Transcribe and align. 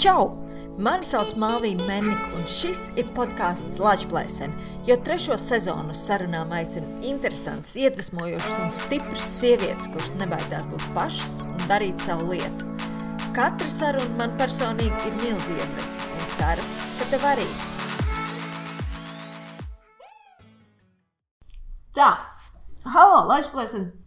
Čau! 0.00 0.30
Mani 0.80 1.04
sauc 1.04 1.34
Malvīna 1.36 1.84
Menika, 1.84 2.30
un 2.32 2.46
šis 2.48 2.86
ir 2.96 3.10
podkāsts 3.12 3.76
Latvijas-Plēsena. 3.76 4.56
Jau 4.88 4.96
trešo 5.04 5.36
sezonu 5.36 5.92
sarunām 5.92 6.54
aicinu 6.56 6.88
interesantas, 7.04 7.74
iedvesmojošas 7.76 8.56
un 8.64 8.72
stipras 8.72 9.28
sievietes, 9.36 9.90
kuras 9.92 10.14
nebaidās 10.16 10.64
būt 10.72 10.88
pašas 10.96 11.42
un 11.44 11.68
darīt 11.68 12.00
savu 12.00 12.32
lietu. 12.32 12.70
Katra 13.36 13.68
saruna 13.68 14.16
man 14.16 14.36
personīgi 14.40 15.10
ir 15.10 15.18
milzīga 15.20 15.60
iedvesma, 15.60 16.08
un 16.16 16.34
ceru, 16.38 16.68
ka 16.96 17.10
tev 17.12 17.30
arī. 17.34 17.48
Tā, 21.92 22.14
halo, 22.88 23.26
Latvijas-Plēsena! 23.28 24.01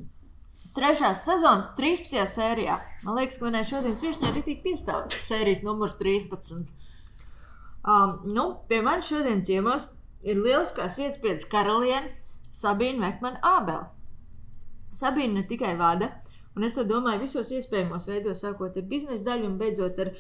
Trešās 0.76 1.21
sezonas 1.23 1.70
13. 1.78 2.18
sērijā. 2.28 2.73
Man 3.05 3.16
liekas, 3.16 3.38
ka 3.39 3.45
manai 3.45 3.62
šodienas 3.63 4.02
viesnē 4.04 4.34
ir 4.34 4.44
tik 4.44 4.58
piestāvta 4.66 5.16
sērijas 5.23 5.62
numurs 5.63 5.94
13. 6.02 6.66
Um, 7.86 8.18
nu, 8.27 8.44
pie 8.68 8.82
manis 8.84 9.08
šodienas 9.08 9.48
ciemos 9.48 9.85
ir 10.27 10.41
lieliskās 10.41 10.98
iespējas 10.99 11.48
karaliene 11.48 12.12
Sabīna 12.52 13.05
Mekmana 13.05 13.40
Ābela. 13.54 13.85
Sabīna 14.91 15.38
ne 15.40 15.46
tikai 15.48 15.77
vada, 15.80 16.09
un 16.59 16.68
es 16.68 16.76
to 16.76 16.84
domāju 16.90 17.23
visos 17.23 17.54
iespējamos 17.55 18.10
veidos, 18.10 18.44
sākot 18.44 18.76
ar 18.76 18.90
biznesa 18.90 19.23
daļu 19.30 19.48
un 19.54 19.57
beidzot 19.62 20.02
ar 20.04 20.12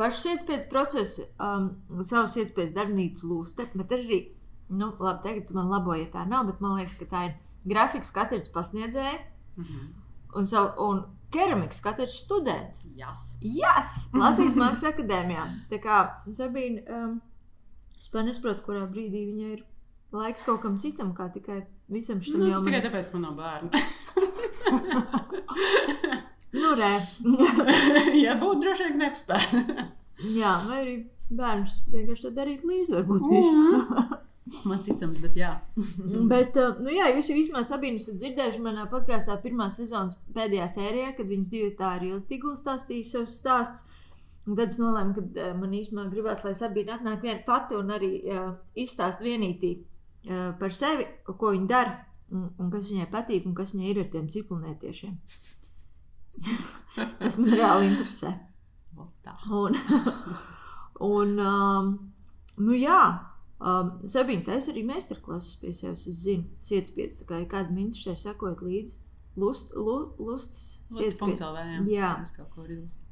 pašu 0.00 0.32
iespējas 0.32 0.68
procesu, 0.72 1.26
um, 1.36 1.74
savus 2.00 2.38
iespējas 2.40 2.72
darbnīcu 2.78 3.28
lūste, 3.34 3.68
bet 3.76 3.92
arī, 3.98 4.22
nu, 4.72 4.94
labi, 4.96 5.26
tagad 5.28 5.52
man 5.58 5.68
laboji, 5.76 6.06
ja 6.06 6.14
tā 6.16 6.24
nav, 6.30 6.48
bet 6.48 6.64
man 6.64 6.78
liekas, 6.80 6.96
ka 7.02 7.10
tā 7.12 7.26
ir 7.28 7.58
grafikas 7.68 8.16
katrs 8.16 8.48
pasniedzēja. 8.56 9.26
Mhm. 9.60 9.99
Un, 10.36 10.46
savu, 10.46 10.70
un 10.86 11.02
keramikas 11.34 11.80
katrs 11.84 12.20
students. 12.24 12.78
Yes. 12.96 13.36
Yes! 13.40 14.08
Latvijas 14.14 14.56
Mākslas 14.58 14.92
akadēmijā. 14.92 15.46
Tā 15.70 15.80
kā 15.82 16.00
Sabīna, 16.36 16.84
um, 16.94 17.18
es 17.98 18.10
pat 18.12 18.26
nesaprotu, 18.26 18.64
kurā 18.66 18.84
brīdī 18.90 19.24
viņai 19.30 19.52
ir 19.56 19.62
laiks 20.14 20.44
kaut 20.46 20.60
kam 20.64 20.78
citam, 20.82 21.14
kā 21.16 21.30
tikai 21.32 21.62
visam 21.90 22.20
šitam 22.22 22.44
Nu, 22.44 22.52
tas 22.54 22.66
tikai 22.66 22.82
tāpēc, 22.84 23.10
ka 23.10 23.18
man 23.18 23.24
nav 23.28 23.34
bērnu. 23.40 23.68
Nu, 26.50 26.72
rē. 26.74 26.94
ja 28.24 28.34
būtu 28.40 28.64
droši 28.64 28.88
vien 28.88 28.98
nepspēja. 29.04 29.84
Jā, 30.34 30.54
vai 30.66 30.78
arī 30.80 30.94
bērns 31.30 31.76
vienkārši 31.92 32.24
to 32.26 32.32
darīt 32.34 32.64
līdzi, 32.66 32.94
varbūt 32.96 33.22
visu. 33.30 34.18
Maz 34.66 34.82
ticams, 34.82 35.20
bet 35.22 35.36
jā. 35.36 35.50
Bet, 36.32 36.56
uh, 36.58 36.78
nu 36.82 36.90
jā, 36.94 37.10
jūs 37.14 37.28
jau 37.30 37.36
vismaz 37.36 37.70
Sabīnu 37.70 38.00
esat 38.00 38.18
dzirdējuši 38.22 38.62
manā 38.64 38.86
podkāstā 38.90 39.36
pirmā 39.42 39.68
sezonas 39.70 40.18
pēdējā 40.34 40.66
sērijā, 40.72 41.12
kad 41.18 41.28
viņas 41.28 41.52
divi 41.52 41.70
tā 41.78 41.92
ir 41.98 42.08
ilgstīgi 42.10 42.56
stāstīja 42.58 43.08
savus 43.12 43.36
stāstus. 43.42 43.86
Un 44.48 44.56
tad 44.56 44.72
es 44.72 44.80
nolēmu, 44.80 45.14
ka 45.14 45.22
uh, 45.28 45.52
man 45.60 45.76
īstenībā 45.76 46.08
gribās, 46.10 46.42
lai 46.46 46.56
Sabīna 46.58 46.96
atnāk 46.96 47.22
viena 47.26 47.44
pati 47.46 47.76
un 47.78 47.92
arī 47.94 48.12
uh, 48.24 48.52
izstāst 48.80 49.22
vienītī 49.22 49.74
uh, 49.76 50.50
par 50.58 50.74
sevi, 50.74 51.06
ko 51.28 51.52
viņa 51.54 51.70
dara 51.70 51.98
un, 52.32 52.48
un 52.58 52.70
kas 52.72 52.90
viņai 52.90 53.08
patīk 53.12 53.46
un 53.46 53.56
kas 53.58 53.74
viņai 53.76 53.90
ir 53.92 54.02
ar 54.02 54.12
tiem 54.14 54.28
ciklonētiešiem. 54.32 55.18
tas 57.20 57.38
man 57.38 57.52
reāli 57.52 57.90
interesē. 57.92 58.34
Un, 59.52 59.76
un 61.14 61.36
um, 61.38 61.90
nu 62.60 62.76
jā, 62.76 63.02
um, 63.60 63.92
Sabīna 64.08 64.46
taisa 64.48 64.72
arī 64.72 64.82
meistarklases 64.88 65.60
pie 65.60 65.72
sevis. 65.76 66.06
Es 66.10 66.24
zinu, 66.24 66.48
sietspiedas, 66.60 67.20
tā 67.20 67.28
kā 67.28 67.40
ja 67.42 67.48
kādam 67.50 67.80
interesē, 67.84 68.16
sekojot 68.18 68.64
līdzi. 68.66 68.98
Lust, 69.40 69.74
lu, 69.76 69.98
lustas, 70.18 70.82
sietspiedas. 70.90 71.40
Lūdzu.lv. 71.44 71.90
Jā. 71.92 72.14
Es 72.24 72.34
kaut 72.34 72.50
ko 72.54 72.66
izlasīju. 72.66 73.06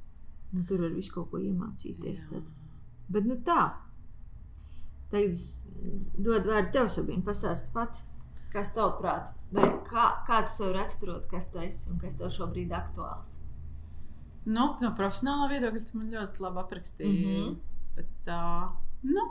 Un 0.56 0.64
tur 0.68 0.80
var 0.82 0.94
visu 0.96 1.12
kaut 1.14 1.30
ko 1.30 1.40
iemācīties. 1.44 2.24
Jā. 2.24 2.30
Tad. 2.32 2.48
Bet 3.12 3.28
nu 3.28 3.38
tā. 3.44 3.62
Tagad 5.12 5.32
es 5.32 5.44
dodu 6.16 6.50
vārdu 6.50 6.72
tev, 6.74 6.90
Sabīna, 6.92 7.24
pastāsti 7.24 7.72
pati. 7.74 8.04
Kas 8.52 8.72
tev 8.72 8.94
prāt? 9.00 9.28
Vai 9.52 9.68
kā, 9.84 10.06
kā 10.24 10.40
tu 10.46 10.54
sev 10.54 10.72
raksturot, 10.76 11.26
kas 11.28 11.50
tu 11.52 11.60
esi 11.60 11.90
un 11.92 12.00
kas 12.00 12.16
tev 12.16 12.32
šobrīd 12.32 12.72
aktuāls? 12.76 13.38
Nu, 14.48 14.70
no 14.80 14.92
profesionālā 14.96 15.50
viedokļa 15.52 15.82
tu 15.84 15.98
man 15.98 16.08
ļoti 16.14 16.44
labi 16.44 16.62
aprakstīji. 16.62 17.18
Mm. 17.26 17.42
-hmm. 17.42 17.58
Bet 17.98 18.08
tā, 18.24 18.40
nu, 19.04 19.24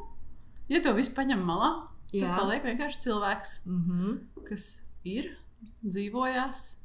ja 0.70 0.82
to 0.84 0.94
visu 0.98 1.14
paņem 1.18 1.44
malā, 1.48 1.72
tad 2.12 2.22
Jā. 2.22 2.36
paliek 2.38 2.64
vienkārši 2.64 3.04
cilvēks, 3.08 3.60
Mm 3.66 3.84
-hmm. 3.88 4.44
kas 4.50 4.80
ir, 5.04 5.38
dzīvojās, 5.84 6.78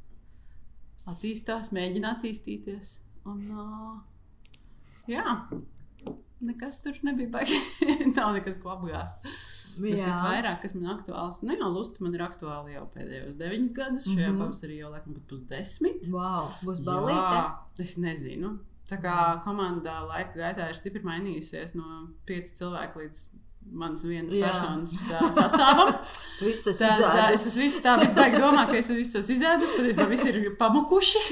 attīstās, 1.06 1.72
mēģina 1.72 2.16
attīstīties. 2.16 2.98
Un, 3.24 3.50
uh, 3.50 4.00
jā, 5.06 5.48
nekas 6.40 6.80
tur 6.82 6.98
nebija 7.02 7.30
baigi. 7.30 7.58
Nav 8.16 8.34
nekas, 8.34 8.58
ko 8.62 8.74
apgāzt. 8.76 9.22
Bet 9.80 9.96
kas 9.96 10.20
vairāk, 10.20 10.58
kas 10.64 10.74
man 10.76 10.90
aktuāls, 10.92 11.40
nu 11.46 11.54
jā, 11.56 11.68
lusta 11.72 12.04
man 12.04 12.12
ir 12.16 12.24
aktuāli 12.26 12.74
jau 12.74 12.84
pēdējos 12.92 13.38
deviņus 13.40 13.72
gadus. 13.76 14.08
Šajā 14.08 14.28
mm 14.28 14.34
-hmm. 14.34 14.42
pavasarī 14.42 14.76
jau 14.82 14.90
laikam 14.92 15.14
pat 15.14 15.24
pusdesmit. 15.30 16.08
Wow, 16.12 16.50
būs 16.66 16.82
balīte. 16.84 17.38
Jā, 17.38 17.46
es 17.78 17.96
nezinu. 17.96 18.58
Tā 18.90 18.98
kā 19.00 19.16
komandā 19.44 20.02
laika 20.04 20.36
gaitā 20.36 20.68
ir 20.68 20.76
stipri 20.76 21.00
mainījusies 21.06 21.74
no 21.74 22.08
pieci 22.26 22.52
cilvēki 22.58 22.98
līdz 22.98 23.22
manas 23.72 24.04
vienas 24.04 24.34
Jā. 24.36 24.50
personas 24.50 24.94
ā, 25.08 25.30
sastāvam. 25.32 25.92
Tu 26.38 26.48
viss 26.48 26.66
tā, 26.66 26.88
izrādījis. 26.88 27.44
es 27.56 27.68
domāju, 28.34 28.68
ka 28.72 28.78
es 28.80 28.88
esmu 28.90 29.20
izēdus, 29.36 29.74
patiesībā 29.78 30.06
visi 30.10 30.30
ir 30.32 30.38
pamukuši. 30.58 31.22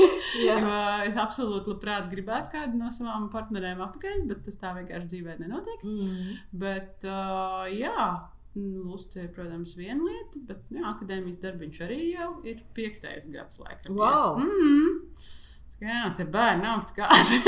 Es 1.10 1.16
absolūti 1.18 1.72
labprāt 1.72 2.10
gribētu 2.12 2.52
kādu 2.52 2.78
no 2.78 2.91
savām 2.94 3.26
partnerēm 3.32 3.80
apakaļ, 3.88 4.20
bet 4.30 4.44
tas 4.46 4.60
tā 4.60 4.74
vienkārši 4.76 5.10
dzīvē 5.14 5.38
nenotiek. 5.41 5.82
Mm. 5.86 6.36
Bet, 6.62 7.08
uh, 7.08 7.64
jā, 7.72 8.12
Lūdzu, 8.50 9.28
protams, 9.30 9.76
viena 9.78 10.02
lieta, 10.02 10.41
bet 10.48 10.72
jā, 10.74 10.82
akadēmijas 10.91 11.38
darbiņš 11.38 11.76
arī 11.86 12.00
jau 12.16 12.30
ir 12.42 12.64
piektais 12.74 13.28
gads. 13.30 13.60
Laikam, 13.62 13.94
Wow! 13.94 14.41
Mm 14.41 14.50
-hmm. 14.50 15.36
Jā, 15.80 16.00
te 16.16 16.24
bērni 16.24 16.62
nav 16.62 16.82
kādi. 16.97 17.38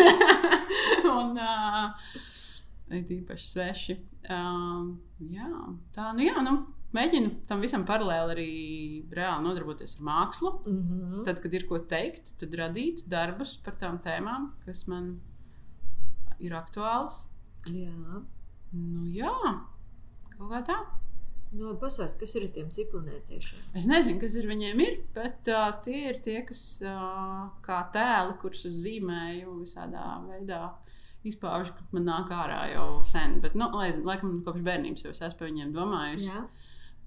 Un 1.18 1.34
uh, 1.36 1.90
īpaši 3.00 3.48
sveši. 3.48 3.98
Uh, 4.30 4.92
jā, 5.26 5.48
tā, 5.94 6.12
nu 6.14 6.22
jā, 6.22 6.36
nu, 6.44 6.54
mēģinu 6.94 7.32
tam 7.48 7.64
visam 7.64 7.86
paralēli 7.88 8.34
arī 8.36 8.52
reāli 9.16 9.46
nodarboties 9.46 9.96
ar 9.98 10.06
mākslu. 10.08 10.54
Mm 10.66 10.80
-hmm. 10.82 11.24
Tad, 11.24 11.40
kad 11.42 11.54
ir 11.54 11.66
ko 11.68 11.78
teikt, 11.78 12.32
tad 12.38 12.54
radīt 12.54 13.06
darbus 13.08 13.56
par 13.56 13.74
tām 13.74 13.98
tēmām, 13.98 14.52
kas 14.64 14.86
man 14.88 15.20
ir 16.38 16.52
aktuāls. 16.52 17.28
Jā. 17.70 18.22
Nu, 18.72 19.04
jā, 19.06 19.36
kaut 20.38 20.50
kā 20.50 20.62
tā. 20.66 20.78
Nu, 21.52 21.74
pasāst, 21.76 22.16
kas 22.16 22.32
ir 22.38 22.46
tiem 22.48 22.70
ciklonētiešiem? 22.72 23.58
Es 23.76 23.84
nezinu, 23.84 24.16
kas 24.22 24.36
ar 24.40 24.46
viņiem 24.48 24.78
ir, 24.80 24.94
bet 25.12 25.50
uh, 25.52 25.66
tie 25.84 25.98
ir 26.08 26.20
tie, 26.24 26.38
kas 26.48 26.80
uh, 26.80 27.50
kā 27.66 27.82
tēli, 27.92 28.38
kurus 28.40 28.64
es 28.70 28.78
zīmēju 28.86 29.58
visādā 29.58 30.06
veidā. 30.30 30.62
Izpaužu, 31.28 31.74
ka 31.76 31.84
man 31.94 32.08
nāk 32.08 32.32
ārā 32.34 32.62
jau 32.72 32.86
sen, 33.06 33.36
bet, 33.42 33.54
nu, 33.54 33.68
lai, 33.78 33.92
laikam, 34.02 34.40
kopš 34.46 34.64
bērnības 34.66 35.04
jau 35.04 35.12
es 35.14 35.22
esmu 35.22 35.38
par 35.38 35.50
viņiem 35.52 35.74
domājusi. 35.76 36.30
Jā. 36.32 36.46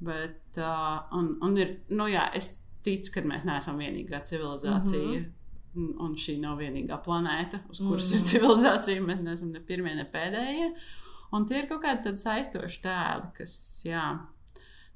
Bet, 0.08 0.60
uh, 0.60 1.02
un, 1.18 1.34
un 1.44 1.58
ir, 1.60 1.74
nu, 1.92 2.08
jā, 2.12 2.24
es 2.38 2.62
ticu, 2.86 3.12
ka 3.16 3.26
mēs 3.28 3.48
neesam 3.48 3.80
vienīgā 3.82 4.22
civilizācija. 4.30 5.02
Mm 5.20 5.26
-hmm. 5.26 5.34
Un 5.76 6.14
šī 6.16 6.38
nav 6.40 6.62
vienīgā 6.64 7.02
planēta, 7.04 7.60
uz 7.70 7.82
kuras 7.84 8.08
mm 8.12 8.16
ir 8.16 8.22
civilizācija. 8.30 9.02
Mēs 9.04 9.20
neesam 9.20 9.50
ne 9.52 9.60
pirmie, 9.60 9.96
ne 9.96 10.06
pēdējie. 10.14 10.70
Un 11.36 11.46
tie 11.46 11.58
ir 11.60 11.68
kaut 11.68 11.84
kādi 11.84 12.16
saistoši 12.16 12.80
tēli, 12.86 13.32
kas, 13.36 13.84
jā, 13.84 14.06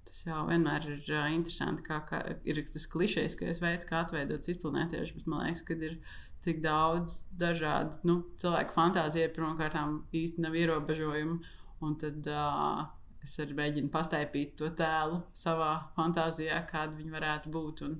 tas 0.05 0.25
jau 0.25 0.45
vienmēr 0.47 0.87
ir 0.87 1.11
uh, 1.11 1.27
interesanti. 1.33 1.83
Kā, 1.83 1.99
kā 2.07 2.21
ir 2.47 2.63
tas 2.73 2.87
klišejiskais 2.87 3.59
veids, 3.59 3.85
kā 3.89 4.05
atveidot 4.05 4.47
citplanētiešu, 4.47 5.15
bet 5.17 5.27
man 5.27 5.45
liekas, 5.45 5.65
ka 5.67 5.73
ir 5.73 5.99
tik 6.43 6.61
daudz 6.63 7.25
dažādu 7.39 7.99
nu, 8.07 8.19
cilvēku 8.39 8.75
fantāziju, 8.75 9.31
pirmkārt, 9.35 9.77
īsti 10.15 10.45
nav 10.45 10.55
ierobežojumu. 10.59 11.39
Un 11.85 11.95
tad 11.99 12.27
uh, 12.27 12.83
es 13.23 13.37
arī 13.39 13.55
mēģinu 13.55 13.91
pastaipīt 13.93 14.57
to 14.59 14.69
tēlu 14.75 15.21
savā 15.35 15.71
fantāzijā, 15.95 16.59
kāda 16.69 16.97
viņi 16.97 17.15
varētu 17.15 17.53
būt. 17.53 17.83
Un, 17.87 17.97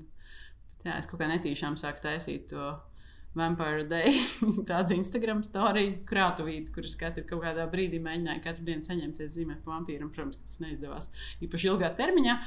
jā, 0.83 0.97
es 0.97 1.07
kaut 1.09 1.21
kā 1.21 1.29
netīšām 1.31 1.79
sāku 1.79 2.03
taisīt 2.03 2.49
to 2.51 2.73
Vampire 3.37 3.85
Day, 3.87 4.15
tādu 4.69 4.97
Instagram 4.97 5.43
storiju 5.45 5.99
krātuvīti, 6.09 6.73
kuras 6.75 6.95
katru 6.99 7.25
kaut 7.29 7.43
kādā 7.45 7.67
brīdī 7.71 8.01
mēģināja 8.03 8.43
katru 8.47 8.65
dienu 8.67 8.85
saņemties 8.85 9.35
zīmēt 9.35 9.61
par 9.63 9.77
vampīram. 9.77 10.09
Protams, 10.13 10.39
ka 10.39 10.49
tas 10.49 10.63
neizdevās 10.63 11.11
īpaši 11.45 11.69
ilgā 11.69 11.91
termiņā, 11.99 12.39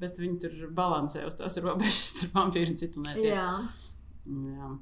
bet 0.00 0.20
viņi 0.22 0.38
tur 0.44 0.60
balansē 0.78 1.26
uz 1.28 1.36
tās 1.40 1.58
robežas 1.64 2.12
starp 2.14 2.38
vampīru 2.38 2.72
un 2.72 2.80
citu 2.80 3.02
lietu. 3.02 3.26
Jā. 3.26 3.50
jā. 4.28 4.76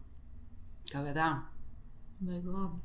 Kā 0.93 1.03
tā. 1.21 1.29
Vai 2.27 2.41
labi. 2.41 2.81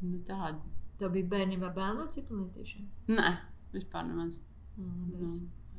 Nu, 0.00 0.18
tāda. 0.28 0.58
Tev 1.00 1.14
bija 1.14 1.28
bērnībā 1.32 1.70
bērnu 1.76 2.06
ciklonētiešiem? 2.12 2.86
Nē, 3.14 3.30
vispār 3.72 4.04
nemaz. 4.08 4.36
Labi. 4.76 5.30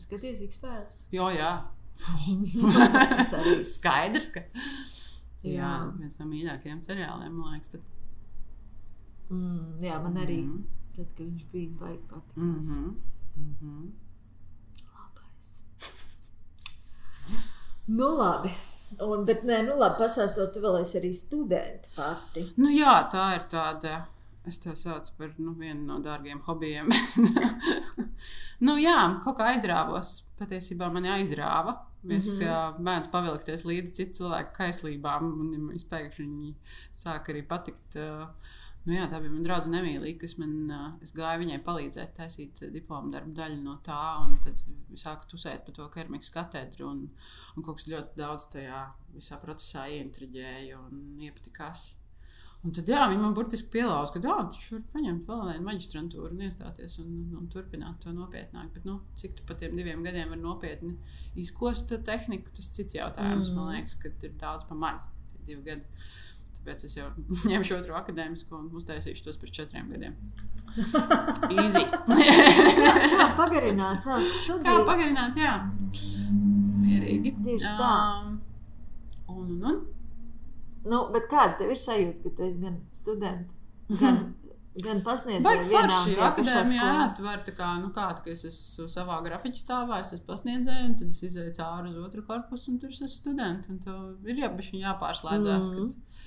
Skaties, 0.02 0.40
cik 0.42 0.56
spēles. 0.56 1.04
Jo, 1.14 1.28
jā. 1.34 1.52
Skaidrs, 3.76 4.32
ka. 4.34 4.42
Jā, 5.42 5.56
Jā. 5.58 5.72
viens 5.98 6.18
no 6.22 6.26
mīļākajiem 6.30 6.80
seriāliem, 6.82 7.34
man 7.34 7.56
liekas. 7.56 7.72
Bet... 7.74 7.84
Mm, 9.32 9.78
jā, 9.82 9.98
man 10.04 10.18
arī. 10.22 10.40
Mhm. 10.46 10.62
Tad, 10.96 11.14
kad 11.18 11.24
viņš 11.26 11.46
bija 11.54 11.78
baigi 11.80 12.04
patīk. 12.10 12.38
Mhm. 12.38 12.84
Mhm. 13.38 13.92
Labais. 14.92 15.64
Nu, 17.88 18.10
labi. 18.20 18.52
Un, 19.00 19.26
bet, 19.26 19.46
nē, 19.48 19.62
nu, 19.68 19.78
labi, 19.80 20.00
pastāstot, 20.02 20.52
tu 20.54 20.64
vēl 20.64 20.82
esi 20.82 20.98
arī 21.00 21.12
studenti 21.16 21.94
pati. 21.96 22.46
Nu, 22.60 22.72
jā, 22.74 22.96
tā 23.12 23.32
ir 23.38 23.48
tāda. 23.52 24.02
Es 24.48 24.58
to 24.58 24.74
saucu 24.74 25.14
par 25.20 25.34
nu, 25.38 25.54
vienu 25.54 25.86
no 25.86 26.00
dārgiem 26.02 26.40
hobijiem. 26.48 26.90
nu, 28.66 28.76
jā, 28.82 28.98
kaut 29.22 29.38
kā 29.38 29.52
aizrāvos. 29.54 30.16
Patiesībā 30.40 30.90
mani 30.94 31.12
aizrāva. 31.14 31.78
Es 32.10 32.40
mm. 32.40 32.48
-hmm. 32.48 32.80
bērns 32.82 33.12
pavilkties 33.14 33.64
līdzi 33.66 33.94
citu 33.94 34.24
cilvēku 34.24 34.56
kaislībām, 34.56 35.28
un 35.42 35.72
es 35.76 35.86
pēkšņi 35.86 36.26
viņi 36.26 36.56
sāk 36.92 37.30
arī 37.30 37.44
patikt. 37.48 37.96
Uh, 37.96 38.26
nu, 38.86 38.96
jā, 38.96 39.06
tā 39.12 39.20
bija 39.22 39.34
mana 39.34 39.46
draudzene 39.46 39.82
Emīlija, 39.82 40.18
kas 40.22 40.38
man 40.42 40.56
uh, 40.72 40.88
es 41.06 41.14
gāju 41.18 41.44
viņai 41.44 41.62
palīdzēt 41.66 42.14
taisīt 42.18 42.64
diplomu 42.74 43.14
darbu 43.14 43.36
daļu 43.38 43.62
no 43.64 43.78
tā, 43.86 44.02
tad 44.46 44.66
sāku 45.00 45.30
tusēt 45.32 45.66
par 45.66 45.78
to 45.78 45.88
keramikas 45.94 46.34
katedru, 46.34 46.90
un, 46.90 47.08
un 47.56 47.66
kaut 47.66 47.80
kas 47.80 47.90
ļoti 47.92 48.20
daudz 48.20 48.50
tajā 48.54 48.84
visā 49.16 49.40
procesā 49.42 49.88
ieintriģēja 49.96 50.80
un 50.82 51.26
iepatikās. 51.28 51.92
Un 52.62 52.76
tad, 52.78 52.90
jā, 52.94 53.08
viņi 53.10 53.24
man 53.24 53.34
burtiski 53.34 53.72
pielāgoja, 53.74 54.12
ka, 54.14 54.20
jā, 54.22 54.34
tu 54.54 54.76
vari 54.76 54.86
paņemt 54.94 55.30
vēl 55.30 55.40
vienu 55.48 55.66
maģistrantūru 55.66 56.36
un 56.36 56.44
iestāties 56.46 57.00
un, 57.02 57.14
un, 57.40 57.48
turpināt 57.50 58.04
to 58.04 58.14
nopietnāk. 58.14 58.68
Bet, 58.76 58.86
nu, 58.86 59.00
cik 59.18 59.40
tu 59.40 59.46
pa 59.50 59.58
tiem 59.58 59.74
diviem 59.78 60.04
gadiem 60.06 60.30
vari 60.30 60.44
nopietni 60.44 60.94
izkost 61.42 61.90
tehniku, 62.06 62.54
tas 62.54 62.70
cits 62.76 63.00
jautājums. 63.00 63.50
Mm. 63.50 63.58
Man 63.58 63.74
liekas, 63.74 63.98
ka 63.98 64.14
ir 64.14 64.36
daudz 64.44 64.68
pa 64.70 64.78
maz, 64.78 65.08
divi 65.48 65.66
gadi. 65.72 66.06
Tāpēc 66.62 66.84
es 66.86 66.94
jau 66.98 67.08
ņemšu 67.52 67.78
otru 67.80 67.96
akadēmisko 67.98 68.58
un 68.60 68.68
uztaisīšu 68.78 69.24
tos 69.26 69.40
pēc 69.42 69.54
četriem 69.62 69.88
gadiem. 69.90 70.18
Easy. 71.58 71.82
Kā 71.90 73.26
pagarināt 73.40 74.04
savas 74.06 74.36
Kā 74.64 74.76
pagarināt, 74.88 75.40
jā. 75.42 75.56
Mierīgi. 76.82 77.34
Tieši 77.44 77.74
tā. 77.80 77.90
Um, 78.22 78.38
un, 79.28 79.50
un, 79.58 79.66
un. 79.72 79.82
Nu, 80.92 81.02
bet 81.14 81.28
kāda 81.30 81.58
tev 81.60 81.74
ir 81.76 81.82
sajūta, 81.82 82.24
ka 82.26 82.32
tu 82.38 82.46
esi 82.48 82.62
gan 82.62 82.78
students, 82.98 83.54
gan, 84.00 84.16
gan 84.86 85.04
pasniedzējis 85.06 85.46
Baigi 85.46 85.68
forši, 85.70 86.16
akadēmijā, 86.30 86.88
jā, 86.96 87.04
tu 87.18 87.26
vari 87.28 87.46
tā 87.46 87.54
kā, 87.58 87.68
nu 87.84 87.92
kā, 87.94 88.08
tā, 88.18 88.32
es 88.34 88.42
esmu 88.50 88.88
savā 88.90 89.20
grafiķa 89.28 89.62
stāvā, 89.62 90.00
es 90.02 90.14
esmu 90.16 90.26
pasniedzēju, 90.32 90.88
un 90.90 90.96
tad 90.98 91.14
es 91.14 91.20
izēju 91.28 91.54
cauri 91.60 91.94
uz 91.94 92.00
otru 92.08 92.24
korpusu, 92.26 92.72
un 92.74 92.80
tur 92.82 92.90
es 92.94 92.98
esmu 93.04 93.12
students, 93.14 93.70
un 93.70 93.78
tev 93.84 94.30
ir 94.32 94.42
jābišķi 94.46 94.82
jāpārslēdzās, 94.86 95.70
Mhm. 95.70 95.92
kad, 95.92 96.26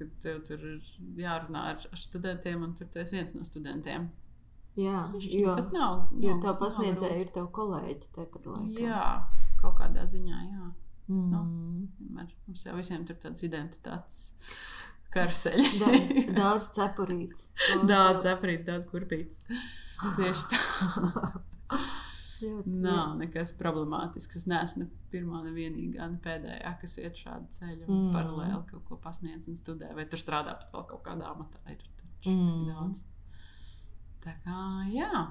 kad 0.00 0.10
tev 0.24 0.40
tur 0.48 0.64
ir 0.72 0.90
jārunā 1.20 1.62
ar, 1.74 1.86
ar 1.92 2.02
studentiem, 2.02 2.64
un 2.66 2.74
tur 2.78 2.88
tu 2.90 3.00
esi 3.02 3.16
viens 3.18 3.36
no 3.36 3.46
studentiem. 3.46 4.08
Jā, 4.78 5.06
Bišķi, 5.12 5.40
jo, 5.42 5.54
nav, 5.74 6.04
jo 6.22 6.34
nav- 6.34 6.42
tev 6.42 6.52
nav 6.52 6.58
pasniedzēji 6.62 7.24
ir 7.24 7.32
tev 7.34 7.48
kolēģi 7.56 8.10
tāpat 8.16 8.46
laikā. 8.48 8.84
Jā, 8.86 9.06
kaut 9.60 9.76
kādā 9.80 10.06
ziņā, 10.08 10.42
jā. 10.46 10.68
Mm. 11.10 11.88
Vienmēr 11.98 12.28
Mums 12.46 12.62
jau 12.68 12.76
visiem 12.76 13.02
tur 13.06 13.16
tādas 13.18 13.42
identitātes 13.42 14.18
karuseļi. 15.14 15.70
Da, 15.80 15.88
daudz 16.36 16.68
cepurītes. 16.76 17.48
Daudz 17.90 18.28
aprīts, 18.30 18.66
daudz 18.68 18.86
kurpīts. 18.90 19.42
Tieši 20.16 20.46
tā. 20.52 20.60
Ļoti, 22.42 22.74
Nav 22.84 23.16
nekas 23.18 23.52
problemātisks. 23.58 24.36
Es 24.36 24.46
neesmu 24.46 24.84
ne 24.84 24.88
pirmā, 25.12 25.42
ne 25.44 25.50
vienīgā, 25.50 26.08
ne 26.10 26.18
pēdējā, 26.24 26.72
kas 26.80 26.96
iet 26.98 27.14
šādu 27.14 27.48
ceļu 27.56 27.88
un 27.88 27.94
Mm. 27.94 28.12
paralēli 28.14 28.66
kaut 28.70 28.84
ko 28.88 28.96
pasniedz 28.96 29.48
un 29.48 29.54
studē. 29.56 29.94
Vai 29.94 30.04
tur 30.06 30.18
strādā 30.18 30.56
pat 30.58 30.70
vēl 30.72 30.86
kaut 30.88 31.02
kādā 31.04 31.28
amatā. 31.34 31.58
Ir 31.70 31.76
taču 32.00 32.30
Mm. 32.30 32.66
daudz. 32.66 33.04
Tā 34.24 34.34
kā, 34.44 34.58
jā, 34.92 35.28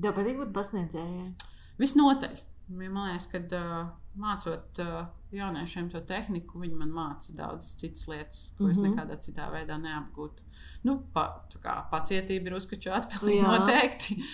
Tev 0.00 0.14
patīk 0.16 0.38
būt 0.40 0.52
pasniedzējai. 0.52 1.34
visnotaļ. 1.78 2.40
Man 2.72 2.94
liekas, 3.10 3.26
ka 3.28 3.38
uh, 3.38 3.90
mācot 4.16 4.78
uh, 4.80 5.06
jauniešiem 5.32 5.90
to 5.92 6.00
tehniku, 6.00 6.58
viņi 6.62 6.76
man 6.78 6.88
māca 6.94 7.34
daudz 7.36 7.74
citas 7.76 8.06
lietas, 8.08 8.52
ko 8.56 8.68
es 8.70 8.78
Mhm. 8.78 8.86
nekādā 8.94 9.16
citā 9.18 9.50
veidā 9.52 9.76
neapgūtu. 9.80 10.40
Nu, 10.84 10.98
pa, 11.12 11.42
kā 11.62 11.90
pacietība 11.90 12.46
ir 12.46 12.52
uzskačāta, 12.56 13.10
pilnīgi 13.20 13.42
Jā. 13.42 13.58
noteikti. 13.58 14.24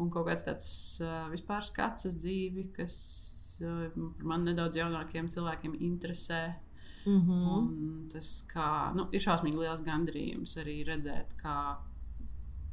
Un 0.00 0.10
kaut 0.12 0.26
kāds 0.30 0.46
tāds 0.46 0.70
vispār 1.32 1.66
skats 1.66 2.08
uz 2.08 2.16
dzīvi, 2.16 2.70
kas 2.76 2.96
man 4.24 4.46
nedaudz 4.48 4.78
jaunākiem 4.80 5.28
cilvēkiem 5.32 5.76
interesē. 5.80 6.54
Mm 7.06 7.20
-hmm. 7.20 7.48
Un 7.56 8.08
tas 8.12 8.46
kā, 8.48 8.94
nu, 8.94 9.08
ir 9.12 9.20
šausmīgi 9.20 9.58
liels 9.58 9.82
gandarījums 9.82 10.56
arī 10.56 10.84
redzēt, 10.84 11.34
kā 11.42 11.76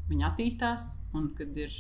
viņi 0.09 0.24
attīstās. 0.24 0.97
Un 1.13 1.33
kad 1.35 1.57
ir 1.57 1.71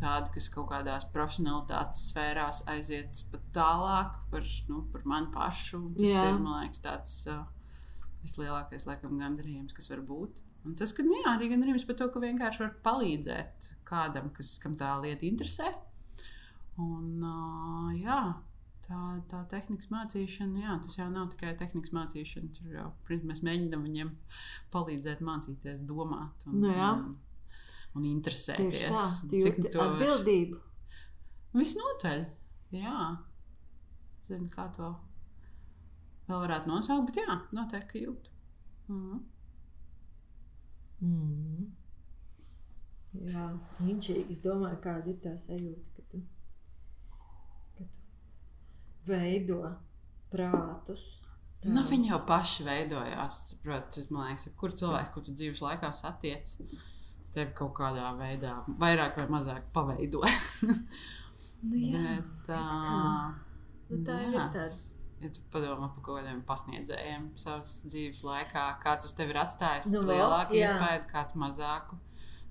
tādi, 0.00 0.30
kas 0.34 0.48
kaut 0.48 0.68
kādās 0.70 1.06
profesionālitātes 1.12 2.08
sfērās 2.10 2.62
aiziet 2.66 3.22
pat 3.32 3.42
tālāk 3.56 4.18
par, 4.30 4.42
nu, 4.68 4.82
par 4.92 5.04
mani 5.04 5.30
pašu. 5.34 5.92
Tas 5.98 6.08
Jā. 6.08 6.24
ir 6.28 6.38
man 6.38 6.62
liekas, 6.62 6.80
tāds 6.80 7.26
uh, 7.32 7.44
vislielākais 8.22 8.86
laikam, 8.86 9.18
gandarījums, 9.18 9.72
kas 9.72 9.90
var 9.90 10.00
būt. 10.00 10.42
Un 10.66 10.74
tas, 10.74 10.92
ka 10.92 11.02
nu, 11.02 11.14
jā, 11.14 11.36
arī 11.36 11.48
gandarījums 11.52 11.86
par 11.86 11.96
to, 11.96 12.08
ka 12.10 12.20
vienkārši 12.20 12.64
var 12.64 12.74
palīdzēt 12.86 13.75
kādam, 13.86 14.30
kas, 14.36 14.56
kam 14.62 14.74
tā 14.78 14.92
lieta 15.02 15.26
interesē. 15.28 15.70
Un, 16.82 17.22
uh, 17.24 17.92
jā, 17.96 18.18
tā, 18.86 18.98
tā 19.30 19.42
tehnikas 19.50 19.88
mācīšana, 19.92 20.60
jā, 20.64 20.74
tas 20.84 20.98
jau 20.98 21.06
nav 21.12 21.30
tikai 21.32 21.54
tehnikas 21.58 21.94
mācīšana. 21.96 22.50
Tur 22.58 22.74
jau 22.74 22.88
mēs 23.30 23.42
mēģinām 23.46 23.86
viņiem 23.88 24.12
palīdzēt 24.74 25.22
mācīties, 25.24 25.84
domāt 25.88 26.46
un, 26.50 26.60
Nu 26.64 26.74
jā. 26.74 26.90
un, 26.98 27.16
un 27.96 28.08
interesēties. 28.10 28.92
tā, 28.92 29.06
tu 29.30 29.40
jūti 29.40 29.72
to 29.72 29.80
var-. 29.80 29.96
Visnotaļ, 31.56 32.26
jā. 32.76 33.00
Zinu, 34.26 34.50
kā 34.52 34.66
to 34.76 34.90
vēl 36.26 36.42
varētu 36.42 36.68
nosaukt, 36.68 37.06
bet 37.08 37.22
jā, 37.22 37.40
noteikti 37.56 38.04
jūt. 38.04 38.28
Mhm. 38.90 39.24
Mm. 41.06 41.66
Jā, 43.24 43.46
inčīgi. 43.86 44.26
Es 44.34 44.40
domāju, 44.44 44.78
kāda 44.84 45.08
ir 45.12 45.16
tā 45.24 45.32
sajūta, 45.40 45.86
ka 45.96 46.02
tu, 46.10 46.20
ka 47.78 47.84
tu 47.84 48.02
veido 49.10 49.60
prātus. 50.32 51.06
Nu, 51.66 51.80
tādus. 51.80 51.90
viņi 51.90 52.10
jau 52.12 52.18
paši 52.28 52.66
veidojās. 52.66 53.38
Saprot, 53.52 53.96
man 54.12 54.28
liekas, 54.30 54.50
kur 54.60 54.74
cilvēks, 54.76 55.12
ko 55.14 55.22
tu 55.26 55.32
dzīves 55.34 55.62
laikā 55.64 55.90
satiec, 55.96 56.52
tevi 57.34 57.54
kaut 57.56 57.72
kādā 57.78 58.10
veidā 58.18 58.58
vairāk 58.80 59.16
vai 59.18 59.26
mazāk 59.32 59.64
paveido. 59.74 60.20
Nu, 61.62 61.80
jā, 61.94 62.04
Bet, 62.46 62.46
kā? 62.46 62.60
ā, 62.60 63.34
Nu, 63.88 64.00
tā 64.02 64.14
jā, 64.20 64.28
ir 64.28 64.38
tāda. 64.40 64.52
tas- 64.60 64.84
Ja 65.16 65.30
tu 65.32 65.40
padomā 65.48 65.86
par 65.94 66.02
kaut 66.04 66.18
kādiem 66.18 66.42
pasniedzējiem 66.44 67.30
savas 67.40 67.70
dzīves 67.88 68.18
laikā, 68.26 68.64
kāds 68.82 69.06
uz 69.08 69.14
tevi 69.16 69.32
ir 69.32 69.38
atstājis 69.40 69.86
Nu, 69.94 70.02
nu, 70.04 70.10
lielāku 70.12 70.58
iespēju, 70.58 71.06
kāds 71.08 71.32
mazāku. 71.40 71.96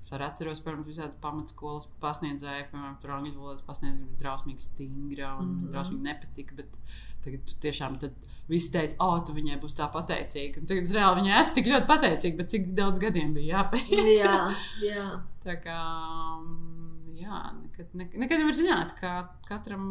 Es 0.06 0.12
arī 0.14 0.28
atceros, 0.28 0.60
piemēram, 0.62 0.84
visādas 0.86 1.18
pamatskolas 1.18 1.88
pasniedzēju, 2.04 2.68
piemēram, 2.70 2.98
tur 3.02 3.14
angļu 3.16 3.40
valodas 3.40 3.64
pasniedzēja, 3.66 4.04
bija 4.06 4.20
drausmīgi 4.20 4.62
stingra 4.62 5.32
un 5.40 5.48
mm. 5.48 5.56
-hmm. 5.56 5.72
drausmīgi 5.72 6.06
nepatika. 6.06 6.58
Bet 6.60 6.76
tagad 7.26 7.48
tu 7.50 7.56
tiešām 7.64 7.98
visi 8.52 8.70
teica, 8.76 9.00
o, 9.02 9.16
tu 9.26 9.34
viņai 9.34 9.58
būsi 9.64 9.80
tā 9.80 9.88
pateicīga. 9.96 10.62
Un 10.62 10.70
tagad 10.70 10.86
es 10.86 10.94
reāli 10.94 11.24
viņai 11.24 11.40
esmu 11.40 11.58
tik 11.58 11.72
ļoti 11.72 11.90
pateicīga, 11.90 12.38
bet 12.38 12.54
cik 12.54 12.70
daudz 12.78 13.02
gadiem 13.02 13.34
bija 13.34 13.64
jāpēc. 13.64 13.96
Jā, 14.20 14.38
jā. 14.92 15.08
Tā 15.48 15.58
kā, 15.66 15.80
mm, 16.38 17.18
jā, 17.24 17.42
nekad, 17.64 17.90
nekad, 17.98 18.22
nekad 18.28 18.44
nevar 18.44 18.62
zināt, 18.62 18.94
kā 19.02 19.16
katram 19.50 19.90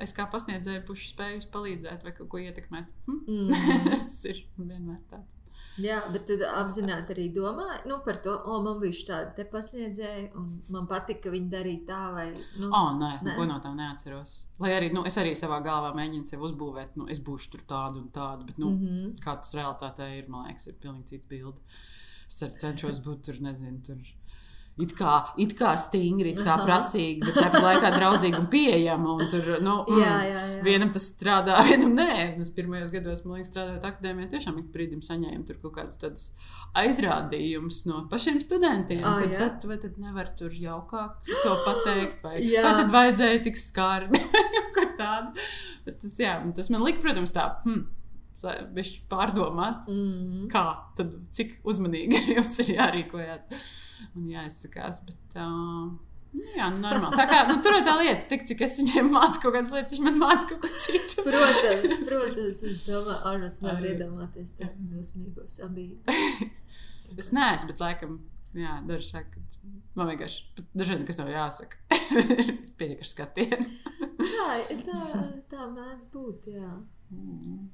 es 0.00 0.14
kā 0.16 0.26
pasniedzēju 0.30 0.86
pušu 0.88 1.12
spēju 1.14 1.50
palīdzēt 1.54 2.06
vai 2.06 2.14
kaut 2.16 2.30
ko 2.32 2.40
ietekmēt. 2.42 2.88
Hm? 3.06 3.20
Mm. 3.28 3.68
Tas 3.90 4.16
ir 4.30 4.44
vienmēr 4.56 5.02
tāds. 5.12 5.36
Jā, 5.80 6.00
bet 6.12 6.26
tu 6.28 6.34
apzināti 6.44 7.12
arī 7.14 7.26
domāji 7.32 7.88
nu, 7.88 8.00
par 8.04 8.18
to, 8.24 8.32
o, 8.48 8.58
man 8.64 8.80
bija 8.82 9.04
tāda 9.10 9.30
te 9.36 9.46
pasniedzēja, 9.48 10.26
un 10.36 10.48
man 10.74 10.88
patika, 10.90 11.24
ka 11.26 11.32
viņi 11.34 11.48
darīja 11.52 11.84
tā, 11.88 12.00
vai 12.16 12.26
nu, 12.34 12.68
Oh, 12.68 12.90
nē, 12.98 13.12
es 13.16 13.24
Nē. 13.24 13.32
neko 13.32 13.46
no 13.48 13.58
tā 13.62 13.72
neatceros. 13.76 14.34
Lai 14.60 14.74
arī 14.76 14.90
nu, 14.94 15.04
es 15.08 15.16
arī 15.20 15.32
savā 15.38 15.60
galvā 15.64 15.92
mēģinu 15.96 16.28
sevi 16.28 16.46
uzbūvēt, 16.50 16.98
nu, 17.00 17.06
es 17.12 17.22
būšu 17.24 17.54
tur 17.54 17.64
tāda 17.70 18.02
un 18.02 18.10
tāda. 18.12 18.44
Bet, 18.48 18.58
nu, 18.58 18.72
mm 18.74 18.82
mm 18.82 18.94
-hmm. 18.96 19.16
kā 19.24 19.36
tas 19.40 19.54
realitātē 19.54 20.10
ir, 20.18 20.28
man 20.28 20.48
liekas, 20.48 20.66
ir 20.66 20.80
pilnīgi 20.82 21.06
cita 21.14 21.28
bilde. 21.28 21.60
Es 22.26 22.38
cenšos 22.62 23.00
būt 23.06 23.24
tur, 23.26 23.40
nezinu, 23.40 23.80
tur. 23.86 24.19
It 24.84 24.94
kā, 24.98 25.16
it 25.40 25.54
kā 25.58 25.74
stingri, 25.80 26.34
it 26.34 26.40
kā 26.40 26.54
Aha. 26.56 26.66
prasīgi, 26.66 27.24
bet 27.26 27.36
tāpat 27.38 27.66
laikā 27.66 27.92
draudzīgi 27.98 28.38
un 28.38 28.48
pieejama. 28.52 29.16
Un 29.16 29.30
tur, 29.32 29.50
nu, 29.64 29.76
mm, 29.84 30.00
Jā, 30.00 30.14
jā, 30.28 30.44
jā. 30.54 30.62
Vienam 30.66 30.92
tas 30.94 31.08
strādā, 31.12 31.58
vienam 31.68 31.94
nē. 31.98 32.14
Es 32.40 32.52
pirmajos 32.54 32.94
gados, 32.94 33.24
man 33.26 33.38
liekas, 33.38 33.52
strādājot 33.52 33.86
akadēmijā, 33.90 34.30
tiešām 34.36 34.58
ik 34.62 34.72
brīdim 34.74 35.04
saņēmu 35.06 35.46
tur 35.48 35.60
kaut 35.64 35.76
kādus 35.78 36.30
aizrādījumus 36.78 37.84
no 37.88 38.04
pašiem 38.10 38.40
studentiem. 38.42 39.02
Ah, 39.06 39.22
kad, 39.26 39.64
vai, 39.64 39.74
vai 39.74 39.78
tad 39.82 39.96
nevar 40.02 40.30
tur 40.38 40.54
jaukāk 40.54 41.22
to 41.26 41.54
pateikt, 41.64 42.20
vai, 42.26 42.36
Jā. 42.52 42.64
vai 42.66 42.74
tad 42.82 42.92
vajadzēja 42.94 43.42
tik 43.46 43.58
skarbi, 43.58 44.20
tas, 45.00 46.18
jā, 46.20 46.36
tas 46.56 46.70
man 46.72 46.84
lika, 46.86 47.02
protams, 47.02 47.34
tā. 47.34 47.48
Hmm, 47.64 47.88
bišķi 48.76 49.02
pārdomāt, 49.10 49.88
Mm. 49.90 50.46
kā 50.52 50.64
tad, 50.96 51.16
cik 51.36 51.58
uzmanīgi 51.68 52.20
jums 52.36 52.54
ir 52.64 52.70
jārīkojas 52.76 53.48
un 54.16 54.28
jāizsakās. 54.32 55.02
Bet, 55.06 55.36
uh, 55.36 55.90
jā, 56.56 56.68
nu, 56.72 56.80
normāli. 56.84 57.16
Tā 57.18 57.26
kā 57.30 57.40
nu, 57.50 57.58
tur 57.64 57.76
ir 57.78 57.84
tā 57.86 57.96
lieta, 58.00 58.24
tik 58.32 58.46
cik 58.48 58.64
es 58.66 58.78
viņiem 58.80 59.10
mācu 59.12 59.42
kaut 59.44 59.56
kādas 59.58 59.72
lietas, 59.74 59.96
viņš 59.98 60.04
man 60.06 60.18
māca 60.22 60.48
kaut 60.50 60.62
ko 60.64 60.70
citu. 60.86 61.22
Protams, 61.28 61.94
protams, 62.08 62.62
es 62.70 62.84
domāju, 62.88 63.18
Arnēs 63.32 63.60
nevar 63.64 63.82
Arī. 63.82 63.94
iedomāties 63.96 64.54
tādu 64.58 64.88
dosmīgo 64.96 65.46
sabību. 65.50 66.00
Es 67.18 67.32
neesmu, 67.34 67.66
bet 67.72 67.80
laikam, 67.82 68.12
jā, 68.54 68.76
daži 68.86 69.08
saka, 69.08 69.40
ka 69.42 69.70
man 69.98 70.06
vienkārši 70.12 70.62
dažreiz 70.78 71.00
nekas 71.02 71.18
nav 71.18 71.30
jāsaka. 71.32 71.80
Pietiek 72.78 73.00
ar 73.02 73.08
skatienu. 73.10 73.66
Tā, 74.20 74.46
tā, 74.86 75.00
tā 75.50 75.66
mēdz 75.74 76.06
būt, 76.14 76.46
jā. 76.54 76.70
Mm. 77.10 77.64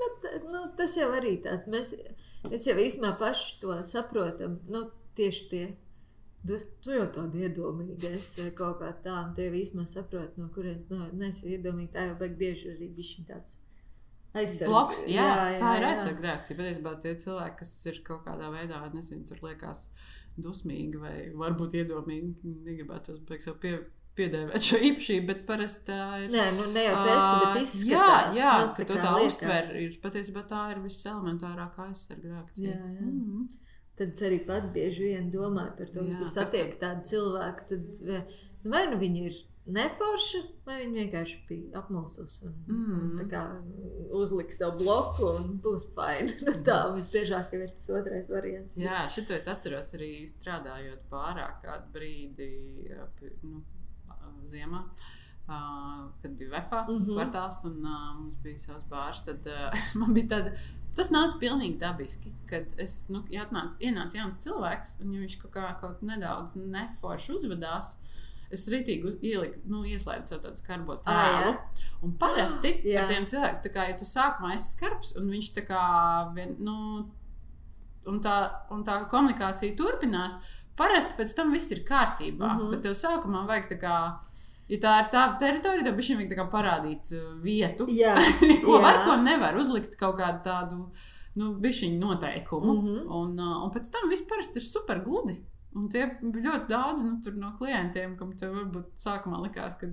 Bet, 0.00 0.26
nu, 0.48 0.64
tas 0.78 0.96
jau 0.98 1.10
arī 1.14 1.36
tāds. 1.44 1.68
Mēs, 1.70 1.94
mēs 2.48 2.66
jau 2.68 2.76
īstenībā 2.80 3.14
paši 3.20 3.56
to 3.62 3.78
saprotam. 3.86 4.58
Nu, 4.72 4.86
tieši 5.18 5.48
tie. 5.52 5.64
Tu, 6.42 6.56
tu 6.82 6.90
jau 6.90 7.04
tāda 7.14 7.44
iedomīga 7.46 8.16
esi 8.16 8.42
vai 8.42 8.54
kaut 8.58 8.80
kā 8.80 8.88
tā, 9.04 9.14
un 9.28 9.34
tu 9.36 9.44
jau 9.44 9.52
īstenībā 9.54 9.84
saproti, 9.86 10.42
no 10.42 10.48
kurienes 10.54 10.88
no, 10.90 11.04
neesi 11.14 11.52
iedomīga. 11.54 11.92
Tā 11.94 12.06
jau 12.08 12.16
beig 12.24 12.34
bieži 12.40 12.72
arī 12.74 12.88
bija 12.96 13.26
tāds. 13.28 13.60
Bloks, 14.32 15.02
jā, 15.12 15.20
jā, 15.20 15.48
jā, 15.52 15.56
tā 15.60 15.70
ir 15.76 15.86
aizsarga 15.90 16.24
reakcija. 16.24 16.56
Patiesībā 16.56 16.92
tie 17.04 17.10
cilvēki, 17.20 17.56
kas 17.58 17.72
ir 17.90 17.98
kaut 18.06 18.22
kādā 18.24 18.48
veidā, 18.54 18.78
nezinu, 18.94 19.26
tur 19.28 19.42
liekas 19.44 19.90
dusmīgi 20.40 21.00
vai 21.02 21.16
varbūt 21.36 21.76
iedomīgi, 21.82 22.54
negribētu 22.64 23.12
tos 23.12 23.20
beigt 23.28 23.44
sev 23.44 23.58
pie, 23.60 23.74
piedēvēt 24.18 24.66
šo 24.66 24.80
īpašību, 24.90 25.26
bet 25.30 25.42
parasti 25.48 25.86
tā 25.88 26.00
ir. 26.24 26.32
Nē, 26.32 26.46
nu 26.58 26.68
ne 26.74 26.86
jau 26.86 26.96
tas, 27.00 27.28
bet 27.42 27.60
izskatās. 27.62 28.38
Jā, 28.38 28.40
jā 28.40 28.54
nu, 28.62 28.72
ka 28.76 28.88
tu 28.88 28.98
tā 29.00 29.12
uztver, 29.26 29.70
ir 29.82 29.98
patiesībā 30.02 30.44
tā 30.50 30.64
ir 30.74 30.82
viselementārākā 30.84 31.88
aizsarga 31.90 32.34
reakcija. 32.36 32.74
Jā, 32.74 32.90
jā. 32.98 33.08
Mm. 33.08 33.46
Tad 33.98 34.16
es 34.16 34.24
arī 34.24 34.42
pat 34.48 34.68
bieži 34.72 35.10
vien 35.10 35.32
domāju 35.32 35.76
par 35.78 35.90
to, 35.94 36.04
Jā, 36.08 36.18
ka 36.20 36.28
satiek 36.32 36.76
tādu 36.80 37.04
cilvēku. 37.10 37.66
Tad 37.72 38.04
nu, 38.08 38.70
vai 38.72 38.86
nu 38.88 39.00
viņi 39.00 39.26
ir 39.28 39.40
neforši, 39.72 40.40
vai 40.66 40.78
viņi 40.80 40.96
vienkārši 40.96 41.36
bija 41.46 41.82
apmulsusi 41.82 42.48
un, 42.48 42.54
mm. 42.66 43.02
un 43.20 43.28
kā 43.30 43.42
uzliks 44.18 44.58
savu 44.62 44.82
bloku 44.82 45.28
un 45.28 45.60
būs 45.62 45.90
faini. 45.96 46.34
Nu, 46.46 46.56
tā 46.66 46.78
visbiežāk 46.96 47.52
jau 47.54 47.60
ir 47.62 47.76
tas 47.76 47.92
otrais 47.94 48.30
variants. 48.32 48.80
Jā, 48.80 49.04
šito 49.12 49.36
es 49.36 49.46
atceros 49.50 49.92
arī 49.98 50.14
strādājot 50.30 51.06
pārāk 51.12 51.62
kādu 51.66 51.92
brīdi, 51.94 52.50
nu, 53.44 53.62
ziemā. 54.50 54.84
Uh, 55.42 56.04
kad 56.22 56.36
bija 56.38 56.52
Vēfā, 56.52 56.84
tas 56.86 56.94
mm. 56.94 57.08
-hmm. 57.08 57.16
kvartāls, 57.16 57.64
un 57.66 57.80
uh, 57.82 58.12
mums 58.14 58.36
bija 58.44 58.58
savs 58.62 58.84
bārs, 58.90 59.24
tad 59.26 59.46
uh, 59.50 59.74
man 60.00 60.14
bija 60.14 60.28
tāda. 60.36 60.54
Tas 60.96 61.08
nāca 61.08 61.38
pilnīgi 61.40 61.78
dabiski, 61.80 62.34
kad 62.46 62.74
es 62.80 63.08
nu, 63.08 63.22
ja 63.32 63.46
atnāk, 63.46 63.78
ienāca 63.80 64.18
jauns 64.18 64.36
cilvēks, 64.44 64.98
un 65.00 65.14
viņš 65.16 65.38
kaut 65.40 65.54
kā 65.54 65.70
kaut 65.80 66.02
nedaudz 66.04 66.54
neforši 66.56 67.32
uzvedās. 67.32 67.96
Es 68.52 68.66
rītīgi 68.68 69.08
uz, 69.08 69.14
ieliku, 69.24 69.62
nu, 69.72 69.80
ieslēdzu 69.88 70.28
sev 70.28 70.42
tādu 70.44 70.60
skarbo 70.60 70.98
tēlu. 71.06 71.54
Un 72.04 72.12
parasti 72.20 72.74
Jā. 72.84 73.02
ar 73.02 73.08
tiem 73.08 73.24
cilvēkiem, 73.24 73.62
tā 73.64 73.72
kā 73.72 73.86
ja 73.88 73.96
tu 73.96 74.04
sākumā 74.04 74.52
esi 74.58 74.74
skarbs, 74.76 75.14
un 75.16 75.30
viņš 75.32 75.48
tā 75.56 75.64
kā, 75.64 75.84
vien, 76.36 76.58
nu, 76.60 76.74
un 78.12 78.20
tā, 78.20 78.36
un 78.74 78.84
tā 78.84 78.98
komunikācija 79.08 79.72
turpinās, 79.78 80.36
parasti 80.76 81.16
pēc 81.16 81.32
tam 81.38 81.56
viss 81.56 81.72
ir 81.72 81.82
kārtībā. 81.88 82.52
Mm. 82.52 82.60
-hmm. 82.60 82.70
Bet 82.76 82.84
tev 82.84 82.98
sākumā 82.98 83.46
vajag 83.48 83.72
tā 83.72 83.80
kā. 83.80 83.96
Ja 84.72 84.78
tā 84.80 84.92
ir 85.02 85.08
tā 85.12 85.22
teritorija, 85.42 85.84
tad 85.84 85.98
viņš 86.00 86.10
vajag 86.16 86.46
parādīt 86.52 87.10
uh, 87.12 87.24
vietu, 87.44 87.86
Jā, 87.92 88.14
ko 88.66 88.78
jā. 88.78 88.82
var, 88.86 89.02
ko 89.06 89.16
nevar 89.20 89.58
uzlikt 89.60 89.98
kaut 90.00 90.16
kādu 90.20 90.40
tādu 90.46 90.78
nu, 91.36 91.54
bišķiņu 91.64 91.98
noteikumu. 92.00 92.72
Mm 92.72 92.78
Mhm. 92.78 92.94
-hmm. 92.98 93.16
un, 93.20 93.38
uh, 93.40 93.64
un 93.66 93.70
pēc 93.74 93.90
tam 93.92 94.08
viss 94.10 94.24
parasti 94.28 94.58
ir 94.58 94.66
super 94.68 95.02
gludi. 95.04 95.38
Un 95.74 95.88
tie 95.88 96.04
ļoti 96.22 96.66
daudz 96.68 97.04
nu, 97.04 97.18
no 97.40 97.52
klientiem, 97.58 98.16
kam 98.16 98.32
tev 98.36 98.52
varbūt 98.52 98.90
sākumā 98.96 99.38
likās, 99.46 99.74
ka 99.80 99.86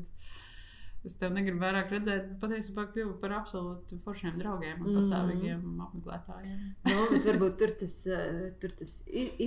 es 1.09 1.15
tevi 1.19 1.33
negribu 1.35 1.59
vairāk 1.63 1.89
redzēt, 1.95 2.27
patiesībā 2.41 2.85
kļuvu 2.93 3.15
par 3.21 3.33
absolūti 3.39 3.97
foršiem 4.05 4.37
draugiem 4.39 4.79
un 4.83 4.87
Mhm. 4.91 4.97
pastāvīgiem 4.99 5.81
apmeklētājiem. 5.87 6.59
Nu, 6.91 6.99
bet 7.11 7.27
varbūt 7.29 7.57
tur 7.61 7.73
tas, 7.81 7.95
eh, 8.07 8.51
tur 8.61 8.69
tas 8.79 8.95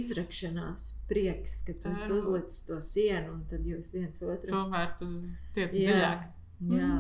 izrakšanās 0.03 0.89
prieks, 1.09 1.61
ka 1.67 1.75
tu 1.85 1.95
uzlicis 2.19 2.67
to 2.67 2.81
sienu 2.83 3.35
un 3.39 3.45
tad 3.51 3.65
jūs 3.69 3.93
viens 3.95 4.23
otru. 4.23 4.51
Tomēr 4.51 4.97
tu 4.99 5.09
tiec 5.55 5.73
Jā. 5.73 5.87
dziļāk. 5.87 6.29
Jā. 6.77 6.93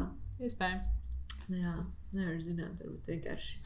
Iespējams. 0.42 0.86
Jā, 1.52 1.74
nevar 2.14 2.40
zināt, 2.42 2.80
varbūt 2.82 3.10
vienkārši 3.12 3.56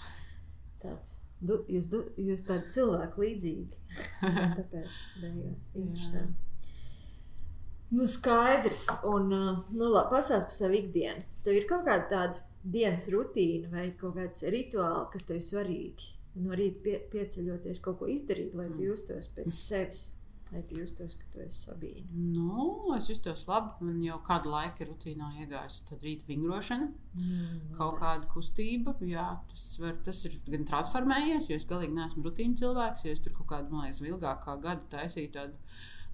tāds. 0.82 1.20
Du, 1.40 1.58
jūs, 1.68 1.86
du, 1.92 2.00
jūs 2.16 2.42
tādi 2.48 2.70
cilvēki 2.72 3.20
līdzīgi. 3.20 3.80
Tāpēc 4.58 5.00
beigās 5.20 5.74
interesanti. 5.76 6.40
Nu, 7.90 8.06
skaidrs. 8.10 8.86
Un, 9.06 9.30
uh, 9.32 9.58
nu, 9.70 9.88
labi, 9.92 10.10
pastāst 10.16 10.48
par 10.50 10.56
savu 10.56 10.74
ikdienu. 10.80 11.22
Tev 11.46 11.54
ir 11.54 11.68
kaut 11.70 11.84
kāda 11.86 12.08
tāda 12.10 12.40
dienas 12.66 13.06
rutīna 13.12 13.70
vai 13.70 13.90
kaut 14.00 14.16
kāds 14.18 14.42
rituāls, 14.50 15.10
kas 15.12 15.24
tev 15.28 15.36
ir 15.38 15.46
svarīgi. 15.46 16.12
No 16.42 16.52
rīta 16.58 16.82
pie, 16.84 16.98
pieceļoties, 17.12 17.78
kaut 17.80 18.00
ko 18.02 18.08
izdarīt, 18.12 18.54
lai 18.58 18.66
tu 18.68 18.74
Mm. 18.80 18.86
justos 18.90 19.28
pēc 19.36 19.52
sevis. 19.54 20.04
Lai 20.52 20.60
tu 20.62 20.76
justos, 20.78 21.14
ka 21.18 21.24
tu 21.32 21.40
esi 21.42 21.70
sabīna. 21.70 22.04
Nu, 22.14 22.92
es 22.96 23.08
justos 23.10 23.40
labi. 23.48 23.72
Man 23.80 23.96
jau 24.04 24.20
kādu 24.22 24.46
laiku 24.52 24.82
ir 24.84 24.92
rutīnā 24.92 25.30
iegājusi 25.42 25.86
tad 25.88 26.04
rīta 26.06 26.22
vingrošana, 26.28 26.92
Mm, 27.18 27.72
kaut 27.76 27.98
kāda 27.98 28.28
kustība. 28.30 28.94
Jā, 29.00 29.40
tas, 29.48 29.78
var, 29.80 29.96
tas 30.04 30.24
ir 30.24 30.38
gan 30.46 30.64
transformējies, 30.64 31.48
jo 31.50 31.56
es 31.56 31.64
galīgi 31.64 31.94
neesmu 31.98 32.22
rutīna 32.22 32.54
cilvēks. 32.54 33.04
Ja 33.06 33.10
es 33.12 33.20
tur 33.20 33.32
kaut 33.32 33.48
kādu, 33.48 33.70
man 33.72 33.86
liekas, 33.88 34.00
ilgākā 34.06 34.60
gada 34.62 34.82
taisīju 34.90 35.32
tādu 35.32 35.52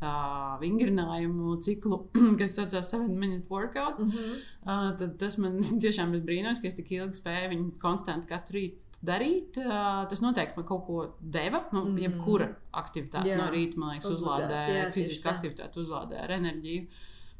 uh, 0.03 0.61
vingrinājumu 0.61 1.57
ciklu, 1.65 1.99
kas 2.41 2.57
saucās 2.59 2.93
7 2.95 3.09
minute 3.19 3.47
workout. 3.51 3.99
Mm 3.99 4.11
-hmm. 4.11 4.39
Uh, 4.63 4.97
tad 4.99 5.19
tas 5.19 5.39
man 5.39 5.59
tiešām 5.85 6.15
ir 6.15 6.23
brīnums, 6.23 6.61
ka 6.63 6.69
es 6.69 6.75
tik 6.75 6.91
ilgi 6.93 7.21
spēju 7.21 7.51
viņu 7.55 7.71
konstanti 7.79 8.27
katru 8.27 8.59
rītu 8.59 8.79
darīt. 9.03 9.57
Uh, 9.59 10.09
tas 10.09 10.21
noteikti 10.23 10.57
man 10.57 10.67
kaut 10.67 10.87
ko 10.87 11.17
deva. 11.21 11.65
Nu, 11.73 11.85
Mhm. 11.85 11.99
Jebkura 11.99 12.49
aktivitāte 12.73 13.29
Jā. 13.29 13.37
no 13.39 13.51
rīta, 13.51 13.77
man 13.77 13.91
liekas, 13.97 14.11
uzlādē, 14.11 14.93
fiziska 14.93 15.31
tā. 15.31 15.35
aktivitāte 15.37 15.81
uzlādē 15.81 16.23
ar 16.23 16.31
enerģiju. 16.31 16.87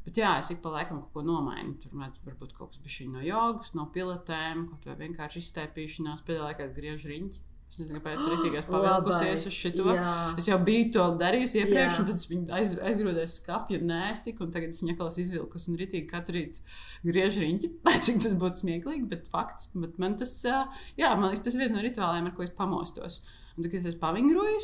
Bet 0.03 0.17
jā, 0.17 0.39
es 0.39 0.49
ik 0.51 0.61
pa 0.61 0.69
laikam 0.69 0.99
kaut 0.99 1.13
ko 1.13 1.21
nomainu. 1.21 1.77
Tur 1.79 1.91
varbūt 2.25 2.53
kaut 2.57 2.77
kas 2.83 2.99
no 3.07 3.21
jogas, 3.23 3.73
no 3.73 3.85
pilotēm, 3.85 4.67
kaut 4.69 4.85
vai 4.85 4.95
vienkārši 5.07 5.39
izstēpīšanās. 5.39 6.25
Pēdējā 6.27 6.43
laikā 6.49 6.65
es 6.65 6.73
griežu 6.73 7.07
riņķi. 7.07 7.39
Es 7.73 7.79
nezinu, 7.81 7.97
kāpēc 8.03 8.19
es 8.21 8.27
rītīgās 8.29 8.67
pavilkusies 8.69 9.43
uz 9.49 9.53
šito. 9.57 9.85
Jā. 9.97 10.09
Es 10.37 10.45
jau 10.45 10.59
biju 10.61 10.91
to 10.93 11.05
darījusi 11.17 11.57
iepriekš, 11.63 11.95
Jā. 11.95 12.03
un 12.03 12.05
tad 12.09 12.19
es 12.19 12.25
viņu 12.29 12.53
aiz, 12.53 12.75
aizgrūdēju 12.91 13.31
skāpju, 13.33 13.79
un 13.81 13.89
nēsti, 13.89 14.33
un 14.45 14.51
tagad 14.53 14.75
es 14.75 14.83
ņekalas 14.85 15.17
izvilkus 15.23 15.65
un 15.71 15.79
ritīgi 15.81 16.05
katru 16.11 16.35
rītu 16.37 16.61
griežu 17.09 17.41
riņķi. 17.41 17.71
Cik 18.05 18.21
tas 18.27 18.37
būtu 18.43 18.61
smieklīgi, 18.61 19.07
bet 19.09 19.25
fakts. 19.33 19.71
Bet 19.73 19.97
man 19.97 20.19
tas, 20.21 20.35
jā, 20.45 21.09
man 21.17 21.31
liekas, 21.31 21.41
tas 21.49 21.57
ir 21.57 21.63
viens 21.65 21.73
no 21.73 21.81
rituāliem, 21.81 22.29
ar 22.29 22.37
ko 22.37 22.45
es 22.45 22.53
pamostos. 22.61 23.23
Un 23.57 23.63
tad, 23.65 23.71
kad 23.73 23.89
es 23.89 23.97
pavingroju, 24.05 24.61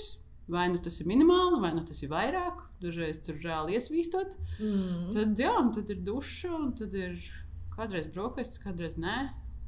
vai 0.53 0.69
nu 0.69 0.77
tas 0.85 1.01
ir 1.01 1.09
minimāli, 1.09 1.59
vai 1.65 1.73
nu 1.73 1.81
tas 1.89 2.05
ir 2.05 2.13
vairāk, 2.13 2.61
dažreiz 2.85 3.23
tur 3.25 3.41
reāli 3.41 3.73
iesvīstot, 3.77 4.37
Mm. 4.61 5.09
tad, 5.17 5.33
jā, 5.37 5.51
un 5.57 5.73
tad 5.73 5.89
ir 5.89 6.05
duša, 6.05 6.53
un 6.61 6.71
tad 6.77 6.93
ir 6.93 7.17
kādreiz 7.73 8.05
brokastis, 8.13 8.61
kādreiz 8.61 8.97
nē. 9.01 9.17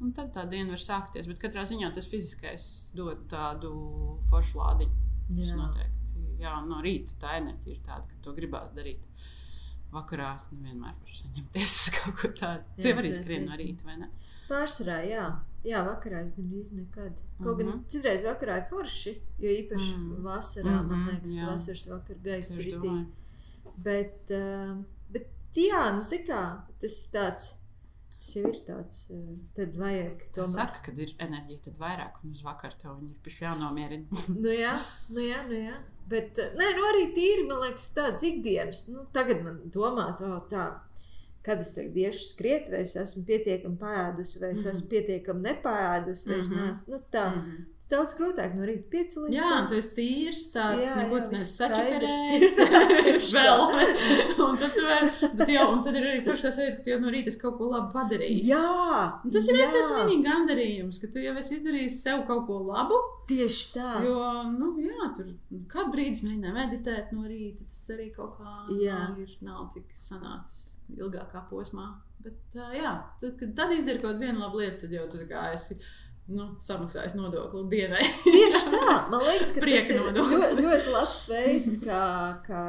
Un 0.01 0.11
tad 0.17 0.31
tā 0.33 0.47
diena 0.49 0.73
var 0.73 0.81
sākties. 0.81 1.27
Bet 1.29 1.39
katrā 1.39 1.61
ziņā 1.69 1.91
tas 1.93 2.07
fiziskais 2.09 2.93
dod 2.97 3.27
tādu 3.29 3.71
foršu 4.31 4.57
lādiņu. 4.57 4.95
Tas 5.37 5.51
noteikti. 5.55 6.23
Jā, 6.41 6.55
no 6.65 6.81
rīta 6.81 7.13
tā 7.21 7.35
enerģija 7.37 7.75
ir 7.75 7.83
tāda, 7.85 8.07
ka 8.09 8.15
to 8.25 8.33
gribās 8.33 8.71
darīt. 8.73 9.03
Vakarā 9.93 10.35
es 10.39 10.47
nevienmēr 10.51 10.95
varu 10.97 11.13
saņemties 11.19 11.73
uz 11.83 11.89
kaut 11.99 12.15
ko 12.21 12.27
tādu. 12.33 12.63
Jā, 12.77 12.83
Tie 12.87 12.93
var 12.97 13.03
tā 13.05 13.11
izskrien 13.11 13.45
no 13.45 13.57
rīta, 13.59 13.85
vai 13.85 13.97
ne? 14.01 14.09
Pārsvarā, 14.49 14.97
jā. 15.07 15.25
Jā, 15.63 15.83
vakarā 15.85 16.23
es 16.25 16.31
gandrīz 16.33 16.71
nekad. 16.73 17.21
Kaut 17.43 17.59
gan 17.59 17.67
Mhm. 17.67 17.83
citreiz 17.87 18.23
vakarā 18.25 18.57
ir 18.57 18.65
forši, 18.71 19.13
jo 19.39 19.49
īpaši 19.61 19.91
Mm. 19.95 20.23
vasarā, 20.25 20.73
man 20.87 20.89
Mhm, 20.89 21.09
liekas, 21.11 21.31
ka 21.31 21.37
jā. 21.37 21.45
vasaras 21.51 21.85
vakar 21.87 22.15
gaisa 22.23 22.61
ritīgi. 22.63 23.05
Bet, 23.77 24.31
uh, 24.31 24.83
bet 25.11 25.29
jā, 25.55 25.93
nu 25.93 26.01
zini 26.01 26.25
kā, 26.27 26.63
tas 26.79 27.11
tāds, 27.13 27.60
tas 28.21 28.35
jau 28.37 28.43
ir 28.51 28.59
tāds, 28.67 28.99
uh, 29.09 29.31
tad 29.57 29.75
vajag 29.81 30.19
Tā 30.29 30.35
tomēr. 30.43 30.53
saka, 30.53 30.83
kad 30.85 30.99
ir 31.01 31.13
enerģija, 31.25 31.63
tad 31.67 31.79
vairāk, 31.81 32.19
un 32.23 32.35
uz 32.35 32.43
vakar 32.45 32.75
tev 32.77 32.99
ir 33.07 33.15
piši 33.25 33.43
jānomierina. 33.47 34.21
Nu 34.43 34.53
jā, 34.53 34.75
nu 35.09 35.25
jā, 35.25 35.41
nu 35.49 35.57
jā. 35.57 35.75
Bet, 36.11 36.37
uh, 36.37 36.53
nē, 36.59 36.69
nu 36.77 36.85
arī 36.91 37.03
tīri, 37.17 37.47
man 37.49 37.61
liekas, 37.65 37.89
tāds 37.97 38.21
ikdienas, 38.27 38.85
nu 38.93 39.07
tagad 39.15 39.43
man 39.45 39.59
domāt, 39.73 40.21
o 40.21 40.39
tā, 40.51 40.69
kad 41.41 41.61
es 41.63 41.73
tagad 41.73 41.95
iešu 41.97 42.23
skriet, 42.35 42.69
vai 42.69 42.83
es 42.85 42.95
esmu 42.95 43.23
pietiekami 43.25 43.77
pēdusi, 43.81 44.39
vai 44.43 44.51
es 44.53 44.65
esmu 44.69 44.89
pietiekami 44.91 45.41
nepēdusi, 45.49 46.29
vai 46.29 46.39
es 46.43 46.49
Mhm. 46.49 46.59
neesmu. 46.59 46.93
Nu, 46.93 46.99
tā, 47.11 47.25
Mm 47.35 47.41
-hmm. 47.41 47.65
Daudz 47.91 48.13
grūtāk 48.17 48.55
no 48.57 48.65
rīta 48.67 48.87
piecēlties. 48.93 49.35
Jā, 49.35 49.51
tu 49.69 49.77
esi 49.77 49.91
tīrs, 49.97 50.41
tāds 50.55 50.83
Jā, 50.87 50.95
neko 51.01 51.19
jā, 51.19 51.25
skaidrs. 52.55 53.27
vēl. 53.35 53.63
Un 54.45 54.59
tad, 54.59 54.73
tu 54.75 54.83
vari, 54.87 55.09
tad, 55.21 55.43
jau, 55.53 55.67
un 55.75 55.83
tad 55.85 55.97
ir 55.99 56.07
arī 56.09 56.21
forši 56.25 56.47
tas 56.47 56.59
sajūta, 56.59 56.77
ka 56.79 56.85
tu 56.87 56.93
jau 56.93 56.99
no 57.03 57.13
rīta 57.13 57.31
esi 57.33 57.41
kaut 57.41 57.57
ko 57.59 57.69
labu 57.71 57.91
padarījis. 57.95 58.43
Jā, 58.49 58.61
Un 59.25 59.33
tas 59.35 59.49
ir 59.51 59.59
jā, 59.61 59.69
tāds 59.75 59.93
mini 59.99 60.19
gandarījums, 60.25 61.01
ka 61.03 61.11
tu 61.13 61.23
jau 61.23 61.33
esi 61.41 61.57
izdarījis 61.59 62.01
sev 62.03 62.23
kaut 62.29 62.45
ko 62.49 62.59
labu. 62.71 62.99
Tieši 63.31 63.67
tā. 63.75 63.89
Jo, 64.03 64.19
nu, 64.51 64.73
jā, 64.83 65.11
tur 65.15 65.29
kādu 65.71 65.93
brīdi 65.93 66.25
mēģināju 66.25 66.55
meditēt 66.57 67.11
no 67.15 67.23
rīta. 67.29 67.67
Tas 67.69 67.83
arī 67.95 68.09
kaut 68.15 68.37
kā 68.39 68.55
Jā. 68.81 68.97
nav, 69.09 69.19
ir, 69.23 69.35
nav 69.45 69.67
tik 69.73 69.91
sanācis 69.95 70.73
ilgākā 70.97 71.45
posmā. 71.51 71.85
Bet, 72.21 72.37
uh, 72.59 72.73
jā, 72.75 72.91
tad, 73.21 73.37
kad 73.39 73.53
tad 73.57 73.71
izdari 73.73 74.01
kaut 74.03 74.19
kādu 74.19 74.37
labu 74.41 74.59
lietu, 74.61 74.83
tad 74.83 74.91
jau 74.97 75.07
tu 75.09 75.21
tā 75.23 75.29
kā 75.31 75.45
esi 75.55 75.77
nu, 76.31 76.47
samaksājis 76.63 77.15
nodokli 77.17 77.63
dienai. 77.71 78.03
Tieši 78.23 78.61
tā, 78.71 78.95
man 79.11 79.23
liekas, 79.25 79.51
ka 79.55 79.63
tas 79.65 79.87
ir 79.91 80.01
ļoti, 80.17 80.49
ļoti 80.59 80.93
labs 80.95 81.21
veids, 81.31 81.77
kā, 81.83 82.01
kā 82.45 82.63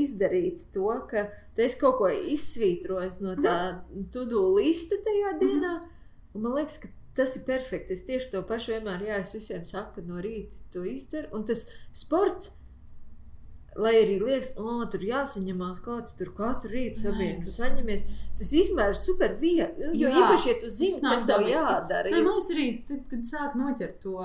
izdarīt 0.00 0.66
to, 0.74 0.88
ka 1.10 1.26
tu 1.56 1.64
esi 1.66 1.80
kaut 1.80 1.98
ko 2.00 2.10
izsvītrojis 2.34 3.20
no 3.24 3.36
tā 3.40 3.56
to-do 4.14 4.46
lista 4.56 4.98
tajā 5.04 5.36
dienā. 5.42 5.74
Un 6.36 6.44
man 6.44 6.56
liekas, 6.58 6.80
ka 6.82 6.92
tas 7.16 7.36
ir 7.38 7.46
perfekti. 7.48 7.96
Es 7.96 8.04
tieši 8.08 8.30
to 8.34 8.42
pašu 8.46 8.74
vienmēr, 8.74 9.06
jā, 9.08 9.20
es 9.24 9.34
visiem 9.36 9.64
saku, 9.68 9.98
ka 9.98 10.06
no 10.08 10.20
rīta 10.22 10.60
to 10.72 10.84
izdara. 10.88 11.30
Un 11.36 11.46
tas 11.48 11.66
sports, 11.96 12.52
lai 13.78 13.94
arī 14.02 14.16
liekas, 14.22 14.52
o, 14.56 14.78
tur 14.92 15.00
jāsaņemās 15.06 15.80
kāds 15.84 16.16
tur 16.18 16.32
katru 16.36 16.70
rītu 16.72 17.02
sabiedrību, 17.02 17.44
saņemies. 17.52 18.04
Tas 18.38 18.52
ir 18.92 18.98
super 19.00 19.34
viegli, 19.40 19.90
jo 20.00 20.08
Jā, 20.08 20.16
īpaši, 20.22 20.48
ja 20.52 20.58
tu 20.60 20.70
zini, 20.70 21.00
kas 21.04 21.24
tev 21.28 21.46
jādara. 21.50 22.10
Nē, 22.12 22.22
man 22.24 22.38
arī 22.56 22.68
tad, 22.88 23.06
kad 23.10 23.24
sāk 23.28 23.56
noķert 23.58 23.98
to 24.04 24.16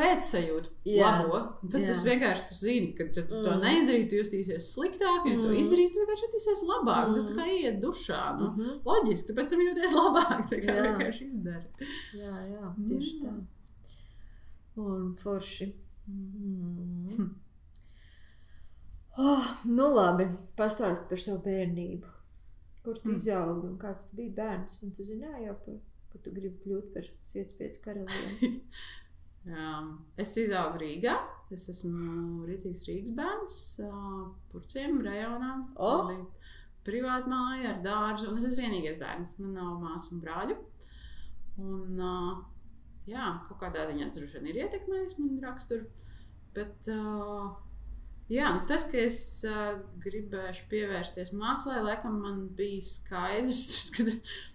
pēcsajūtu, 0.00 0.70
labo, 1.02 1.38
tad 1.68 1.80
jā. 1.82 1.86
tas 1.90 2.00
vienkārši 2.06 2.44
tu 2.48 2.54
zini, 2.54 2.92
ka 2.96 3.04
ja 3.10 3.24
tu 3.26 3.34
to 3.42 3.50
Mm. 3.50 3.60
neizdarīsi, 3.64 4.08
tu 4.08 4.16
justīsies 4.20 4.68
sliktāk, 4.74 5.26
ja 5.26 5.34
Mm. 5.36 5.56
izdarīsi, 5.60 5.92
tu 5.94 6.00
vienkārši 6.04 6.26
jutīsies 6.28 6.62
labāk. 6.70 7.10
Tas 7.14 7.24
tā 7.26 7.34
Mm. 7.34 7.38
kā 7.38 7.46
iet 7.58 7.80
dušā. 7.82 8.38
Nu. 8.38 8.50
Mhm. 8.50 8.80
Loģiski, 8.86 9.26
tu 9.26 9.34
pēc 9.34 9.50
tam 9.50 9.60
jūties 9.66 9.92
labāk. 9.98 10.48
Tā 10.48 10.60
kā 10.62 10.72
Jā. 10.76 10.82
vienkārši 10.86 11.26
izdari. 11.26 11.66
Jā, 12.14 12.36
jā, 12.54 12.74
tieši 12.86 13.14
Jā. 13.18 13.24
tā. 13.26 13.34
Un 14.76 15.14
forši. 15.16 15.72
Mm. 16.08 17.34
Oh, 19.20 19.46
nu 19.68 19.86
labi, 19.92 20.24
pastāst 20.56 21.08
par 21.10 21.20
savu 21.20 21.42
bērnību. 21.44 22.08
Kur 22.84 22.96
tu 22.96 23.10
Mm. 23.10 23.16
izaugi 23.20 23.66
un 23.68 23.74
kāds 23.78 24.06
tu 24.08 24.16
biji 24.16 24.32
bērns? 24.38 24.78
Un 24.86 24.92
tu 24.96 25.04
zināji 25.04 25.44
jau, 25.46 25.56
par, 25.66 25.74
ka 26.12 26.18
tu 26.24 26.30
gribi 26.32 26.56
kļūt 26.64 26.92
par 26.94 27.08
sietspējas 27.28 27.82
karalieni. 27.84 28.62
Jā, 29.50 29.74
es 30.24 30.32
izaugu 30.40 30.80
Rīgā. 30.80 31.18
Es 31.52 31.66
esmu 31.68 32.46
Rītīgs 32.48 32.86
Rīgas 32.88 33.12
bērns, 33.18 33.58
ā, 33.84 33.92
Purciem 34.52 35.00
rajonā. 35.04 35.52
O! 35.76 35.92
Man 36.08 36.14
bija 36.14 36.26
Privāta 36.86 37.28
māja 37.28 37.74
ar 37.74 37.80
dārzu, 37.84 38.30
un 38.30 38.38
es 38.40 38.46
esmu 38.48 38.62
vienīgais 38.64 38.96
bērns. 39.02 39.34
Man 39.42 39.52
nav 39.58 39.74
māsu 39.82 40.14
un 40.14 40.22
brāļu. 40.24 40.56
Un, 41.60 41.98
ā, 42.00 42.12
jā, 43.10 43.26
kaut 43.48 43.58
kādā 43.60 43.84
ziņā 43.90 44.06
tas 44.08 44.22
droši 44.22 44.38
vien 44.40 44.48
ir 44.54 44.62
ietekmējis 44.64 45.18
manu 45.20 45.42
raksturu. 45.44 45.90
Bet 46.56 46.88
ā, 46.88 47.02
jā, 48.30 48.50
nu 48.54 48.62
tas, 48.68 48.84
ka 48.90 48.98
es 49.02 49.18
ā, 49.48 49.64
gribēšu 50.04 50.66
pievērsties 50.70 51.32
mākslā, 51.36 51.80
laikam 51.84 52.20
man 52.22 52.44
bija 52.56 52.82
skaidrs. 52.86 53.60
Tas, 53.70 53.88
kad 53.96 54.10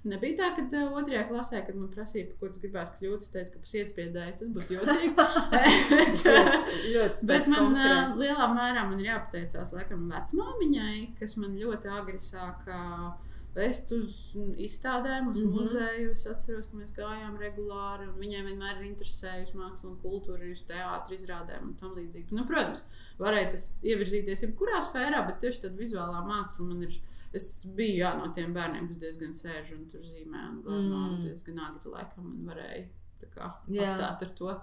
nebija 0.07 0.39
tā, 0.39 0.51
ka 0.57 0.65
ā, 0.65 0.85
otrajā 1.01 1.25
klasē, 1.29 1.61
kad 1.67 1.77
man 1.79 1.91
prasīja, 1.93 2.31
ko 2.39 2.49
tu 2.53 2.63
gribētu 2.63 2.97
kļūt, 3.01 3.27
es 3.27 3.33
teicu, 3.35 3.53
ka 3.55 3.63
pa 3.65 3.71
sietspiedēju 3.73 4.37
tas 4.41 4.53
būtu 4.55 4.77
jocīgi. 4.79 5.13
bet, 5.93 6.25
ļoti 6.95 7.29
Bet 7.31 7.51
man 7.51 7.69
uh, 7.69 7.83
konkrēts. 7.83 8.19
lielā 8.23 8.49
mērā 8.55 8.87
man 8.89 9.03
ir 9.03 9.11
jāpateicās 9.11 9.75
laikam 9.75 10.07
vecmāmiņai, 10.11 10.97
kas 11.19 11.37
man 11.41 11.59
ļoti 11.59 11.93
agri 11.99 12.19
sāka 12.23 12.79
vest 13.55 13.91
uz 13.95 14.13
izstādēm, 14.61 15.29
uz 15.31 15.39
mm. 15.39 15.47
-hmm. 15.47 15.61
muzeju. 15.61 16.11
Es 16.13 16.25
atceros, 16.29 16.67
ka 16.71 16.79
mēs 16.81 16.93
gājām 16.97 17.37
regulāri, 17.39 18.09
viņai 18.19 18.43
vienmēr 18.49 18.81
ir 18.81 18.89
interesējusi 18.91 19.57
māksla 19.59 19.89
un 19.91 19.97
kultūra, 20.03 20.51
uz 20.51 20.63
teātris 20.69 21.23
izrādēm 21.23 21.69
un 21.69 21.75
tam 21.79 21.95
līdzīgi. 21.95 22.35
Nu, 22.35 22.45
protams, 22.49 22.85
varēja 23.19 23.51
tas 23.55 23.65
ievirzīties 23.83 24.45
jebkurā 24.47 24.81
sfērā, 24.83 25.25
bet 25.27 25.39
tieši 25.43 25.65
tāda 25.67 25.81
vizuālā 25.83 26.25
māksla 26.27 26.71
man 26.71 26.87
ir. 26.89 27.01
Es 27.35 27.65
biju 27.75 27.97
jā, 27.99 28.13
no 28.15 28.29
tiem 28.31 28.53
bērniem, 28.55 28.85
kas 28.87 28.99
diezgan 29.01 29.33
sēž 29.35 29.73
un 29.75 29.89
tur 29.91 30.05
zīmē 30.07 30.43
un 30.53 30.61
glazno. 30.63 30.99
Mm. 31.01 31.25
Diezgan 31.25 31.57
agri 31.59 31.91
laikam 31.91 32.29
man 32.29 32.45
varēja 32.47 32.85
kā, 33.33 33.49
atstāt 33.67 34.23
ar 34.23 34.31
to. 34.37 34.53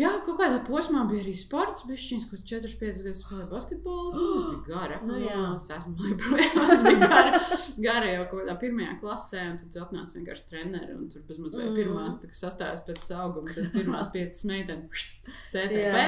Jā, 0.00 0.10
kaut 0.24 0.38
kādā 0.40 0.58
posmā 0.66 1.02
bija 1.10 1.20
arī 1.24 1.34
sports. 1.36 1.84
Bija 1.88 2.00
šķiņš, 2.00 2.26
kurš 2.30 2.44
4-5 2.50 3.02
gadus 3.04 3.22
spēlēja 3.24 3.48
basketbolu. 3.50 4.12
Tas 4.14 4.46
bija 4.50 4.62
gara. 4.70 5.00
Nu 5.06 5.18
jā. 5.20 5.40
es 5.56 5.68
esmu 5.76 6.08
joprojām. 6.08 6.60
Tas 6.70 6.84
bija 6.86 7.10
gara, 7.10 7.40
gara 7.88 8.12
jau 8.14 8.24
kaut 8.30 8.42
kādā 8.44 8.56
pirmajā 8.62 8.94
klasē. 9.02 9.42
Un 9.52 9.58
tad 9.64 9.80
atnāca 9.84 10.16
vienkārši 10.18 10.46
treneris. 10.52 10.94
Un 10.96 11.08
tur 11.12 11.26
bezmaz 11.28 11.58
vai 11.58 11.66
Mm. 11.70 11.76
pirmās 11.80 12.20
sastāvs 12.40 12.84
pēc 12.88 13.10
auguma. 13.20 13.52
Tad 13.54 13.70
pirmās 13.76 14.08
piecas 14.14 14.40
meitenes 14.48 15.04
TTP. 15.52 16.06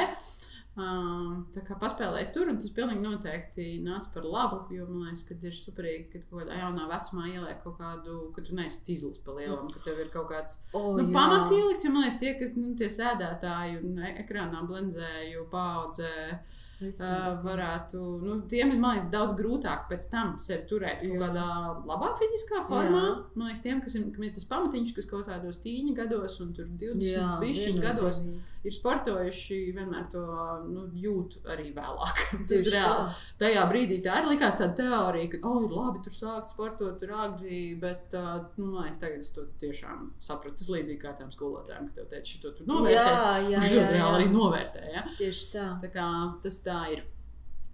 Tā 0.72 1.60
kā 1.66 1.76
paspēlēja 1.76 2.30
tur, 2.32 2.48
un 2.48 2.56
tas 2.56 2.70
pilnīgi 2.72 3.02
noteikti 3.04 3.66
nāca 3.84 4.08
par 4.14 4.24
labu. 4.24 4.62
Jo 4.72 4.86
man 4.88 5.10
liekas, 5.10 5.26
ka 5.28 5.36
ir 5.44 5.52
superīgi, 5.58 6.06
ka 6.14 6.22
kaut 6.30 6.40
kādā 6.46 6.62
jaunā 6.62 6.86
vecumā 6.88 7.26
ieliek 7.28 7.60
kaut 7.64 7.76
kādu, 7.80 8.16
ka 8.32 8.44
tu 8.46 8.56
neesi 8.56 8.80
tīzlis 8.86 9.20
pa 9.24 9.34
lielam, 9.36 9.68
ka 9.68 9.82
tev 9.84 10.00
ir 10.00 10.08
kaut 10.14 10.30
kāds 10.32 10.62
O, 10.72 10.96
Nu, 10.96 11.10
pamats 11.12 11.52
ielikts, 11.52 11.84
jo 11.84 11.92
man 11.92 12.06
liekas, 12.06 12.18
tie, 12.22 12.32
kas 12.40 12.56
nu, 12.56 12.72
tie 12.80 12.88
sēdētāji 12.88 13.82
un 13.82 14.00
e- 14.00 14.16
ekrānā 14.24 14.64
blendēju 14.68 15.44
paudzē, 15.52 16.14
Viss 16.40 16.61
uh, 16.90 17.40
varētu, 17.44 18.00
nu, 18.22 18.38
tiem 18.50 18.74
ir 18.74 18.80
liekas, 18.82 19.08
daudz 19.12 19.34
grūtāk 19.38 19.88
pēc 19.90 20.06
tam 20.12 20.34
sevi 20.42 20.64
turēt 20.70 21.02
kaut 21.02 21.14
Jā. 21.14 21.20
kādā 21.24 21.46
labā 21.88 22.12
fiziskā 22.20 22.62
formā. 22.68 23.02
Jā. 23.08 23.18
Man 23.34 23.50
liekas, 23.50 23.62
tiem, 23.64 23.82
kas 23.84 23.98
ir, 23.98 24.08
kam 24.14 24.26
ir 24.26 24.32
tas 24.36 24.48
pamatiņš, 24.50 24.94
kas 24.96 25.10
kaut 25.10 25.28
kādos 25.28 25.60
tīņa 25.62 25.94
gados 26.02 26.38
un 26.44 26.54
tur 26.56 26.70
20 26.70 27.06
Jā, 27.06 27.28
bišķiņu 27.42 27.82
gados 27.82 28.22
viennozīmīgi. 28.22 28.48
ir 28.68 28.76
sportojuši, 28.76 29.58
vienmēr 29.78 30.08
to 30.12 30.24
nu, 30.68 30.86
jūt 31.04 31.38
arī 31.52 31.70
vēlāk. 31.76 32.22
tas 32.50 32.66
ir 32.66 32.76
reāli. 32.76 33.08
tā. 33.10 33.30
Tajā 33.42 33.66
brīdī 33.72 34.00
tā 34.04 34.18
arī 34.20 34.34
likās 34.34 34.58
tāda 34.60 34.76
teorija, 34.82 35.32
ka, 35.34 35.42
oh, 35.48 35.66
ir 35.66 35.76
labi, 35.76 36.02
tur 36.06 36.16
sākt 36.16 36.54
sportot, 36.54 36.98
tur 37.00 37.14
agri, 37.24 37.62
bet, 37.80 38.14
uh, 38.18 38.44
nu, 38.60 38.72
man 38.74 38.88
liekas, 38.88 39.02
tagad 39.02 39.24
es 39.24 39.32
to 39.34 39.46
tiešām 39.62 40.12
sapratu. 40.22 40.58
Tas 40.62 40.70
līdzīgi 40.72 41.00
kā 41.02 41.14
tām 41.18 41.32
skolotājām, 41.34 41.90
ka 41.90 42.00
tev 42.00 42.10
teica, 42.12 42.28
šito 42.28 42.54
tu 42.58 42.68
novērtēsi. 42.68 43.24
Jā, 43.24 43.34
jā, 43.42 43.62
jā, 43.62 43.72
ļoti 43.76 43.96
reāli 43.96 44.02
jā. 44.02 44.14
arī 44.20 44.28
novērtēja. 44.32 44.92
Ja? 44.92 45.04
Tieši 45.18 45.48
tā. 45.52 45.66
Tā 45.82 45.90
kā 45.92 46.08
tas 46.44 46.58
tā 46.64 46.71
ir. 46.92 47.04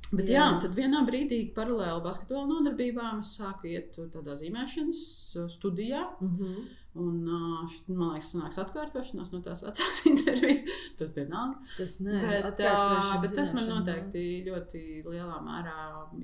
Bet 0.08 0.30
jā. 0.30 0.38
Jā. 0.38 0.44
jā, 0.46 0.58
tad 0.64 0.76
vienā 0.78 1.04
brīdī 1.04 1.42
paralēli 1.56 2.00
basketbola 2.04 2.48
nodarbībām 2.48 3.20
es 3.20 3.34
sāku 3.37 3.68
iet 3.74 3.98
tādā 4.12 4.37
zīmēšanas 4.40 5.00
uh, 5.37 5.48
studijā. 5.52 6.04
Mhm. 6.24 6.68
Un 6.98 7.18
uh, 7.30 7.66
šit, 7.70 7.90
man 7.92 8.14
liekas, 8.14 8.30
tas 8.32 8.38
nāks 8.40 8.56
atkārtošanās 8.58 9.28
no 9.30 9.38
tās 9.44 9.61
vecās 9.62 10.00
intervijas. 10.11 10.64
Tas 10.98 11.12
vienalga. 11.14 11.61
Tas 11.76 11.92
nē, 12.02 12.22
Bet, 12.24 12.62
uh, 12.64 13.12
bet 13.22 13.37
tas 13.37 13.52
man 13.54 13.68
noteikti 13.70 14.24
ļoti 14.48 14.82
lielā 15.04 15.37
mērā 15.44 15.76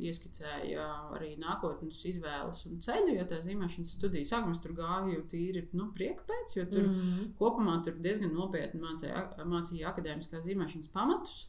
ieskicēja 0.08 0.88
arī 1.14 1.34
nākotnes 1.38 2.00
izvēles 2.10 2.64
un 2.70 2.80
ceļu. 2.82 3.14
Jo 3.20 3.28
tā 3.30 3.38
zīmēšanas 3.44 3.94
studija 4.00 4.32
sākumā 4.32 4.58
tur 4.64 4.74
gāju 4.80 5.22
tīri 5.30 5.68
nu, 5.76 5.92
prieka 5.94 6.26
pēc, 6.26 6.56
jo 6.58 6.66
tur 6.72 6.88
mm. 6.88 7.34
Kopumā 7.38 7.78
tur 7.84 8.00
diezgan 8.02 8.34
nopietni 8.34 8.82
mācīja, 8.82 9.28
mācīja 9.44 9.92
akadēmiskā 9.92 10.42
zīmēšanas 10.42 10.90
pamatus. 10.96 11.42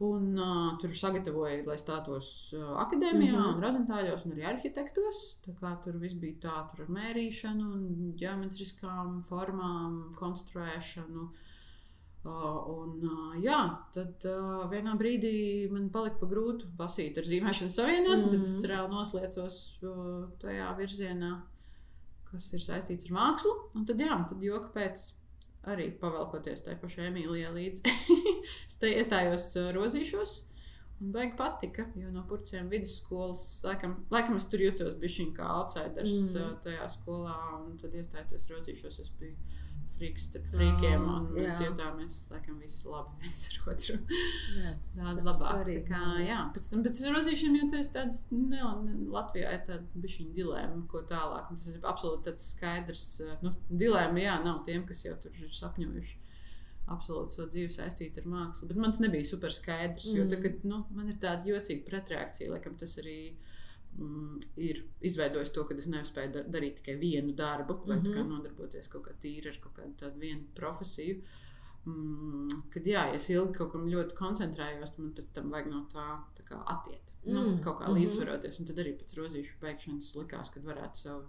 Un 0.00 0.32
uh, 0.40 0.78
tur 0.80 0.94
sagatavoja, 0.96 1.58
lai 1.66 1.74
stātos 1.76 2.28
uh, 2.56 2.70
akadēmijā, 2.80 3.34
mm. 3.34 3.42
-hmm. 3.50 3.58
ražotāļos, 3.60 4.22
un 4.24 4.32
arī 4.32 4.46
arhitektos. 4.48 5.18
Tur 5.44 5.98
viss 6.00 6.16
bija 6.16 6.38
tā, 6.46 6.54
tur 6.70 6.86
ar 6.86 6.94
mērīšanu, 6.96 7.66
geometriskām 8.16 9.18
formām, 9.28 9.98
konstruēšanu. 10.16 11.26
Uh, 12.20 12.56
un, 12.68 12.96
uh, 13.08 13.36
jā, 13.44 13.60
tad 13.92 14.24
uh, 14.28 14.64
vienā 14.72 14.96
brīdī 14.96 15.68
man 15.72 15.90
palika 15.92 16.16
pa 16.20 16.26
grūti 16.32 16.68
basīt 16.80 17.20
ar 17.20 17.28
zīmēšanu 17.28 17.72
savienot, 17.72 18.18
mm 18.18 18.24
-hmm. 18.24 18.30
tad 18.30 18.40
es 18.40 18.56
Mhm. 18.56 18.72
reāli 18.72 18.90
nosliecos 18.96 19.78
uh, 19.82 20.28
tajā 20.40 20.76
virzienā, 20.80 21.42
kas 22.30 22.52
ir 22.52 22.60
saistīts 22.60 23.08
ar 23.08 23.16
mākslu. 23.20 23.52
Un 23.74 23.84
tad, 23.84 24.00
jā, 24.00 24.28
tad 24.28 24.42
joka 24.42 24.68
pēc 24.72 25.12
arī 25.68 25.90
pavelkoties 26.00 26.64
tai 26.66 26.76
pašai 26.80 27.08
Emīlijai 27.10 27.50
līdzi. 27.56 27.96
es 29.34 29.50
uh, 29.60 29.72
rozīšos. 29.76 30.36
Man 31.00 31.12
baigi 31.14 31.36
patika, 31.38 31.86
jo 31.96 32.10
no 32.12 32.26
purcēm 32.28 32.68
vidusskolas, 32.68 33.42
laikam, 33.64 33.94
laikam 34.12 34.36
es 34.36 34.44
tur 34.52 34.60
jutos 34.60 34.98
bišķiņ 35.00 35.30
kā 35.38 35.46
outsiders 35.56 36.12
Mm. 36.12 36.58
tajā 36.66 36.88
skolā, 36.92 37.36
un 37.64 37.78
tad 37.80 37.96
iestājos 37.96 38.50
rodzīšos, 38.52 39.00
es 39.00 39.12
biju 39.20 39.36
friks 39.96 40.26
starp 40.30 40.46
frikiem, 40.50 41.02
un 41.02 41.26
Ah, 41.26 41.28
mēs 41.34 41.58
jā. 41.60 41.68
jutāmies, 41.70 42.16
laikam, 42.32 42.58
visi 42.62 42.88
labi 42.88 43.16
viens 43.24 43.42
ar 43.50 43.72
otru. 43.74 43.96
Jā, 44.56 44.72
tas 44.76 44.90
Daudz 45.00 45.20
ir 45.22 45.26
labāk. 45.28 45.42
Tā 45.42 45.52
svarīgi, 45.58 45.84
kā, 45.90 46.00
man 46.06 46.22
jā, 46.26 46.38
pēc 46.54 46.70
tam, 46.72 46.84
pēc 46.86 47.00
rozīšiem 47.16 47.58
jūties 47.60 47.92
tāds, 47.96 48.22
ne, 48.32 48.62
ne, 48.84 48.94
Latvijā 49.16 49.52
ir 49.58 49.62
tāda 49.68 50.02
bišķiņa 50.06 50.34
dilēma, 50.40 50.80
ko 50.92 51.02
tālāk, 51.10 51.50
un 51.50 51.56
tas 51.60 51.66
ir 51.72 51.80
absolūti 51.92 52.28
tāds 52.30 52.48
skaidrs, 52.54 53.04
eh, 53.26 53.36
nu, 53.42 53.54
dilēma, 53.70 54.18
jā, 54.24 54.38
nav 54.44 54.62
tiem, 54.64 54.86
kas 54.88 55.04
jau 55.04 55.16
tur 55.22 55.32
ir 55.40 55.50
sapņojuši 55.60 56.16
absolūti 56.90 57.36
savu 57.36 57.48
dzīvi 57.52 57.70
saistīt 57.70 58.16
ar 58.18 58.24
mākslu. 58.26 58.66
Bet 58.66 58.76
man 58.82 58.90
tas 58.90 58.98
nebija 59.04 59.24
super 59.28 59.52
skaidrs. 59.54 60.08
Jo 60.14 60.24
Mm. 60.24 60.30
tagad 60.32 60.64
nu, 60.64 60.84
man 60.90 61.08
ir 61.12 61.18
tāda 61.22 61.44
jocīga 61.46 61.84
pretreakcija. 61.86 62.50
Laikam 62.50 62.74
tas 62.78 62.96
arī 62.98 63.36
mm, 64.00 64.40
ir 64.56 64.82
izveidojis 65.10 65.52
to, 65.54 65.64
ka 65.68 65.76
es 65.78 65.86
nespēju 65.92 66.32
dar 66.38 66.48
darīt 66.56 66.80
tikai 66.80 66.96
vienu 67.00 67.36
darbu, 67.36 67.78
vai 67.86 67.96
mm 67.96 68.02
Mhm. 68.02 68.16
-hmm. 68.16 68.28
nodarboties 68.34 68.88
kaut 68.88 69.06
kā 69.06 69.14
tīri 69.22 69.48
ar 69.48 69.60
kaut 69.60 69.74
kādu 69.78 69.94
tādu 70.04 70.18
vienu 70.20 70.44
profesiju. 70.54 71.22
Mm, 71.86 72.48
kad 72.70 72.84
jā, 72.84 73.06
ja 73.08 73.14
es 73.16 73.30
ilgi 73.30 73.54
kaut 73.56 73.72
kam 73.72 73.86
ļoti 73.88 74.14
koncentrējos, 74.18 74.90
tad 74.90 74.98
man 74.98 75.14
pēc 75.16 75.30
tam 75.34 75.48
vajag 75.48 75.70
no 75.70 75.86
tā, 75.94 76.08
tā 76.36 76.42
kā 76.44 76.58
attiekt. 76.66 77.14
Mm. 77.24 77.32
Nu, 77.32 77.40
Mm, 77.40 77.62
kaut 77.64 77.78
kā 77.80 77.88
mhm. 77.88 77.94
līdzsvaroties. 77.96 78.60
Un 78.60 78.66
tad 78.66 78.76
arī 78.76 78.92
pēc 78.98 79.14
rozīšu 79.16 79.54
beigšanas 79.60 80.14
likās, 80.16 80.50
ka 80.50 80.60
varētu 80.60 80.96
savu 80.96 81.24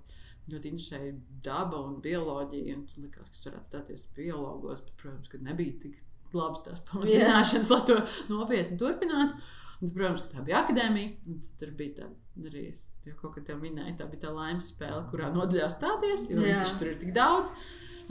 ļoti 0.50 0.72
interesēja 0.72 1.14
daba 1.44 1.78
un 1.88 2.02
bioloģija. 2.02 2.76
Un 2.76 2.88
likās, 3.06 3.30
ka 3.30 3.36
es 3.40 3.46
varētu 3.46 3.66
stāties 3.66 4.08
biologos, 4.16 4.82
bet, 4.82 4.94
protams, 4.98 5.28
ka 5.30 5.38
nebija 5.38 5.80
tik 5.80 6.04
labas 6.34 6.64
tās 6.66 6.80
pamatzināšanas, 6.92 7.70
lai 7.72 7.82
to 7.86 7.98
nopietni 8.34 8.78
turpinātu. 8.78 9.36
Un, 9.82 9.88
tad, 9.88 9.96
protams, 9.98 10.22
ka 10.22 10.36
tā 10.36 10.44
bija 10.46 10.60
akadēmija. 10.62 11.14
un 11.28 11.40
Tur 11.58 11.72
bija 11.78 11.96
tā 11.98 12.10
arī, 12.46 12.68
es 12.70 12.82
jau 13.06 13.16
kaut 13.18 13.34
kā 13.38 13.46
te 13.48 13.56
minēju, 13.58 13.96
tā 13.98 14.06
bija 14.12 14.28
tā 14.28 14.34
laimes 14.36 14.70
spēle, 14.76 15.02
kurā 15.10 15.32
nodaļā 15.34 15.70
stāties, 15.74 16.28
jo 16.30 16.44
viss 16.46 16.76
tur 16.78 16.92
ir 16.92 17.00
tik 17.02 17.16
daudz. 17.18 17.54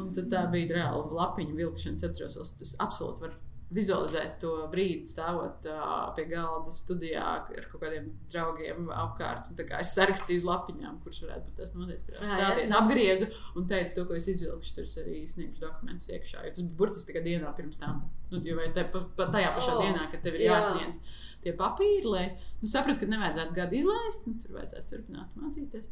Un 0.01 0.11
tad 0.17 0.31
tā 0.33 0.43
bija 0.51 0.81
reāla 0.81 1.07
lapiņu 1.15 1.55
vilkšana. 1.59 2.01
Es 2.01 2.09
atceros, 2.09 2.55
tas 2.59 2.75
absolūti 2.83 3.27
var 3.27 3.39
vizualizēt 3.75 4.39
to 4.43 4.53
brīdi, 4.73 5.07
stāvot 5.11 5.67
uh, 5.71 6.09
pie 6.17 6.25
galda 6.31 6.73
studijā 6.75 7.23
ar 7.47 7.67
kaut 7.71 7.85
kādiem 7.85 8.09
draugiem 8.33 8.89
apkārt. 8.91 9.51
Es 9.79 9.93
sarakstīju 9.95 10.43
uz 10.43 10.47
lapiņām, 10.49 10.97
kurš 11.05 11.21
varētu 11.27 11.47
būt 11.47 11.61
tas 11.63 11.75
Ā, 11.77 12.27
jā? 12.27 12.31
stāties. 12.35 12.75
Apgriezu 12.81 13.29
un 13.61 13.69
teicu 13.71 13.97
to, 14.01 14.07
ko 14.11 14.19
es 14.19 14.27
izvilkšu. 14.35 14.75
Tur 14.77 14.89
es 14.89 14.97
arī 15.05 15.23
sniegšu 15.31 15.63
dokumentus 15.67 16.11
iekšā. 16.11 16.45
Jo 16.49 16.55
tas 16.57 16.67
burtiski 16.81 17.13
tikai 17.13 17.25
dienā 17.29 17.55
pirms 17.59 17.79
tam. 17.83 18.03
Nu, 18.31 18.43
vai 18.59 18.69
te, 18.75 18.85
pa, 18.91 19.05
pa 19.19 19.29
tajā 19.35 19.51
pašā 19.57 19.77
Oh, 19.77 19.83
dienā, 19.87 20.07
kad 20.11 20.23
tev 20.27 20.39
ir 20.39 20.47
jā. 20.49 20.59
jāsniedz 20.59 20.99
tie 21.45 21.55
papīri, 21.57 22.07
lai 22.11 22.25
nu, 22.35 22.69
saprastu, 22.69 23.05
ka 23.05 23.13
nevajadzētu 23.15 23.57
gadu 23.57 23.79
izlaist, 23.79 24.27
nu, 24.29 24.35
tur 24.43 24.59
vajadzētu 24.59 24.91
turpināt 24.97 25.39
mācīties. 25.41 25.91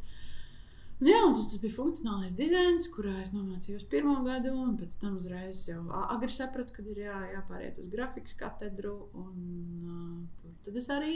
Un, 0.98 1.06
jā, 1.06 1.18
un 1.22 1.34
tas 1.37 1.61
bija 1.62 1.76
funkcionālais 1.76 2.34
dizains, 2.34 2.88
kurā 2.90 3.20
es 3.22 3.30
nomācījos 3.30 3.84
pirmo 3.90 4.16
gadu, 4.26 4.50
un 4.58 4.74
pēc 4.80 4.96
tam 4.98 5.14
uzreiz 5.20 5.61
jau 5.68 5.84
agri 6.08 6.32
sapratu, 6.34 6.74
ka 6.74 6.82
ir 6.82 7.04
jā, 7.04 7.18
jāpāriet 7.37 7.78
uz 7.78 7.87
grafikas 7.92 8.34
katedru. 8.40 8.96
Un, 9.14 9.38
uh, 9.87 10.40
tur 10.40 10.56
tad 10.66 10.80
es 10.82 10.90
arī 10.90 11.14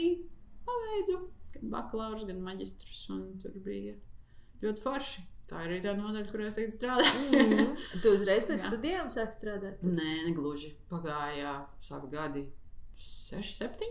pabeidzu 0.63 1.19
gan 1.57 1.69
bakalaura, 1.75 2.23
gan 2.31 2.39
maģistrus, 2.45 3.03
un 3.11 3.27
tur 3.43 3.59
bija 3.65 3.97
ļoti 4.63 4.83
forši. 4.85 5.27
Tā 5.49 5.59
ir 5.65 5.73
arī 5.73 5.79
tā 5.83 5.91
nodaļa, 5.97 6.29
kurā 6.31 6.47
es 6.47 6.55
tagad 6.55 6.75
strādāju. 6.77 7.23
Mhm. 7.35 7.73
Tu 8.01 8.13
uzreiz 8.15 8.47
pēc 8.47 8.61
Jā. 8.61 8.69
studijām 8.69 9.09
sāki 9.11 9.35
strādāt? 9.41 9.83
Nē, 9.83 10.11
negluži. 10.29 10.71
Pagāja 10.91 11.57
sāku 11.83 12.07
gadi 12.13 12.45
6, 12.95 13.57
7. 13.59 13.89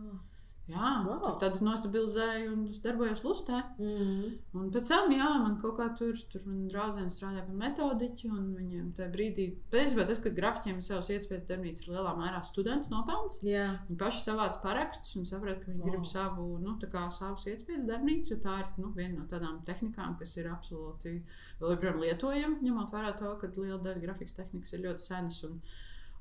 Oh. 0.00 0.33
Jā, 0.64 0.90
Wow. 1.04 1.34
tad 1.36 1.52
es 1.52 1.60
nostabilizēju 1.60 2.52
un 2.54 2.60
darbojos 2.80 3.20
Lustē. 3.26 3.58
Mm. 3.76 4.30
Un 4.56 4.70
pēc 4.72 4.88
tam, 4.88 5.10
jā, 5.12 5.26
man 5.42 5.58
kaut 5.60 5.74
kā 5.76 5.90
tur, 5.98 6.16
tur 6.32 6.40
man 6.46 6.62
draudzene 6.72 7.12
strādāja 7.12 7.44
par 7.44 7.58
metodiķu, 7.60 8.30
un 8.32 8.46
viņiem 8.56 8.86
tajā 8.96 9.10
brīdī, 9.12 9.44
patiesībā 9.74 10.06
tas, 10.08 10.22
ka 10.24 10.32
grafiķiem 10.32 10.80
ir 10.80 10.86
savs 10.86 11.10
iespējas 11.12 11.44
darbnīca, 11.50 11.84
ir 11.84 11.92
lielā 11.92 12.14
mērā 12.16 12.40
students 12.48 12.88
nopelns. 12.88 13.36
Jā, 13.44 13.66
Viņi 13.90 14.00
paši 14.00 14.24
savāc 14.24 14.56
parakstus 14.62 15.18
un 15.20 15.28
saprot, 15.28 15.60
ka 15.60 15.68
viņi 15.68 15.84
wow. 15.84 15.90
grib 15.90 16.08
savu, 16.08 16.48
nu, 16.64 16.78
tā 16.80 16.88
kā 16.94 17.04
savus 17.12 17.44
iespējas 17.52 17.84
darbnīcu, 17.90 18.32
jo 18.32 18.40
tā 18.46 18.56
ir 18.62 18.72
nu, 18.80 18.94
viena 18.96 19.18
no 19.18 19.28
tādām 19.28 19.60
tehnikām, 19.68 20.16
kas 20.16 20.32
ir 20.40 20.48
absolūti 20.48 21.18
vēl 21.60 21.76
joprojām 21.76 22.00
lietojama, 22.06 22.62
ņemot 22.64 22.96
vērā 22.96 23.12
to, 23.20 23.36
ka 23.42 23.52
liela 23.58 23.82
daļa 23.84 24.00
grafikas 24.08 24.40
tehnikas 24.40 24.72
ir 24.72 24.86
ļoti 24.88 25.08
senas 25.10 25.44
un, 25.44 25.60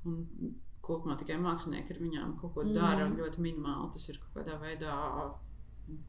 un 0.03 0.21
kopumā 0.83 1.15
tikai 1.19 1.39
mākslinieki 1.41 1.95
ar 1.95 2.01
viņām 2.03 2.35
kaut 2.41 2.53
ko 2.55 2.63
Mhm. 2.63 2.73
dara 2.75 3.05
un 3.07 3.17
ļoti 3.17 3.39
minimāli 3.43 3.91
tas 3.93 4.09
ir 4.09 4.19
kaut 4.19 4.37
kādā 4.37 4.59
veidā. 4.61 4.93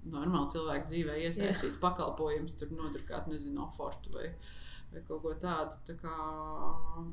Normāli 0.07 0.53
cilvēku 0.53 0.87
dzīvē 0.87 1.15
iesaistīts 1.27 1.81
pakalpojums, 1.83 2.53
tur 2.59 2.69
nodrukāt, 2.71 3.27
nezinu, 3.27 3.65
ofortu 3.65 4.13
vai, 4.15 4.29
vai 4.93 5.01
kaut 5.09 5.23
ko 5.23 5.33
tādu. 5.35 5.81
Tā 5.89 5.97
kā, 5.99 6.13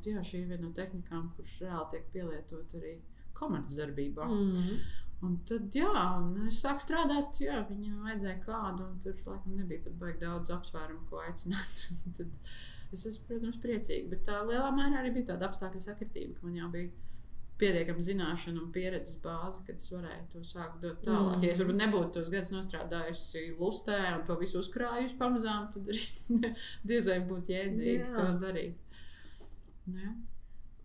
jā, 0.06 0.22
šī 0.22 0.42
ir 0.44 0.52
viena 0.52 0.68
no 0.68 0.70
tehnikām, 0.76 1.32
kuras 1.34 1.56
reāli 1.58 1.90
tiek 1.90 2.04
pielietot 2.14 2.76
arī 2.78 3.00
komercdarbībā. 3.34 4.28
Mm. 4.30 4.52
mm. 4.54 4.78
Un 5.22 5.36
tad, 5.46 5.68
jā, 5.74 5.90
un 6.18 6.48
es 6.48 6.62
sāku 6.62 6.82
strādāt, 6.82 7.38
jā, 7.38 7.60
viņam 7.68 8.00
vajadzēja 8.06 8.38
kādu, 8.46 8.88
un 8.88 8.96
tur 9.04 9.14
laikam 9.26 9.54
nebija 9.56 9.84
pat 9.84 9.98
baigi 10.00 10.18
daudz 10.24 10.50
apsvērumu, 10.50 11.04
ko 11.10 11.20
aicināt. 11.22 11.84
tad 12.16 12.32
es 12.92 13.06
esmu, 13.06 13.28
protams, 13.28 13.58
priecīga, 13.62 14.08
bet 14.10 14.24
tā 14.26 14.40
lielā 14.46 14.70
mērā 14.74 15.02
arī 15.02 15.12
bija 15.14 15.32
tāda 15.32 15.50
apstākļa 15.50 15.82
sakritība, 15.84 16.38
ka 16.38 16.46
man 16.46 16.58
jau 16.58 16.70
bija 16.74 16.90
pietiekama 17.62 18.02
zināšana 18.04 18.60
un 18.60 18.72
pieredzes 18.74 19.20
bāze, 19.22 19.62
kad 19.66 19.78
es 19.78 19.88
varēju 19.94 20.26
to 20.34 20.42
sākt 20.46 20.82
dot 20.82 21.00
tālāk. 21.06 21.36
Mm. 21.38 21.46
Ja 21.46 21.52
es 21.54 21.62
varbūt 21.62 21.78
nebūtu 21.78 22.10
tos 22.18 22.30
gadus 22.34 22.52
nostrādājusi 22.56 23.44
lustē 23.60 24.00
un 24.16 24.26
to 24.28 24.36
visu 24.42 24.58
uzkrājusi 24.60 25.16
pamazām, 25.20 25.68
tad 25.72 25.88
arī 25.94 26.02
diez 26.92 27.08
vai 27.12 27.20
būtu 27.30 27.54
jēdzīgi 27.54 27.96
Jā. 28.02 28.12
to 28.18 28.26
darīt. 28.42 28.98
Nu, 29.86 29.98
jā. 30.02 30.12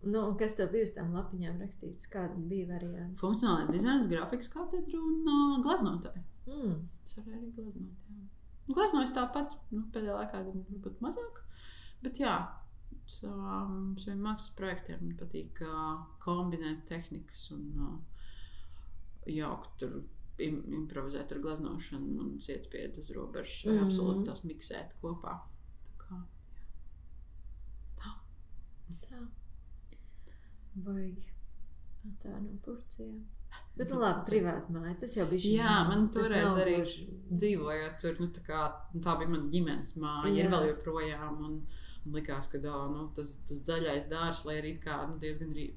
Nu, 0.08 0.20
kas 0.38 0.54
tev 0.54 0.70
bija 0.70 0.86
uz 0.86 0.92
tām 0.94 1.10
lapiņām 1.16 1.58
rakstīts? 1.58 2.06
Kāda 2.12 2.38
bija 2.50 2.68
varianti? 2.70 3.18
Funkcionālais 3.18 3.70
dizains, 3.74 4.06
grafikas 4.10 4.50
katedra 4.52 5.00
un 5.02 5.26
uh, 5.26 5.56
gleznotāja. 5.64 6.22
Mm. 6.46 6.76
Es 7.02 7.16
varu 7.18 7.34
arī 7.34 7.50
gleznot. 7.56 7.96
jā. 8.14 8.22
Gleznoju 8.68 9.10
tāpat, 9.16 9.56
nu, 9.74 9.82
pēdējā 9.94 10.14
laikā 10.20 10.44
gan 10.46 10.62
varbūt 10.70 11.02
mazāk. 11.02 11.42
Bet 12.04 12.20
jā, 12.22 12.36
savām, 13.12 13.96
saviem 14.00 14.22
mākslas 14.26 14.54
projektiem 14.58 15.02
man 15.02 15.16
patīk 15.20 15.62
uh, 15.64 16.04
kombinēt 16.24 16.84
tehnikas 16.90 17.48
un 17.56 17.66
uh, 17.88 17.98
jaukt 19.26 19.80
tur. 19.82 20.00
Im, 20.38 20.60
improvizēt 20.70 21.32
ar 21.34 21.40
gleznošanu 21.42 22.12
un 22.22 22.36
ietspiedu 22.38 23.02
uz 23.02 23.08
robežas, 23.10 23.56
vai 23.66 23.72
mm. 23.74 23.88
absolūti 23.88 24.28
tās 24.28 24.44
miksēt 24.46 24.92
kopā. 25.02 25.32
Tā 25.88 25.96
kā, 25.98 26.20
Tā. 29.08 29.24
Baigi. 30.86 31.26
Tā 32.22 32.36
no 32.38 32.54
purciem. 32.62 33.18
Bet, 33.76 33.90
nu, 33.92 33.98
labi, 34.02 34.24
privāti 34.28 34.74
māja. 34.74 34.94
Tas 35.02 35.14
jau 35.16 35.26
bija. 35.30 35.50
Jā, 35.58 35.74
man 35.88 36.08
tas 36.14 36.28
toreiz 36.28 36.54
arī 36.62 36.78
gluži- 36.80 37.04
dzīvojot 37.30 38.00
tur, 38.02 38.16
nu, 38.22 38.30
tā, 38.34 38.42
kā, 38.46 38.62
nu, 38.94 39.02
tā 39.04 39.14
bija 39.20 39.32
mans 39.34 39.50
ģimenes 39.52 39.94
māja, 40.02 40.32
Jā. 40.32 40.44
ir 40.44 40.50
vēl 40.54 40.66
joprojām. 40.72 41.38
Un, 41.46 41.60
un 42.08 42.16
likās, 42.16 42.48
ka 42.50 42.60
dā, 42.62 42.74
nu, 42.92 43.08
tas, 43.16 43.36
tas 43.48 43.60
zaļais 43.68 44.08
dārsts, 44.10 44.48
lai 44.48 44.58
arī 44.62 44.78
kā, 44.82 45.02
nu, 45.10 45.20
diezgan 45.22 45.52
rī, 45.56 45.68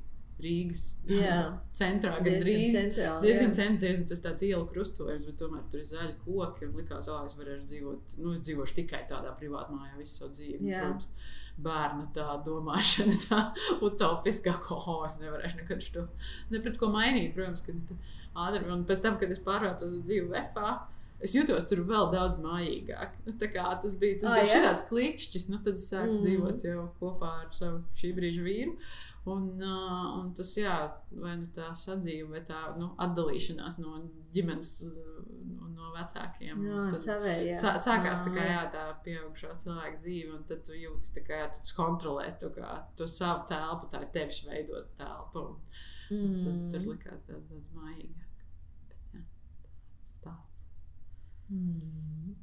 Rīgas 0.42 0.86
Jā. 1.10 1.36
centrā, 1.80 2.16
gan 2.18 2.26
Diezgan 2.26 2.46
drīz. 2.48 2.76
centrāli, 2.76 3.28
Diezgan 3.28 3.52
jā. 3.52 3.58
centrāls, 3.60 4.02
tas 4.10 4.24
tāds 4.24 4.46
ielu 4.48 4.66
krustojums, 4.72 5.28
bet 5.28 5.38
tomēr 5.42 5.68
tur 5.72 5.84
ir 5.84 5.88
zaļi 5.92 6.16
koki. 6.24 6.68
Un 6.68 6.80
likās, 6.80 7.10
ka 7.10 7.20
es 7.28 7.38
varēšu 7.38 7.70
dzīvot, 7.70 8.16
nu, 8.24 8.34
es 8.36 8.42
dzīvošu 8.48 8.78
tikai 8.80 9.04
tādā 9.10 9.36
privātā 9.38 9.76
mājā 9.76 10.00
visu 10.00 10.18
savu 10.18 10.34
dzīvi. 10.38 10.72
Jā. 10.72 10.88
Protams, 10.88 11.12
bērna 11.62 12.08
tā 12.16 12.28
domāšana, 12.46 13.18
tā 13.28 13.42
utopiskā, 13.86 14.56
ko 14.66 14.80
oh, 14.80 15.04
es 15.06 15.20
nevarēšu 15.22 15.62
nekad 15.62 15.86
šo 15.86 16.08
ne 16.54 16.64
pret 16.64 16.80
ko 16.82 16.90
mainīt. 16.94 17.36
Protams, 17.36 17.66
kad 17.68 17.94
ātri, 18.48 18.66
un 18.72 18.88
pēc 18.90 19.06
tam, 19.06 19.20
kad 19.22 19.34
es 19.34 19.44
pārvācos 19.46 20.00
uz 20.00 20.06
dzīvi 20.08 20.32
VFā, 20.32 20.74
es 21.24 21.36
jutos 21.38 21.68
tur 21.70 21.84
vēl 21.88 22.10
daudz 22.14 22.38
mājīgāk. 22.42 23.16
Nu, 23.28 23.34
tā 23.42 23.48
kā 23.54 23.68
tas 23.82 23.94
bija, 24.02 24.20
tas 24.22 24.30
Ā, 24.32 24.42
bija 24.42 24.58
jā? 24.58 24.64
tāds 24.68 24.84
klikšķis, 24.90 25.50
nu 25.54 25.62
tad 25.66 25.80
es 25.80 25.88
sāku 25.92 26.12
Mm. 26.12 26.18
mm. 26.18 26.26
dzīvot 26.28 26.68
jau 26.70 26.84
kopā 27.00 27.32
ar 27.46 27.50
savu 27.56 27.84
šī 27.94 28.14
brīža 28.18 28.44
vīru. 28.46 28.76
Un, 29.30 29.44
uh, 29.62 30.06
un 30.18 30.32
tas, 30.34 30.50
jā, 30.58 30.76
vai 31.14 31.36
nu 31.38 31.48
tā 31.54 31.68
sadzīve, 31.78 32.26
vai 32.32 32.40
tā 32.42 32.62
nu, 32.80 32.88
atdalīšanās 33.06 33.76
no 33.78 34.00
ģimenes, 34.34 34.72
no, 34.90 35.68
no 35.76 35.92
vecākiem. 35.94 36.64
Jā, 36.66 36.80
Tad 36.90 36.98
savējā. 37.04 37.54
Sā, 37.62 37.76
sākās 37.86 38.24
tā 38.26 38.34
kā 38.34 38.48
jā, 38.50 38.64
tā 38.74 38.88
pieaugušā 39.06 39.52
cilvēka 39.62 40.02
dzīve, 40.02 40.34
un 40.40 40.44
tad 40.50 40.64
tu 40.66 40.74
jūti, 40.74 41.14
tā 41.20 41.22
kā, 41.28 41.38
jā, 41.44 41.52
tu 41.54 41.76
kontrolē 41.78 42.32
to, 42.42 42.50
kā, 42.56 42.72
to 42.98 43.06
savu 43.08 43.46
telpu, 43.52 43.92
tā 43.94 44.02
ir 44.02 44.10
tevis 44.18 44.42
veidot 44.50 44.90
telpu. 44.98 45.46
Un 46.12 46.34
Mm. 46.34 46.66
tad 46.74 46.82
likās 46.90 47.22
daudz, 47.30 47.46
daudz 47.48 47.70
mājīgāk. 47.78 48.32
Bet, 48.90 49.06
jā, 49.14 49.22
tāds 49.22 50.16
stāsts. 50.18 50.51
Mm. 51.52 52.36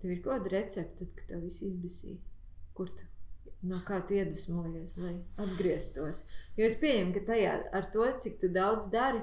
Tev 0.00 0.12
ir 0.12 0.22
kāda 0.24 0.52
recepte, 0.52 1.08
kad 1.16 1.28
tev 1.32 1.44
viss 1.46 1.64
izbisīja? 1.66 2.18
Kur 2.76 2.92
tu? 2.92 3.08
No 3.66 3.78
kā 3.86 3.98
tu 4.06 4.14
iedvesmojies, 4.14 4.98
lai 5.00 5.14
atgrieztos? 5.42 6.26
Jo 6.58 6.68
es 6.68 6.76
pieņemu, 6.78 7.14
ka 7.16 7.24
tajā 7.32 7.54
ar 7.74 7.88
to, 7.94 8.04
cik 8.22 8.36
tu 8.42 8.50
daudz 8.52 8.90
dari, 8.92 9.22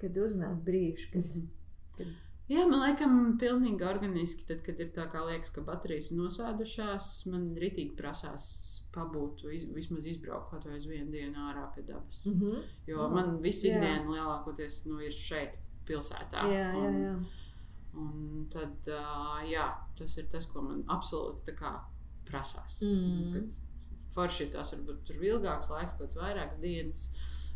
kad 0.00 0.16
uznāk 0.22 0.62
brīži, 0.64 1.10
kad, 1.12 1.34
kad 1.98 2.12
Jā, 2.50 2.64
man 2.68 2.82
liekas, 2.82 3.12
pilnīgi 3.40 3.84
organiski. 3.86 4.44
Tad, 4.48 4.62
kad 4.66 4.80
ir 4.82 4.90
tā 4.94 5.06
kā 5.12 5.22
liekas, 5.24 5.52
ka 5.54 5.62
baterijas 5.64 6.10
ir 6.12 6.18
nosēdušās, 6.20 7.08
man 7.32 7.52
ritīgi 7.60 7.94
prasās 7.98 8.44
pabūt, 8.94 9.44
iz, 9.54 9.66
vismaz 9.72 10.08
izbraukt 10.10 10.66
vai 10.68 10.76
uz 10.76 10.88
vienu 10.90 11.08
dienu 11.14 11.46
ārā 11.48 11.68
pie 11.74 11.84
dabas. 11.86 12.24
mm 12.26 12.40
-hmm. 12.40 12.64
Jo 12.86 13.08
man 13.08 13.38
viss 13.42 13.64
ikdiena 13.64 14.10
lielākoties 14.10 14.86
nu, 14.86 15.00
ir 15.00 15.12
šeit, 15.12 15.58
pilsētā. 15.86 16.44
jā, 16.50 16.68
jā, 16.74 16.90
jā. 17.04 17.14
Un, 17.14 17.26
un 17.98 18.46
tad, 18.52 18.88
uh, 18.88 19.42
jā, 19.48 19.66
tas 19.98 20.16
ir 20.20 20.30
tas, 20.32 20.46
ko 20.48 20.64
man 20.64 20.82
absolūti 20.92 21.56
prasās. 22.28 22.80
Mm. 22.84 23.34
Kad 23.34 23.60
Forši 24.12 24.50
tās 24.52 24.74
varbūt 24.74 25.06
tur 25.08 25.22
ilgāks 25.24 25.70
laiks, 25.72 25.94
kaut 25.96 26.10
kāds 26.10 26.18
vairākas 26.20 26.60
dienas. 26.60 27.06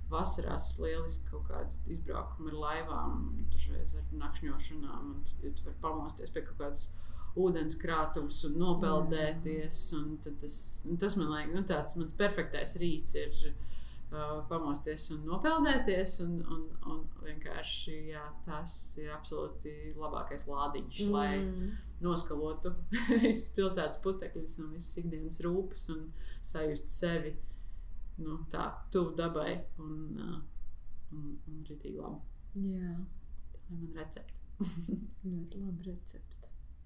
Vasarās 0.09 0.71
ir 0.73 0.85
lieliski 0.85 1.27
kaut 1.33 1.49
kāda 1.51 1.81
izbraukuma 1.91 2.53
ar 2.53 2.59
laivām, 2.63 3.17
dažreiz 3.53 3.97
ar 3.99 4.07
nakšņošanām. 4.23 5.11
Un, 5.11 5.25
ja 5.43 5.51
tu 5.53 5.67
vari 5.67 5.77
pamosties 5.83 6.33
pie 6.33 6.45
kaut 6.47 6.61
kādas 6.63 6.87
ūdenskrātuves 7.37 8.39
un 8.49 8.57
nopeldēties. 8.63 9.81
Un 9.99 10.15
tas, 10.25 10.59
nu, 10.89 10.97
tas 11.03 11.19
man 11.19 11.35
liekas, 11.35 11.53
nu, 11.59 11.65
tāds 11.69 11.99
mans 12.01 12.17
perfektais 12.17 12.77
rīts 12.81 13.19
ir 13.21 13.35
pamosties 14.11 15.09
un 15.15 15.25
nopeldēties. 15.27 16.21
Un, 16.25 16.37
un, 16.53 16.63
un 16.93 17.03
vienkārši 17.25 17.97
jā, 18.13 18.23
tas 18.47 18.77
ir 19.03 19.11
absolūti 19.15 19.73
labākais 19.99 20.47
lādiņš, 20.51 21.03
mm. 21.07 21.13
lai 21.13 22.05
noskalotu 22.05 22.75
visas 23.25 23.51
pilsētas 23.57 24.03
putekļus 24.05 24.61
un 24.63 24.73
visas 24.77 25.03
ikdienas 25.03 25.43
rūpes 25.47 25.89
un 25.95 26.09
sajustu 26.45 26.93
sevi 26.93 27.35
nu, 28.23 28.39
tā, 28.53 28.71
tuvu 28.93 29.13
dabai 29.19 29.59
un, 29.83 29.99
uh, 30.17 30.39
un, 31.13 31.35
un 31.51 31.61
rītīgi 31.69 31.99
labi. 32.01 32.23
jā. 32.73 32.95
Tā 33.53 33.75
ir 33.75 33.83
mana 33.83 34.01
recepte. 34.01 34.33
ļoti 35.27 35.61
labi 35.61 35.91
recepte. 35.91 36.26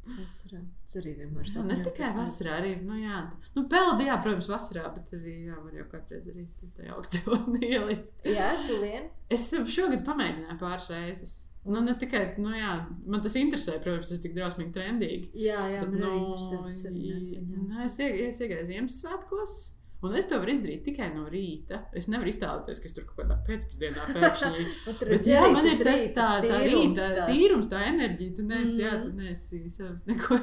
Vasarā. 0.07 0.61
Es 0.89 0.97
arī 0.97 1.13
vienmēr 1.19 1.45
Nu, 1.45 1.51
saku, 1.53 1.67
ne 1.69 1.77
tikai 1.85 2.09
vasarā, 2.17 2.55
arī 2.61 2.71
nu, 2.83 2.97
jā, 2.99 3.19
nu, 3.57 3.67
peldi, 3.71 4.07
jā, 4.09 4.17
protams, 4.25 4.49
vasarā, 4.51 4.87
bet 4.95 5.13
arī 5.19 5.35
jā, 5.51 5.59
var 5.61 5.77
jau 5.77 5.85
kādreiz 5.93 6.27
arī 6.33 6.47
tajā 6.79 6.97
augstā 6.97 7.21
ielīst. 7.69 8.17
Jā, 8.27 8.49
tu 8.67 8.79
lien. 8.81 9.11
Es 9.31 9.45
šogad 9.77 10.03
pamēģināju 10.09 10.59
pāris 10.63 10.91
reizes. 10.95 11.35
Nu, 11.69 11.83
ne 11.85 11.93
tikai, 12.01 12.23
nu, 12.41 12.55
jā, 12.57 12.71
man 13.05 13.21
tas 13.21 13.35
interesē, 13.37 13.77
protams, 13.85 14.09
tas 14.15 14.23
tik 14.25 14.33
drausmīgi 14.39 14.73
trendīgi. 14.73 15.27
Jā, 15.45 15.61
jā, 15.75 15.83
Bet, 15.85 15.93
man 15.93 16.01
nu, 16.01 16.13
interesē. 16.33 16.89
arī 16.89 17.03
jā. 17.11 17.43
nu, 17.45 17.83
es 17.85 17.99
ieg- 18.01 18.21
es 18.31 18.41
iegāju 18.41 18.65
Ziemassvētkos. 18.73 19.59
Un 20.03 20.15
es 20.17 20.25
to 20.31 20.39
varu 20.41 20.55
izdarīt 20.55 20.81
tikai 20.87 21.11
no 21.13 21.27
rīta. 21.29 21.83
Es 21.93 22.07
nevaru 22.09 22.31
iztēloties, 22.33 22.79
ka 22.81 22.89
es 22.89 22.95
tur 22.97 23.05
kaut 23.05 23.19
kādā 23.21 23.37
pēcpusdienā 23.45 24.07
pēkšņi 24.15 24.63
Bet, 25.11 25.27
jā, 25.29 25.43
man 25.53 25.67
ir 25.69 25.83
tas 25.85 26.07
tā, 26.17 26.29
tā 26.41 26.61
rīta, 26.65 27.09
tāds. 27.19 27.27
tīrums, 27.35 27.69
tā 27.69 27.83
enerģija. 27.91 28.37
Tu 28.39 28.47
neesi, 28.49 28.79
mm. 28.79 28.87
jā, 28.87 28.95
Mhm. 28.95 29.03
tu 29.05 29.13
neesi 29.21 29.61
sev 29.71 29.99
neko 30.09 30.39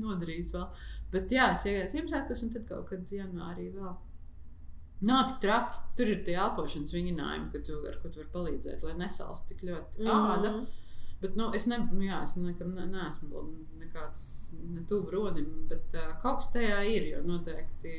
nodarījis 0.00 0.54
vēl. 0.56 0.64
Bet, 1.12 1.34
jā, 1.36 1.50
es 1.52 1.66
iegāju 1.68 1.90
Ziemassvētkos, 1.92 2.46
un 2.46 2.54
tad 2.56 2.64
kaut 2.70 2.88
kad 2.88 3.12
janvārī 3.18 3.68
vēl. 3.74 3.92
Nav 5.02 5.26
tik 5.28 5.40
traki. 5.42 5.80
Tur 5.98 6.08
ir 6.14 6.20
tie 6.24 6.36
elpošanas 6.38 6.92
vingrinājumi, 6.94 7.48
ka 7.52 7.60
tu, 7.66 7.74
ar 7.90 7.96
ko 8.00 8.08
tu 8.08 8.20
vari 8.22 8.30
palīdzēt, 8.32 8.84
lai 8.86 8.94
nesalst 9.00 9.48
tik 9.50 9.60
ļoti 9.66 10.06
āda. 10.06 10.52
Mhm. 10.54 10.66
Bet, 11.22 11.36
nu, 11.38 11.52
es 11.54 11.68
ne, 11.70 11.78
nu, 11.92 12.02
jā, 12.02 12.18
es 12.26 12.34
nekam 12.40 12.72
ne, 12.74 12.88
neesmu 12.90 13.44
nekāds 13.78 14.22
ne 14.72 14.82
tuvu 14.88 15.12
rodim, 15.12 15.46
bet 15.70 15.94
uh, 15.94 16.14
kaut 16.22 16.40
kas 16.40 16.50
tajā 16.56 16.80
ir, 16.90 17.06
jo 17.12 17.20
noteikti 17.26 17.92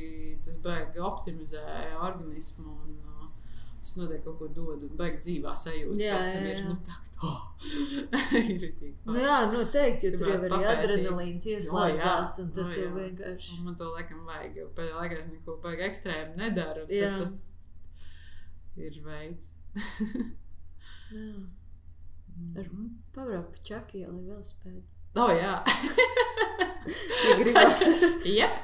tas 0.43 0.57
baigi 0.63 0.99
optimizē 0.99 1.63
organismu 2.03 2.73
un 2.73 2.97
uh, 2.97 3.29
tas 3.77 3.93
noteikti 3.99 4.25
kaut 4.25 4.41
ko 4.41 4.49
dod 4.57 4.83
un 4.89 4.99
baigi 4.99 5.21
dzīvā 5.27 5.55
sajūta. 5.63 6.01
Jā, 6.03 6.19
tam 6.19 6.35
jā, 6.35 6.51
ir, 6.51 6.59
jā. 6.59 6.65
nu, 6.67 6.75
tā, 6.89 6.99
oh, 7.29 7.39
ir 8.41 8.67
ritīgi. 8.67 8.93
Nu, 9.07 9.17
jā, 9.23 9.39
noteikti, 9.55 10.09
jo 10.09 10.19
tur 10.19 10.33
jau 10.33 10.43
arī 10.49 10.61
adrenalīns 10.73 11.49
ieslēdzās, 11.55 12.37
un 12.43 12.53
tad 12.59 12.67
O, 12.67 12.69
tu 12.75 12.85
jā. 12.85 12.93
vienkārši. 12.99 13.57
Un 13.57 13.65
man 13.69 13.79
to 13.79 13.89
laikam 13.95 14.27
vajag, 14.27 14.61
jo 14.61 14.69
pēdējā 14.75 14.99
laikā 14.99 15.23
es 15.23 15.31
neko 15.31 15.59
baigi 15.63 15.89
ekstrēmu 15.89 16.39
nedaru. 16.43 16.87
Jā. 16.91 17.15
Tas 17.23 17.39
ir 18.83 19.03
veids. 19.05 19.53
Jā. 21.13 21.27
Ar- 22.57 22.69
Mhm. 22.69 22.89
Pabraukt 23.13 23.51
pa 23.55 23.63
čaki 23.69 23.99
ielu 24.03 24.17
ar 24.17 24.23
velospēdu. 24.29 24.83
O, 25.15 25.27
jā. 25.37 25.53
Ja 27.23 27.35
gribas. 27.39 27.83
Jep. 28.27 28.57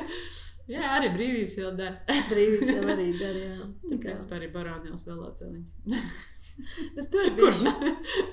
jā, 0.72 0.80
arī 0.96 1.10
brīvības 1.12 1.56
jau 1.60 1.72
dara. 1.76 1.98
Brīvīs 2.30 2.70
jau 2.72 2.84
arī 2.88 3.10
dara, 3.20 3.42
jā. 3.42 3.66
Tā 3.90 3.98
kā- 4.00 4.14
par 4.30 4.38
arī 4.40 4.48
baronēls 4.54 5.02
veloceliņš. 5.04 5.90
Nu, 6.96 7.04
tur 7.12 7.28
bija. 7.36 7.74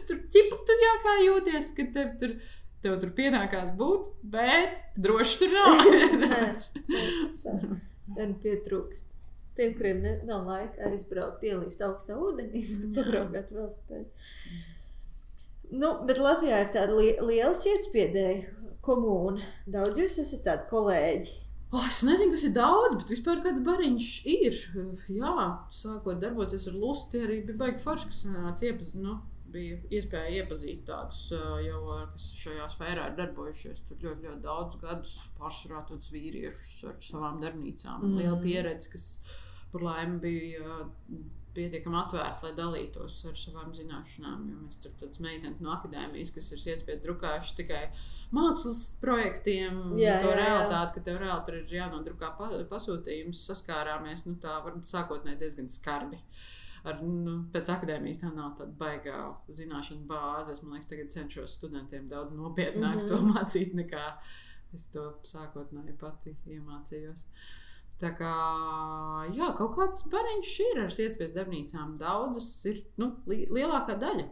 tur 0.07 0.21
ķipa, 0.31 0.61
tu 0.69 0.77
jau 0.83 0.95
kā 1.03 1.17
jūties, 1.25 1.69
ka 1.77 1.85
tev 1.97 2.13
tur, 2.21 2.33
tev 2.83 2.95
tur 3.03 3.11
pienākās 3.19 3.73
būt, 3.79 4.07
bet 4.23 4.79
droši 4.97 5.37
tur 5.43 5.53
nav. 5.57 5.91
Nē, 6.23 6.41
tas 6.87 7.37
tā. 7.43 7.57
Man 8.15 8.33
pietrūkst. 8.43 9.05
Tiem, 9.58 9.74
kuriem 9.78 10.04
ne, 10.04 10.13
nav 10.28 10.46
laika 10.48 10.91
aizbraukt, 10.91 11.46
ielīst 11.48 11.82
augstā 11.86 12.17
ūdenī, 12.22 12.62
pabraukāt 12.98 13.54
vēl 13.56 13.72
spēt. 13.74 14.30
Nu, 15.74 15.98
bet 16.08 16.22
Latvijā 16.22 16.62
ir 16.63 16.72
tāda 16.76 16.96
li 16.96 17.10
liela 17.17 17.52
ietspiedēja 17.52 18.54
komūna. 18.86 19.43
Daudz 19.67 20.00
jūs 20.00 20.22
esat 20.24 20.46
tādi 20.48 20.70
kolēģi. 20.70 21.36
Oh, 21.76 21.84
es 21.84 22.00
nezinu, 22.08 22.32
kas 22.32 22.46
ir 22.48 22.54
daudz, 22.56 22.93
bet 22.96 23.10
vispār 23.12 23.41
kāds 23.43 23.60
bariņš 23.65 24.12
ir. 24.32 24.60
Jā, 25.12 25.48
sākot 25.76 26.22
darboties 26.22 26.70
ar 26.72 26.78
lusti, 26.80 27.26
arī 27.26 27.41
bija 27.50 27.60
baigi 27.65 27.84
forši, 27.84 28.12
kas 28.13 28.22
nāca 28.32 28.70
iepazīt. 28.70 29.02
Nu, 29.04 29.17
bija 29.52 29.80
iespēja 29.98 30.43
iepazīt 30.43 30.86
tādus 30.88 31.20
uh, 31.36 31.58
jau, 31.65 31.82
uh, 31.91 32.06
kas 32.13 32.30
šajā 32.39 32.70
sfērā 32.72 33.10
ir 33.10 33.17
darbojušies 33.20 33.84
tur 33.89 34.00
ļoti, 34.06 34.30
ļoti 34.30 34.43
daudz 34.46 34.80
gadus. 34.80 35.17
Pārsvarā 35.41 35.84
tādus 35.89 36.13
vīriešus 36.13 36.88
ar 36.88 36.96
savām 37.04 37.43
darbnīcām. 37.43 38.00
Mm. 38.00 38.22
Liela 38.22 38.39
pieredze, 38.43 38.93
kas 38.96 39.10
par 39.71 39.84
laimi 39.84 40.21
bija 40.23 40.63
uh, 40.63 40.86
pietiekami 41.58 41.97
atvērta, 41.97 42.45
lai 42.45 42.53
dalītos 42.58 43.17
ar 43.30 43.38
savām 43.39 43.71
zināšanām. 43.75 44.45
Jo 44.51 44.60
mēs 44.62 44.80
tur 44.84 44.93
tādas 44.99 45.21
meitenes 45.23 45.62
no 45.63 45.71
akadēmijas, 45.73 46.34
kas 46.36 46.51
ir 46.53 46.62
iespēja 46.73 47.01
drukājuši 47.06 47.56
tikai 47.62 47.82
mākslas 48.36 48.84
projektiem, 49.01 49.80
Jā, 49.97 50.19
to 50.21 50.30
jā, 50.30 50.36
jā. 50.36 50.38
realitāti, 50.43 50.97
ka 50.97 51.06
tev 51.08 51.19
reāli 51.23 51.47
tur 51.47 51.60
ir 51.62 51.75
jānodrukā 51.80 52.32
pa, 52.38 52.51
pasūtījums, 52.69 53.41
saskārāmies. 53.49 54.27
Nu, 54.30 54.38
tā 54.43 54.60
varbūt 54.65 54.91
sākotnēji 54.91 55.41
diezgan 55.41 55.71
skarbi. 55.71 56.21
Ar, 56.88 57.01
nu, 57.01 57.39
pēc 57.51 57.71
akadēmijas 57.73 58.21
tā 58.21 58.30
nav 58.32 58.53
tāda 58.60 58.75
baigā 58.80 59.21
zināšanu 59.51 60.06
bāze. 60.08 60.53
Es 60.53 60.62
man 60.63 60.77
liekas, 60.77 60.91
tagad 60.91 61.13
cenšos 61.13 61.58
studentiem 61.58 62.06
daudz 62.12 62.36
nopietnāk 62.38 63.01
mm. 63.01 63.08
-hmm. 63.08 63.10
to 63.10 63.17
mācīt, 63.34 63.73
nekā 63.75 64.03
es 64.77 64.91
to 64.93 65.10
sākotnēji 65.25 65.97
pati 65.99 66.38
iemācījos. 66.45 67.25
Tā 67.97 68.12
kā 68.13 68.31
jā, 69.33 69.47
kaut 69.57 69.71
kāds 69.75 70.03
bariņš 70.12 70.51
ir 70.67 70.81
ar 70.83 70.91
sietspējas 70.93 71.31
darbnīcām. 71.33 71.95
Daudzas 71.97 72.49
ir, 72.69 72.83
nu, 73.01 73.07
li 73.25 73.47
lielākā 73.49 73.95
daļa 73.97 74.27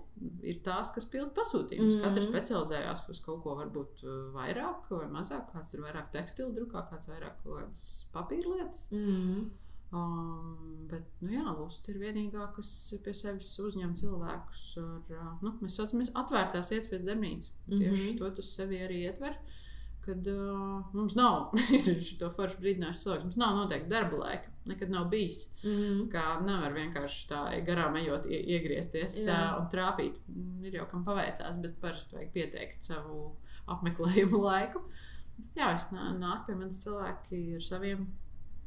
ir 0.45 0.59
tās, 0.67 0.91
kas 0.93 1.05
pilda 1.09 1.31
pasūtījumus. 1.33 1.95
Mm 1.95 1.97
Mhm. 1.97 2.03
-hmm. 2.03 2.15
Katrs 2.15 2.29
specializējās 2.29 3.01
uz 3.09 3.19
kaut 3.25 3.41
ko, 3.43 3.55
varbūt 3.55 4.03
uh, 4.05 4.33
vairāk 4.37 4.89
vai 4.91 5.07
mazāk. 5.09 5.49
Kāds 5.53 5.73
ir 5.73 5.81
vairāk 5.81 6.11
tekstilu 6.13 6.53
drukā, 6.53 6.85
kāds 6.91 7.09
vairāk 7.09 7.41
kaut 7.43 7.57
kādas 7.57 8.05
papīra 8.13 8.53
lietas. 8.55 8.91
Mm. 8.91 9.49
Um, 9.95 10.87
bet, 10.89 11.03
nu 11.21 11.31
jā, 11.31 11.43
Lūsis 11.57 11.89
ir 11.89 11.99
vienīgā, 12.01 12.47
kas 12.55 12.93
pie 13.03 13.13
sevis 13.13 13.51
uzņem 13.59 13.93
cilvēkus. 13.95 14.77
Ar, 14.77 15.01
uh, 15.09 15.35
nu, 15.41 15.53
mēs 15.61 15.75
saucamies 15.79 16.11
atvērtās 16.13 16.71
iespējas 16.71 17.05
darbnīca. 17.05 17.49
Tieši 17.69 17.85
mm 17.85 17.91
Mhm. 17.91 17.95
-hmm. 17.95 18.17
to 18.17 18.29
tas 18.29 18.55
sevi 18.55 18.75
arī 18.77 18.97
ietver. 19.09 19.37
Kad 20.05 20.27
uh, 20.29 20.83
mums 20.93 21.15
nav 21.17 21.55
šo 22.07 22.29
foršu 22.35 22.59
brīdināšu 22.61 23.01
cilvēku, 23.05 23.23
mums 23.27 23.37
nav 23.41 23.55
noteikti 23.57 23.89
darba 23.89 24.19
laika. 24.21 24.51
Nekad 24.69 24.89
nav 24.93 25.07
bijis. 25.11 25.39
Mm. 25.65 26.03
Kā 26.13 26.25
nevar 26.45 26.73
vienkārši 26.73 27.23
tā 27.29 27.41
garām 27.67 27.97
ejot, 28.01 28.25
ie- 28.29 28.41
iegriezties 28.55 29.19
Jā. 29.27 29.39
uh, 29.55 29.59
un 29.63 29.67
trāpīt. 29.73 30.19
Mm, 30.29 30.65
Ir 30.69 30.77
jau 30.79 30.85
kam 30.91 31.03
paveicās, 31.05 31.57
bet 31.61 31.75
parasti 31.81 32.17
vajag 32.19 32.31
pieteikt 32.33 32.85
savu 32.91 33.31
apmeklējumu 33.69 34.41
laiku. 34.49 34.81
Jā, 35.57 35.73
es 35.75 35.89
nā- 35.93 36.13
nāku 36.17 36.47
pie 36.51 36.55
manis 36.61 36.77
cilvēki 36.85 37.41
ar 37.57 37.65
saviem 37.65 38.05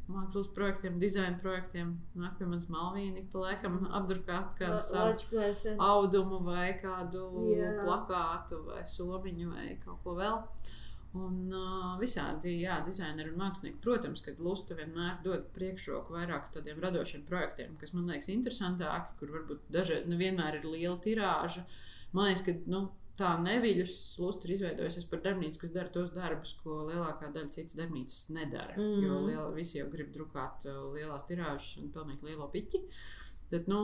mākslas 0.08 0.46
projektiem, 0.56 0.94
dizaina 1.02 1.36
projektiem. 1.42 1.90
Nāk 2.16 2.38
pie 2.38 2.46
manis 2.48 2.66
malvīni, 2.72 3.26
pa 3.32 3.42
laikam 3.46 3.80
apdrukāt 3.98 4.54
kādu 4.58 4.78
savu 4.80 5.80
audumu 5.84 6.38
vai 6.46 6.70
kādu 6.80 7.26
Jā. 7.52 7.74
plakātu 7.82 8.62
vai 8.70 8.82
somiņu 8.88 9.50
vai 9.52 9.66
kaut 9.84 9.98
ko 10.06 10.14
vēl. 10.16 10.38
Un 11.16 11.52
uh, 11.56 11.94
visādi 12.00 12.52
jā, 12.60 12.74
dizaineri 12.84 13.30
un 13.32 13.38
mākslinieki, 13.40 13.80
protams, 13.80 14.20
ka 14.24 14.34
Lusta 14.44 14.76
vienmēr 14.76 15.22
dod 15.24 15.46
priekšroku 15.54 16.12
vairāk 16.12 16.50
tādiem 16.52 16.82
radošiem 16.84 17.24
projektiem, 17.28 17.78
kas 17.80 17.94
man 17.96 18.10
liekas 18.12 18.28
interesantāki, 18.34 19.16
kur 19.20 19.32
varbūt 19.38 19.70
dažreiz 19.72 20.04
nevienmēr 20.10 20.60
ir 20.60 20.68
liela 20.68 20.98
tirāža. 21.04 21.64
Man 22.12 22.28
liekas, 22.28 22.44
ka 22.44 22.54
nu, 22.68 22.82
tā 23.18 23.32
neviļus 23.40 23.96
Lusta 24.20 24.46
ir 24.46 24.54
izveidojusies 24.58 25.08
par 25.08 25.24
darbnīcu, 25.24 25.62
kas 25.64 25.72
dara 25.74 25.90
tos 25.94 26.12
darbus, 26.14 26.52
ko 26.60 26.82
lielākā 26.90 27.32
daļa 27.32 27.54
citas 27.56 27.80
darbnīcas 27.80 28.28
nedara. 28.36 28.76
Mm. 28.76 29.00
Jo 29.06 29.22
liela, 29.24 29.48
visi 29.56 29.80
jau 29.80 29.88
grib 29.92 30.12
drukāt 30.14 30.68
lielās 30.68 31.24
tirāžas 31.28 31.78
un 31.80 31.88
pelnīt 31.94 32.22
lielo 32.26 32.50
piķi. 32.52 32.84
Bet, 33.48 33.64
nu, 33.64 33.80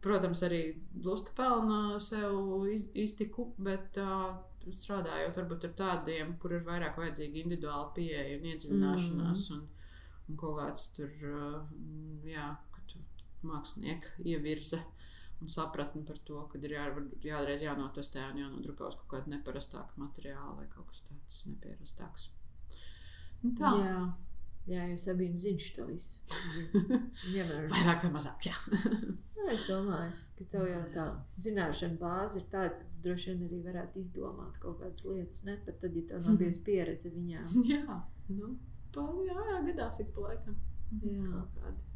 protams, 0.00 0.40
arī 0.46 0.60
Lusta 1.04 1.34
pelna 1.36 1.98
sev 2.00 2.64
iz, 2.72 2.88
iztiku, 2.96 3.50
bet 3.60 3.98
uh, 4.00 4.38
strādājot 4.74 5.38
varbūt 5.38 5.68
ar 5.68 5.74
tādiem, 5.78 6.34
kur 6.42 6.56
ir 6.56 6.66
vairāk 6.66 6.98
vajadzīga 6.98 7.42
individuāla 7.42 7.90
pieeja 7.94 8.38
un 8.38 8.48
iedziļināšanās 8.50 9.44
mm. 9.50 9.56
un, 9.56 9.96
un 10.26 10.40
kaut 10.40 10.58
kāds 10.60 10.88
tur, 10.96 11.12
uh, 11.30 12.26
jā, 12.26 12.50
mākslinieka 13.46 14.24
ievirza 14.24 14.80
un 15.40 15.50
sapratni 15.52 16.02
par 16.06 16.18
to, 16.24 16.40
ka 16.50 16.58
ir 16.62 16.72
jā, 16.78 16.86
jādreiz 17.28 17.62
jānotestē 17.64 18.24
un 18.30 18.40
jānodrukā 18.40 18.88
uz 18.88 18.96
kaut 19.00 19.10
kāda 19.12 19.34
neparastāka 19.34 20.00
materiāla 20.00 20.54
vai 20.56 20.66
kaut 20.72 20.88
kas 20.90 21.04
tāds 21.08 21.42
nepierastāks. 21.50 22.30
Nu, 23.42 23.52
tā. 23.58 23.72
Jā. 23.82 23.98
Jā, 24.66 24.82
jūs 24.90 25.04
abi 25.12 25.28
zināt 25.38 25.68
to 25.76 25.84
visu. 25.86 26.18
Vienmēr. 27.30 27.68
Vairāk 27.70 28.06
vai 28.06 28.12
mazāk, 28.16 28.48
jā. 28.48 28.54
nu, 29.36 29.44
es 29.52 29.66
domāju, 29.68 30.14
ka 30.38 30.46
tev 30.54 30.66
jau 30.66 30.82
tā 30.94 31.04
zināšana 31.44 32.00
bāze 32.00 32.40
ir 32.40 32.48
tāda, 32.50 32.72
ka 32.80 33.02
droši 33.04 33.32
vien 33.32 33.44
arī 33.46 33.60
varētu 33.68 34.02
izdomāt 34.02 34.58
kaut 34.62 34.80
kādas 34.82 35.06
lietas, 35.06 35.44
ne 35.46 35.54
pat 35.66 35.78
tad, 35.84 35.94
ja 35.94 36.08
tev 36.10 36.26
nav 36.26 36.40
bijusi 36.42 36.64
pieredze 36.68 37.12
viņām. 37.14 37.52
jā, 37.70 38.00
nu, 38.34 38.56
pa, 38.96 39.06
jā, 39.28 39.38
jā, 39.52 39.60
gadās 39.70 40.02
ik 40.02 40.10
pa 40.16 40.30
laikam. 40.30 40.58
Jā. 41.02 41.30
Kaut 41.30 41.60
kādi 41.60 41.95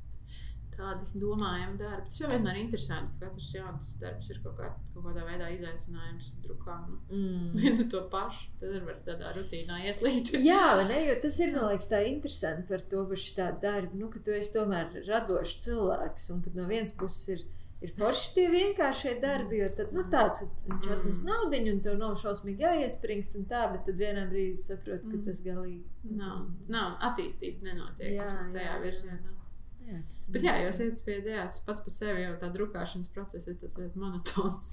tādi 0.80 1.20
domājami 1.20 1.78
darbi. 1.80 2.08
Tas 2.08 2.20
jau 2.22 2.30
vienmēr 2.30 2.56
ir 2.56 2.62
interesanti, 2.64 3.12
ka 3.18 3.28
katrs 3.28 3.52
jauns 3.54 3.92
darbs 4.00 4.30
ir 4.32 4.40
kaut, 4.44 4.56
kā, 4.58 4.70
kaut 4.94 5.06
kādā 5.06 5.26
veidā 5.26 5.50
izaicinājums. 5.54 6.32
Drukā, 6.44 6.76
nu, 6.88 6.98
mm. 7.12 7.46
vienu 7.60 7.86
to 7.92 8.02
pašu, 8.12 8.50
tad 8.62 8.76
var 8.86 8.98
tādā 9.06 9.34
rutīnā 9.36 9.82
ieslīgt. 9.90 10.34
Jā, 10.50 10.80
ne, 10.88 11.04
jo 11.08 11.16
tas 11.22 11.38
ir, 11.44 11.54
man 11.56 11.70
liekas, 11.70 11.90
tā 11.92 12.02
interesanti 12.08 12.68
par 12.70 12.84
to 12.92 13.06
pašu 13.10 13.36
tādu 13.38 13.64
darbu, 13.66 14.02
nu, 14.02 14.10
ka 14.12 14.22
tu 14.24 14.36
esi 14.36 14.54
tomēr 14.56 15.00
radošs 15.08 15.56
cilvēks 15.66 16.30
un 16.34 16.44
ka 16.44 16.54
no 16.56 16.68
vienas 16.70 16.96
puses 16.96 17.34
ir. 17.36 17.48
Ir 17.80 17.94
forši 17.96 18.32
tie 18.34 18.42
vienkāršie 18.52 19.14
darbi, 19.22 19.56
jo 19.62 19.68
tad, 19.72 19.94
nu, 19.96 20.02
tāds, 20.12 20.42
viņš 20.66 20.84
mm. 20.84 20.90
atnes 20.98 21.22
naudu, 21.24 21.60
un 21.72 21.78
tev 21.86 21.94
nav 21.96 22.12
šausmīgi 22.20 22.66
jāiespringst, 22.66 23.38
un 23.40 23.48
tā, 23.48 23.62
bet 23.72 23.86
tad 23.88 23.96
vienā 24.04 24.26
brīdī 24.28 24.60
saproti, 24.60 25.06
ka 25.06 25.16
mm. 25.16 25.24
tas 25.24 25.40
galīgi 25.46 26.18
nav. 26.20 26.42
Nav 26.68 26.98
attīstība, 27.08 27.70
nenotiek 27.70 28.18
jā, 28.18 28.26
tajā 28.52 28.76
virzienā. 28.84 29.39
Jā, 29.90 30.00
Bet, 30.30 30.44
jā, 30.44 30.52
jau 30.62 30.70
iet 30.84 31.00
pie 31.06 31.16
idejas, 31.18 31.58
pats 31.66 31.82
par 31.82 31.94
sevi 31.94 32.22
jau 32.22 32.34
tā 32.38 32.50
drukāšanas 32.54 33.10
process 33.14 33.48
ir 33.50 33.56
tas 33.58 33.74
monotons. 33.98 34.68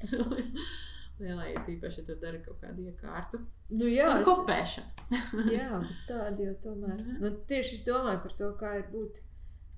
Lielai 1.18 1.48
ir 1.56 1.72
īpaši, 1.74 2.04
ja 2.04 2.06
tur 2.06 2.20
dara 2.22 2.38
kaut 2.46 2.60
kādu 2.62 2.84
iekārtu. 2.92 3.40
Nu, 3.74 3.88
jā, 3.90 4.12
es... 4.20 4.28
kopēšana. 4.28 5.08
jā, 5.58 5.80
tāda 6.10 6.36
jau 6.44 6.54
tomēr. 6.68 7.00
Nu, 7.24 7.32
tieši 7.50 7.80
es 7.80 7.88
domāju 7.88 8.22
par 8.28 8.36
to, 8.38 8.52
kā 8.60 8.76
ir 8.84 8.86
būt. 8.92 9.24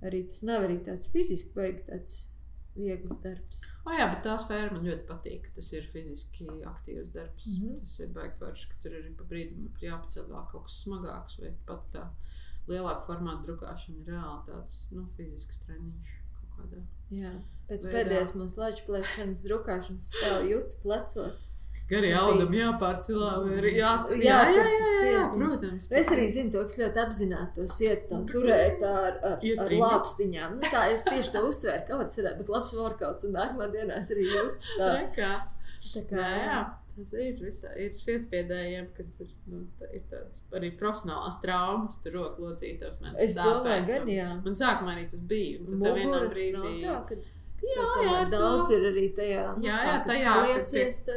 Arī 0.04 0.26
tas 0.28 0.44
nav 0.48 0.66
arī 0.68 0.78
tāds 0.84 1.12
fiziski 1.14 1.56
beigts, 1.56 1.88
tāds 1.88 2.20
viegls 2.76 3.22
darbs. 3.24 3.64
O, 3.86 3.94
jā, 3.96 4.06
bet 4.12 4.22
tā 4.26 4.36
sfēra 4.40 4.74
man 4.74 4.86
ļoti 4.88 5.08
patīk. 5.08 5.48
Tas 5.56 5.72
ir 5.76 5.88
fiziski 5.94 6.48
aktīvs 6.68 7.12
darbs. 7.16 7.48
Mm 7.48 7.64
-hmm. 7.64 7.80
Tas 7.80 7.96
ir 8.04 8.12
baigts, 8.16 8.68
ka 8.72 8.84
tur 8.84 9.00
ir 9.00 9.10
pa 9.18 9.28
brīdim 9.32 9.72
jāpaceļ 9.82 10.30
vēl 10.34 10.46
kaut 10.52 10.68
kas 10.68 10.84
smagāks 10.84 11.40
vai 11.42 11.56
pat 11.66 11.88
tā 11.96 12.06
lielāka 12.72 13.06
formāta 13.08 13.46
drukāšana 13.48 14.02
ir 14.04 14.16
reāli 14.16 14.42
tāds 14.48 14.80
nu, 14.96 15.06
fizisks 15.18 15.62
treniņš. 15.66 16.18
Jā, 17.10 17.32
pēc 17.70 17.86
veidā. 17.86 17.94
pēdējās 17.96 18.36
mūsu 18.38 18.60
lečplēšanas 18.62 19.40
drukāšanas 19.46 20.12
stēla 20.12 20.44
jūt 20.50 20.76
plecos. 20.84 21.48
Garie 21.90 22.12
audumi 22.14 22.60
jāpārcelā, 22.60 23.30
vai 23.42 23.56
arī 23.58 23.72
jā, 23.80 23.94
jā, 24.14 24.18
jā, 24.22 24.42
jā, 24.54 24.66
jā, 24.78 25.06
jā, 25.16 25.22
protams. 25.32 25.88
Es 25.90 26.12
arī 26.14 26.28
zinu 26.30 26.54
to, 26.54 26.62
kas 26.68 26.78
ļoti 26.78 27.02
apzināti 27.02 27.56
tos 27.58 27.78
iet 27.82 28.04
tā 28.12 28.20
turēt 28.30 28.84
ar, 28.86 29.18
ar, 29.26 29.48
ar 29.64 29.74
lāpstiņām. 29.74 30.60
Nu, 30.60 30.70
tā 30.70 30.84
es 30.94 31.02
tieši 31.08 31.34
to 31.34 31.42
uztvēru, 31.48 31.88
ka 31.88 31.98
tas 32.04 32.20
varētu 32.22 32.44
būt 32.44 32.54
labs 32.54 32.76
workouts 32.78 33.26
un 33.26 33.34
nākamā 33.40 33.72
dienā 33.74 33.98
es 34.04 34.12
arī 34.14 34.28
jūtu 34.28 34.76
tā. 34.76 34.92
Rekā. 35.00 35.32
Tā 35.80 36.06
kā, 36.12 36.28
jā, 36.28 36.46
jā. 36.46 36.62
Tas 37.00 37.14
ir 37.16 37.38
visā, 37.40 37.70
ir 37.80 37.94
sietspiedējiem, 38.02 38.90
kas 38.98 39.14
ir, 39.24 39.32
nu, 39.48 39.62
tā, 39.80 39.88
ir 39.96 40.02
tāds 40.12 40.42
arī 40.58 40.74
profesionālās 40.80 41.40
traumas, 41.40 42.00
tur 42.04 42.18
roku 42.18 42.44
locītavs. 42.44 43.00
Es 43.24 43.38
domāju, 43.40 43.86
gan 43.88 44.10
jā. 44.12 44.30
Man 44.44 44.58
sākumā 44.58 44.98
arī 44.98 45.06
tas 45.08 45.22
bija, 45.30 45.62
tad 45.64 45.78
Mugura, 45.80 45.94
vienā 46.00 46.24
brīdī. 46.34 46.74
Tā, 46.84 46.98
kad... 47.08 47.30
Jā, 47.60 47.86
jā, 48.04 48.18
daudz 48.32 48.70
to... 48.70 48.76
ir 48.76 48.86
arī 48.90 49.06
tajā. 49.16 49.46
Nu, 49.58 49.64
jā, 49.68 49.78
jā 49.84 49.96
tā, 50.08 50.14
tajā 50.14 50.36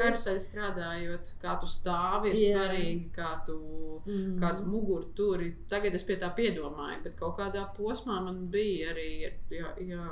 karuseļā 0.02 0.42
strādājot, 0.46 1.32
kā 1.42 1.54
tu 1.62 1.70
stāvi, 1.70 2.32
ir 2.32 2.38
jā. 2.40 2.52
svarīgi, 2.56 3.08
kā 3.14 3.30
tu, 3.46 3.58
mm. 4.06 4.36
kā 4.42 4.52
tu 4.58 4.66
muguru 4.66 5.10
turi. 5.18 5.52
Tagad 5.70 5.98
es 5.98 6.06
pie 6.06 6.18
tā 6.22 6.30
piedomāju, 6.38 7.00
bet 7.06 7.18
kaut 7.18 7.38
kādā 7.38 7.66
posmā 7.74 8.20
man 8.26 8.44
bija 8.54 8.90
arī 8.94 9.08
jā, 9.22 9.74
jā, 9.86 10.06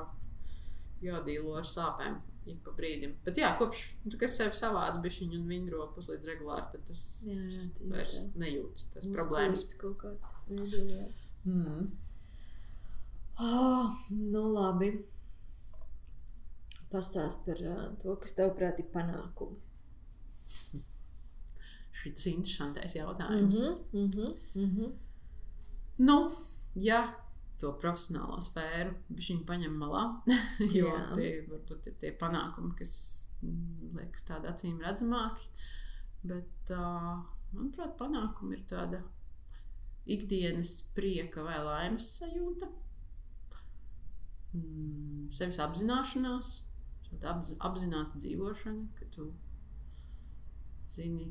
jādīlo 1.06 1.58
ar 1.58 1.66
sāpēm 1.66 2.18
ik 2.50 2.60
pa 2.64 2.72
brīdim. 2.76 3.14
Bet 3.24 3.38
jā, 3.40 3.50
kopš 3.58 3.84
tu 4.10 4.18
ar 4.26 4.32
sevi 4.34 4.58
savāds 4.58 5.00
bišķiņu 5.04 5.38
un 5.38 5.46
vingro 5.50 5.86
puslīdz 5.94 6.28
regulāri, 6.30 6.66
tad 6.74 6.84
tas 6.90 7.02
jā, 7.26 7.36
jā, 7.54 7.64
vairs 7.92 8.18
jā. 8.18 8.26
nejūt. 8.42 8.84
Tas 8.94 9.06
Mums 9.06 9.16
problēmas. 9.18 9.64
kaut 9.80 9.96
kāds 10.02 10.34
veidojās. 10.50 11.22
Mm. 11.46 11.88
Oh, 13.40 13.96
nu 14.10 14.44
labi. 14.52 14.92
Pastāst 16.90 17.46
par 17.46 17.60
uh, 17.62 17.82
to, 18.02 18.16
kas 18.20 18.34
tev 18.36 18.52
prāt 18.58 18.80
ir 18.82 18.88
panākumi. 18.92 19.60
Šis 22.00 22.26
ir 22.26 22.38
interesants 22.38 22.96
jautājums. 22.96 23.58
Mm 23.60 23.66
-hmm, 23.66 24.00
mm 24.00 24.10
-hmm, 24.10 24.36
mm 24.54 24.70
-hmm. 24.76 24.92
Nu, 25.98 26.30
jā 26.74 27.02
to 27.60 27.72
profesionālo 27.80 28.38
sfēru 28.44 28.94
viņa 29.16 29.44
paņem 29.48 29.76
malā. 29.80 30.04
jo 30.78 30.90
Jā. 30.90 31.04
tie 31.16 31.32
varbūt 31.48 31.90
ir 31.90 31.98
tie 32.00 32.12
panākumi, 32.20 32.74
kas 32.78 32.94
mm, 33.42 33.94
liekas 33.98 34.26
tādi 34.28 34.50
acīm 34.50 34.80
redzamāki. 34.84 35.48
Bet, 36.20 36.72
uh, 36.76 37.22
manuprāt, 37.54 37.96
panākumi 38.00 38.58
ir 38.58 38.64
tāda 38.68 39.02
ikdienas 40.10 40.74
prieka 40.96 41.44
vai 41.46 41.58
laimes 41.64 42.08
sajūta, 42.18 42.68
mm, 44.56 45.28
sevis 45.34 45.60
apzināšanās, 45.62 46.50
apz, 47.20 47.54
apzināta 47.58 48.20
dzīvošana, 48.20 48.88
ka 48.98 49.08
tu 49.14 49.30
zini, 50.90 51.30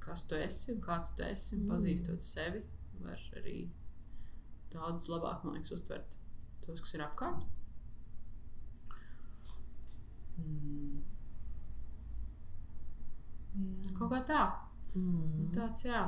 kas 0.00 0.24
tu 0.30 0.38
esi 0.38 0.74
un 0.74 0.80
kāds 0.84 1.14
tu 1.16 1.26
esi, 1.26 1.56
un 1.56 1.66
mm. 1.66 1.74
pazīstot 1.74 2.24
sevi, 2.24 2.62
var 3.00 3.20
arī 3.40 3.64
daudz 4.72 5.08
labāk, 5.10 5.44
man 5.44 5.58
liekas, 5.58 5.74
uztvert 5.76 6.16
tos, 6.64 6.80
kas 6.82 6.94
ir 6.96 7.04
apkārt. 7.04 7.46
Mm. 10.40 11.00
Kaut 13.98 14.12
kā 14.12 14.20
tā. 14.28 14.42
Mm. 14.94 15.26
Nu, 15.38 15.48
tāds, 15.54 15.84
jā, 15.86 16.04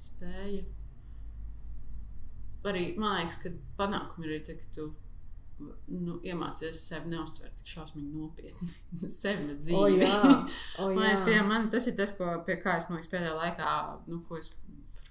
spēja. 0.00 0.64
Arī 2.64 2.84
man 2.96 3.18
liekas, 3.18 3.38
ka 3.42 3.52
panākumi 3.78 4.28
ir 4.28 4.38
arī, 4.38 4.58
ka 4.60 4.70
tu 4.74 4.90
nu, 5.60 6.16
iemācīties 6.26 6.80
sevi 6.88 7.12
neuztvert 7.12 7.58
tik 7.60 7.70
šausmīgi 7.74 8.10
nopietni. 8.10 8.70
sevi 9.20 9.48
nedzīvi. 9.50 9.78
Oh, 9.78 9.88
jā. 9.90 10.10
Oh, 10.82 10.90
jā. 10.90 10.96
man 10.96 11.04
liekas, 11.04 11.24
ka 11.26 11.34
jā, 11.36 11.44
man, 11.46 11.68
tas 11.72 11.88
ir 11.90 11.96
tas, 11.98 12.14
ko, 12.18 12.30
pie 12.46 12.58
kā 12.62 12.78
es 12.80 12.88
liekas, 12.90 13.10
pēdējā 13.12 13.34
laikā, 13.38 13.74
nu, 14.10 14.22
ko 14.26 14.40
es 14.40 14.50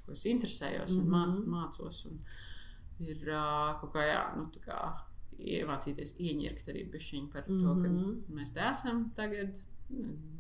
ko 0.06 0.16
es 0.16 0.26
interesējos 0.30 0.96
un 0.98 1.06
mm 1.08 1.14
-hmm. 1.14 1.46
mācos. 1.56 2.06
Un 2.10 2.20
ir 3.00 3.28
uh, 3.28 3.74
kaut 3.82 3.94
kā, 3.96 4.06
jā, 4.08 4.24
nu, 4.38 4.48
kā 4.66 4.80
iemācīties 5.40 6.16
ieņirkt 6.20 6.70
arī 6.72 6.86
bišķiņu 6.94 7.30
par 7.34 7.48
mm 7.48 7.56
-hmm. 7.56 7.64
to, 7.64 7.82
ka 7.82 7.90
mhm. 7.90 8.40
mēs 8.40 8.54
te 8.54 8.66
esam 8.72 9.12
tagad. 9.16 9.64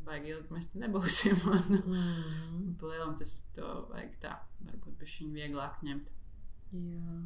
Baigi 0.03 0.29
ilgi 0.33 0.53
mēs 0.53 0.71
te 0.71 0.79
nebūsim. 0.79 1.35
Un, 1.51 1.83
mm. 1.85 2.75
Palielam 2.79 3.15
tas 3.17 3.33
to 3.55 3.67
vajag 3.91 4.15
tā, 4.19 4.31
varbūt 4.59 4.97
bišķiņu 4.99 5.33
vieglāk 5.33 5.83
ņemt. 5.83 6.09
Jā. 6.73 7.19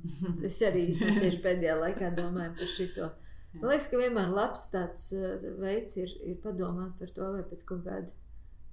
Es 0.49 0.59
arī 0.61 0.83
tieši 1.21 1.41
pēdējā 1.45 1.77
laikā 1.79 2.11
domāju 2.17 2.53
par 2.59 2.67
šito. 2.75 3.09
Man 3.53 3.69
liekas, 3.71 3.87
ka 3.89 3.97
vienmēr 3.97 4.29
labs 4.29 4.67
tāds 4.73 5.13
veids 5.61 5.97
ir, 5.97 6.13
ir 6.21 6.37
padomāt 6.43 6.97
par 6.99 7.09
to, 7.15 7.31
vai 7.37 7.43
pēc 7.47 7.63
kaut 7.69 7.85
kāda 7.87 8.11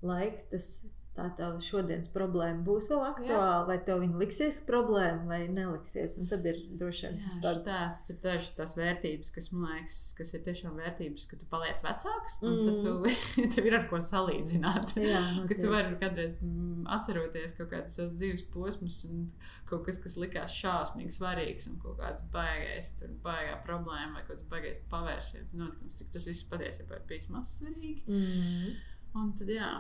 laika 0.02 0.42
tas 0.50 0.66
tā 1.14 1.28
tava 1.38 1.60
šodienas 1.62 2.08
problēma 2.10 2.64
būs 2.66 2.88
vēl 2.90 3.02
aktuāla, 3.06 3.58
Jā. 3.60 3.66
vai 3.68 3.76
tev 3.86 4.00
viņa 4.02 4.20
liksies 4.20 4.58
problēma, 4.66 5.22
vai 5.28 5.40
neliksies. 5.46 6.16
Un 6.20 6.28
tad 6.30 6.46
ir 6.50 6.58
droši 6.74 7.06
vien 7.06 7.20
tas 7.22 7.36
tāds. 7.42 7.62
Tās 7.64 7.98
ir 8.10 8.18
dažas 8.24 8.56
tās 8.58 8.74
vērtības, 8.78 9.30
kas 9.34 9.50
man 9.54 9.68
liekas, 9.70 10.00
kas 10.18 10.34
ir 10.34 10.42
tiešām 10.48 10.76
vērtības, 10.82 11.26
ka 11.30 11.38
tu 11.38 11.48
paliec 11.50 11.82
vecāks, 11.86 12.38
un 12.42 12.56
mm. 12.56 12.64
tad 12.66 12.80
tu, 12.82 12.94
mm. 12.98 13.48
tev 13.54 13.70
ir 13.70 13.78
ar 13.78 13.88
ko 13.90 14.02
salīdzināt. 14.02 14.96
Jā, 15.04 15.22
ka 15.50 15.58
tu 15.60 15.70
vari 15.72 15.94
kādreiz 16.02 16.36
mm, 16.40 16.84
atceroties 16.98 17.56
kaut 17.58 17.70
kādus 17.72 17.98
savus 18.00 18.18
dzīves 18.18 18.46
posmus, 18.54 19.00
un 19.08 19.26
kaut 19.70 19.86
kas, 19.86 20.02
kas 20.02 20.18
likās 20.20 20.54
šausmīgi 20.58 21.14
svarīgs, 21.14 21.70
un 21.70 21.78
kaut 21.82 22.00
kāds 22.02 22.26
baigais, 22.34 22.90
tur 22.98 23.14
baigā 23.24 23.60
problēma, 23.66 24.16
vai 24.18 24.24
kaut 24.26 24.34
kāds 24.34 24.48
baigais 24.50 24.82
pavērsiens, 24.90 25.54
notikums, 25.58 26.02
cik 26.02 26.14
tas 26.14 26.26
viss 26.30 26.50
patiesībā 26.50 26.98
ir 26.98 27.06
bijis 27.10 27.30
mazsvarīgi. 27.30 28.02
Mm. 28.10 28.74
Un 29.14 29.30
tad, 29.38 29.50
jā, 29.54 29.70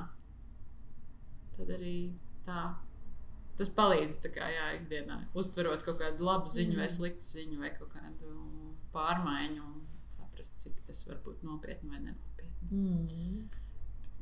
tad 1.58 1.70
arī 1.76 1.96
tā. 2.46 2.64
Tas 3.54 3.70
palīdz 3.70 4.18
kā, 4.34 4.48
jā, 4.50 4.70
ikdienā 4.80 5.20
uztverot 5.38 5.84
kaut 5.86 6.00
kādu 6.00 6.26
labu 6.26 6.50
ziņu, 6.50 6.74
mm. 6.74 6.80
vai 6.82 6.88
sliktu 6.90 7.28
ziņu, 7.28 7.60
vai 7.62 7.70
kaut 7.76 7.92
kādu 7.94 8.32
pārmaiņu. 8.94 9.68
saprast, 10.14 10.58
cik 10.62 10.80
tas 10.88 11.04
var 11.06 11.20
būt 11.26 11.46
nopietni 11.46 11.90
vai 11.92 12.00
nenopietni. 12.02 12.70
Mm. 12.70 13.48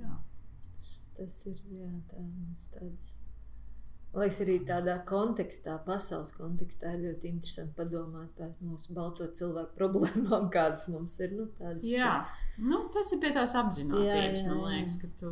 Jā. 0.02 0.18
Tas, 0.66 0.92
tas 1.16 1.38
ir 1.48 1.64
jā, 1.72 1.88
tā, 2.10 2.20
mums 2.20 2.68
tāds. 2.76 3.21
Man 4.12 4.26
liekas, 4.26 4.40
arī 4.44 4.54
tādā 4.68 4.94
kontekstā, 5.08 5.78
pasaules 5.86 6.34
kontekstā, 6.36 6.90
ir 6.98 7.04
ļoti 7.06 7.30
interesanti 7.32 7.72
padomāt 7.78 8.34
par 8.36 8.50
mūsu 8.60 8.92
balto 8.96 9.24
cilvēku 9.38 9.72
problēmām, 9.78 10.50
kādas 10.52 10.84
mums 10.92 11.14
ir. 11.24 11.32
Nu, 11.38 11.46
tādas, 11.56 11.86
Jā, 11.88 12.10
nu, 12.60 12.82
tas 12.92 13.12
ir 13.16 13.22
pie 13.24 13.30
tās 13.32 13.54
apziņotības. 13.56 14.42
Man 14.50 14.60
liekas, 14.68 14.98
ka 15.00 15.08
tu 15.22 15.30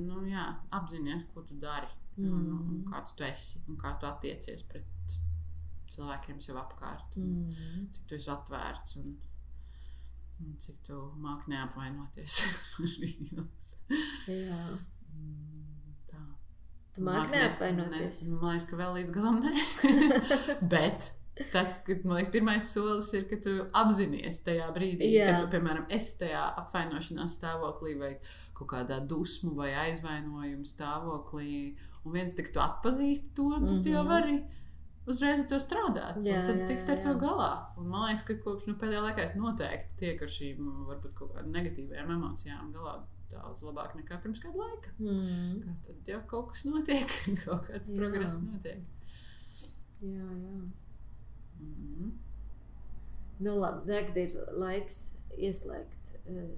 nu, 0.00 0.22
jā, 0.30 0.46
apzinājies, 0.78 1.26
ko 1.34 1.44
tu 1.44 1.58
dari. 1.60 1.90
Mm. 2.16 2.30
Un, 2.30 2.48
un 2.54 2.64
Mm. 2.64 2.82
kāds 2.92 3.12
tu 3.18 3.24
esi 3.26 3.58
un 3.68 3.76
kā 3.76 3.90
tu 4.00 4.06
attiecies 4.06 4.62
pret 4.70 5.14
cilvēkiem 5.90 6.40
sev 6.40 6.56
apkārt. 6.62 7.16
un 7.18 7.48
Mm. 7.50 7.88
Cik 7.92 8.06
tu 8.08 8.14
esi 8.14 8.30
atvērts 8.30 8.96
un, 9.02 9.16
un 10.44 10.54
cik 10.58 10.78
tu 10.86 10.96
māki 11.18 11.50
neapvainoties. 11.52 12.40
Jā, 14.28 14.58
Mm, 15.14 15.50
Tā. 15.53 15.53
Tu 16.94 17.02
māki 17.02 17.20
Māk 17.26 17.30
ne- 17.30 17.42
neapvainoties. 17.42 18.22
Ne, 18.28 18.38
man 18.40 18.54
liekas, 18.54 18.66
ka 18.70 18.76
vēl 18.80 18.96
līdz 18.98 19.12
galam 19.14 19.40
nē. 19.42 19.52
Bet 20.74 21.12
tas, 21.52 21.78
ka, 21.86 21.96
man 22.04 22.18
liekas, 22.20 22.32
pirmais 22.32 22.68
solis 22.74 23.08
ir, 23.18 23.24
ka 23.30 23.36
tu 23.42 23.54
apzinājies 23.82 24.42
tajā 24.46 24.68
brīdī, 24.76 25.08
Jā. 25.16 25.32
kad 25.32 25.40
tu, 25.42 25.48
piemēram, 25.56 25.86
esi 25.90 26.18
tajā 26.22 26.44
apvainošanās 26.62 27.38
stāvoklī 27.40 27.96
vai 27.98 28.12
kaut 28.54 28.68
kādā 28.70 29.00
dusmu 29.10 29.54
vai 29.58 29.72
aizvainojuma 29.88 30.64
stāvoklī. 30.70 31.74
Un 32.04 32.12
viens 32.12 32.34
tik 32.36 32.52
tu 32.54 32.60
atpazīsti 32.60 33.32
to, 33.34 33.48
tu, 33.50 33.74
mm 33.74 33.80
-hmm. 33.80 33.88
jau 33.90 34.02
Mhm. 34.04 34.08
vari 34.12 34.44
uzreiz 35.06 35.40
ar 35.42 35.48
to 35.48 35.56
strādāt. 35.60 36.22
Jā, 36.24 36.44
tad 36.46 36.56
jā, 36.60 36.66
tikt 36.66 36.88
ar 36.88 36.96
jā, 36.98 37.02
to 37.02 37.14
galā. 37.18 37.50
Un 37.78 37.88
man 37.88 38.06
liekas, 38.08 38.22
ka 38.22 38.34
kopš 38.44 38.66
nu, 38.66 38.74
pēdējā 38.74 39.00
laikā 39.02 39.24
es 39.24 39.34
noteikti 39.34 39.96
tiek 39.96 40.22
ar 40.22 40.28
šīm 40.28 40.86
varbūt 40.88 41.14
kaut 41.14 41.32
kādām 41.34 41.50
negatīvām 41.52 42.10
emocijām 42.10 42.72
galā 42.72 43.02
daudz 43.32 43.64
labāk 43.66 43.94
nekā 43.98 44.18
pirms 44.22 44.42
kāda 44.42 44.60
laika. 44.60 44.92
Mm. 44.98 45.62
Kā 45.64 45.76
tad 45.86 46.10
jau 46.12 46.20
kaut 46.30 46.52
kas 46.52 46.64
notiek, 46.68 47.16
kaut 47.44 47.68
kāds 47.68 47.90
Jā. 47.90 47.96
progress 47.98 48.40
notiek. 48.44 48.84
Jā, 50.04 50.28
jā. 50.28 50.58
Mm. 51.60 52.12
Nu, 53.44 53.56
labi, 53.58 53.86
tagad 53.88 54.20
ir 54.20 54.36
laiks 54.54 54.98
ieslēgt 55.34 56.14
uh, 56.24 56.52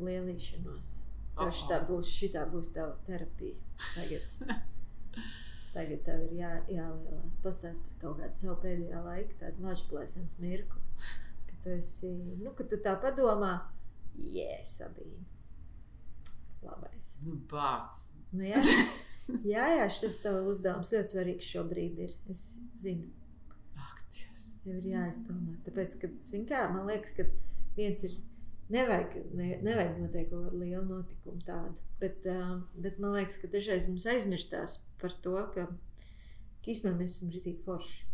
lielīšanos. 0.00 0.94
Tev 1.34 1.50
Oh, 1.50 1.50
oh. 1.50 1.84
būs, 1.88 2.12
šitā 2.14 2.44
būs 2.46 2.70
tava 2.76 2.94
terapija. 3.08 3.58
Tagad, 3.96 4.54
tagad 5.74 6.04
tev 6.06 6.22
ir 6.28 6.36
jā, 6.38 6.52
jālielās. 6.70 7.40
Pastāst 7.42 7.82
par 7.82 7.98
kaut 8.04 8.20
kādu 8.22 8.38
savu 8.38 8.56
pēdējā 8.62 9.02
laika, 9.02 9.38
tādu 9.42 9.66
lažplēsens 9.66 10.38
mirkli. 10.38 10.84
Ka 11.50 11.58
tu 11.66 11.74
esi, 11.74 12.12
nu, 12.38 12.54
ka 12.54 12.66
tu 12.70 12.78
tā 12.84 12.94
padomā, 13.02 13.56
jē, 14.14 14.60
Sabīna. 14.62 15.33
Labais. 16.64 17.08
Nu, 17.26 17.38
bāc. 17.50 18.00
Nu, 18.34 18.44
jā, 18.46 18.60
jā, 19.54 19.64
jā, 19.78 19.88
šis 19.92 20.20
tev 20.24 20.44
uzdevums 20.50 20.92
ļoti 20.92 21.14
svarīgs 21.14 21.50
šobrīd 21.54 22.00
ir. 22.06 22.14
Es 22.32 22.44
zinu. 22.80 23.10
Ak, 23.78 24.04
Dievs. 24.14 24.44
Tev 24.64 24.78
ir 24.80 24.88
jāizdomā. 24.94 25.58
Tāpēc, 25.66 25.98
ka, 26.02 26.12
kā, 26.50 26.62
man 26.74 26.88
liekas, 26.90 27.16
ka 27.18 27.28
viens 27.78 28.06
ir. 28.08 28.22
Nevajag, 28.72 29.18
ne, 29.36 29.50
nevajag 29.60 29.98
noteikti 30.00 30.30
kaut 30.30 30.46
kādu 30.46 30.62
lielu 30.62 30.86
notikumu 30.88 31.42
tādu. 31.44 31.82
Bet, 32.00 32.24
uh, 32.32 32.54
bet 32.80 32.96
man 33.02 33.12
liekas, 33.18 33.36
ka 33.42 33.50
dažreiz 33.52 33.84
mums 33.90 34.06
aizmirstās 34.08 34.78
par 35.02 35.12
to, 35.26 35.34
ka, 35.52 35.66
ka 35.68 36.72
īstenībā 36.72 36.96
mēs 36.96 37.18
esam 37.18 37.34
rītīgi 37.34 37.60
forši. 37.66 38.06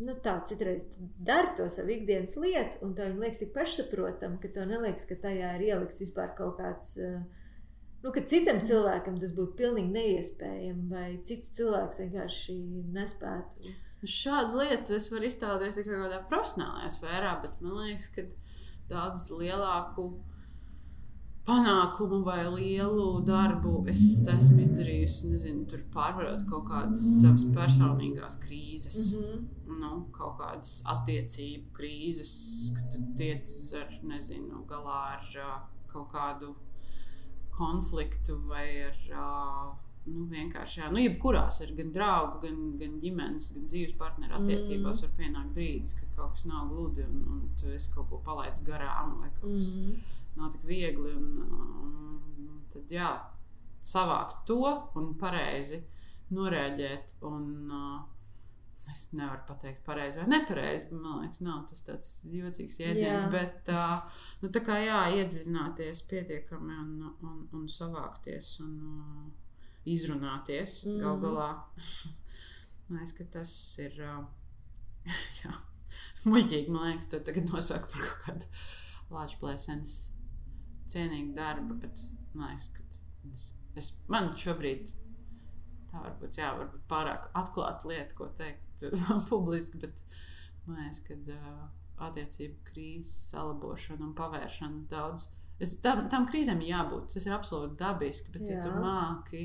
Nu, 0.00 0.14
tā 0.24 0.38
citreiz 0.48 0.86
tu 0.94 1.10
dari 1.28 1.52
to 1.58 1.66
savu 1.68 1.92
ikdienas 1.92 2.38
lietu, 2.40 2.80
un 2.86 2.96
tā 2.96 3.10
viņa 3.10 3.20
liekas 3.20 3.42
tik 3.42 3.52
pašsaprotama, 3.52 4.40
ka 4.40 4.48
tev 4.54 4.70
neliekas, 4.70 5.04
ka 5.10 5.18
tajā 5.26 5.52
ir 5.58 5.66
ielikts 5.68 6.06
vispār 6.06 6.32
kaut 6.40 6.56
kāds. 6.62 6.96
Uh, 7.04 7.20
Nu, 8.02 8.12
ka 8.14 8.22
citam 8.30 8.60
cilvēkam 8.66 9.18
tas 9.18 9.32
būtu 9.34 9.56
pilnīgi 9.58 9.90
neiespējami, 9.90 10.86
vai 10.92 11.06
cits 11.26 11.50
cilvēks 11.56 12.02
vienkārši 12.04 12.56
nespētu. 12.94 13.74
Šādu 14.06 14.60
lietu 14.60 14.94
es 14.94 15.08
varu 15.10 15.26
iztēloties 15.26 15.80
tikai 15.80 15.96
kādā 16.04 16.20
profesionālajā 16.30 16.92
sfērā, 16.94 17.32
bet 17.42 17.56
man 17.64 17.80
liekas, 17.80 18.06
ka 18.14 18.22
daudz 18.92 19.24
lielāku 19.34 20.12
panākumu 21.48 22.20
vai 22.26 22.42
lielu 22.52 23.06
darbu 23.26 23.80
es 23.90 24.00
esmu 24.30 24.60
izdarījusi, 24.66 25.32
nezinu, 25.32 25.64
tur 25.70 25.82
pārvarot 25.94 26.44
kaut 26.50 26.68
kādas 26.68 27.02
savas 27.22 27.48
personīgās 27.56 28.38
krīzes. 28.44 29.00
Mm 29.16 29.24
-hmm. 29.24 29.80
nu, 29.80 29.90
kaut 30.12 30.38
kādas 30.42 30.76
attiecību 30.94 31.72
krīzes, 31.80 32.36
ka 32.76 32.86
tu 32.92 33.02
tiec 33.18 33.50
ar, 33.82 33.98
nezinu, 34.12 34.62
galā 34.70 35.02
ar 35.16 35.68
kaut 35.88 36.12
kādu 36.12 36.54
konfliktu 37.58 38.40
vai 38.48 38.66
ar. 38.88 39.04
Uh, 39.12 39.76
Nu, 40.08 40.22
vienkārši, 40.24 40.78
jā, 40.80 40.86
nu, 40.88 41.02
jebkurās 41.02 41.58
ir 41.60 41.74
gan 41.76 41.90
draugu, 41.92 42.38
gan, 42.40 42.60
gan 42.80 42.94
ģimenes, 43.02 43.50
gan 43.52 43.66
dzīves 43.68 43.90
partneru 44.00 44.38
attiecībās, 44.38 45.02
var 45.04 45.10
pienākt 45.18 45.50
brīdis, 45.52 45.92
kad 45.98 46.14
kaut 46.16 46.32
kas 46.32 46.46
nav 46.48 46.70
gludi 46.70 47.04
un, 47.04 47.18
un 47.34 47.42
tu 47.60 47.68
esi 47.74 47.92
kaut 47.92 48.08
ko 48.08 48.22
palaidis 48.24 48.64
garām, 48.64 49.18
vai 49.20 49.28
kaut 49.34 49.58
kas 49.58 49.74
Mm 49.76 49.98
nav 50.38 50.52
tik 50.52 50.64
viegli. 50.64 51.12
Un, 51.16 51.26
un 52.46 52.62
tad, 52.72 52.90
jā, 52.92 53.10
savākt 53.84 54.44
to 54.48 54.60
un 54.98 55.12
pareizi 55.20 55.82
noreaģēt. 56.34 57.16
Un, 57.28 57.48
uh, 57.72 57.98
es 58.92 59.04
nevaru 59.12 59.42
pateikt, 59.48 59.82
pareizi 59.86 60.20
vai 60.20 60.28
nepareizi, 60.32 60.88
man 60.94 61.22
liekas, 61.22 61.42
nav 61.44 61.64
tas 61.70 61.84
tāds 61.86 62.14
jocīgs 62.28 62.78
jēdziens. 62.80 63.24
Jā. 63.24 63.28
Bet, 63.32 63.70
uh, 63.72 64.22
nu, 64.42 64.50
tā 64.54 64.62
kā 64.66 64.78
jā, 64.82 65.00
iedziļināties 65.18 66.02
pietiekami 66.10 66.78
un, 66.82 66.94
un, 67.26 67.38
un 67.58 67.68
savākties 67.72 68.54
un 68.64 68.74
uh, 68.88 69.22
izrunāties 69.88 70.80
mm. 70.88 70.98
gal 71.04 71.22
galā. 71.24 71.50
Man 72.88 73.02
liekas, 73.02 73.16
ka 73.18 73.26
tas 73.38 73.54
ir. 73.84 73.98
Uh, 74.00 74.22
jā, 75.42 75.52
muļķīgi, 76.28 76.72
man 76.72 76.90
liekas, 76.90 77.08
to 77.12 77.20
tagad 77.24 77.50
nosaka 77.52 77.88
par 77.92 78.04
kaut 78.04 78.22
kādu 78.24 78.48
lāču 79.12 79.38
plēsenes 79.42 79.94
cienīgu 80.88 81.34
darbu, 81.36 81.76
bet 81.82 82.00
man 82.32 82.54
liekas, 82.54 82.70
ka 82.72 82.84
es, 83.32 83.44
es, 83.78 83.92
man 84.12 84.32
šobrīd 84.36 84.92
tā 85.90 86.02
varbūt, 86.04 86.38
jā, 86.40 86.52
varbūt 86.58 86.84
pārāk 86.90 87.28
atklāta 87.38 87.88
lieta, 87.88 88.14
ko 88.14 88.28
teikt 88.38 88.84
publiski, 89.32 89.80
bet 89.82 90.02
man 90.66 90.82
liekas, 90.82 91.00
ka 91.06 91.14
uh, 91.14 91.66
attiecību 92.08 92.62
krīzes 92.68 93.30
salabošana 93.32 94.04
un 94.06 94.14
pavēršana 94.18 94.84
daudz. 94.90 95.28
Es, 95.58 95.74
tam, 95.82 96.04
tam 96.12 96.28
krīzēm 96.30 96.60
jābūt. 96.62 97.08
Tas 97.14 97.26
ir 97.26 97.34
absolūti 97.34 97.78
dabiski, 97.80 98.30
bet, 98.34 98.46
jā. 98.46 98.58
ja 98.58 98.62
tu 98.62 98.70
Jā. 98.70 98.82
māki 98.84 99.42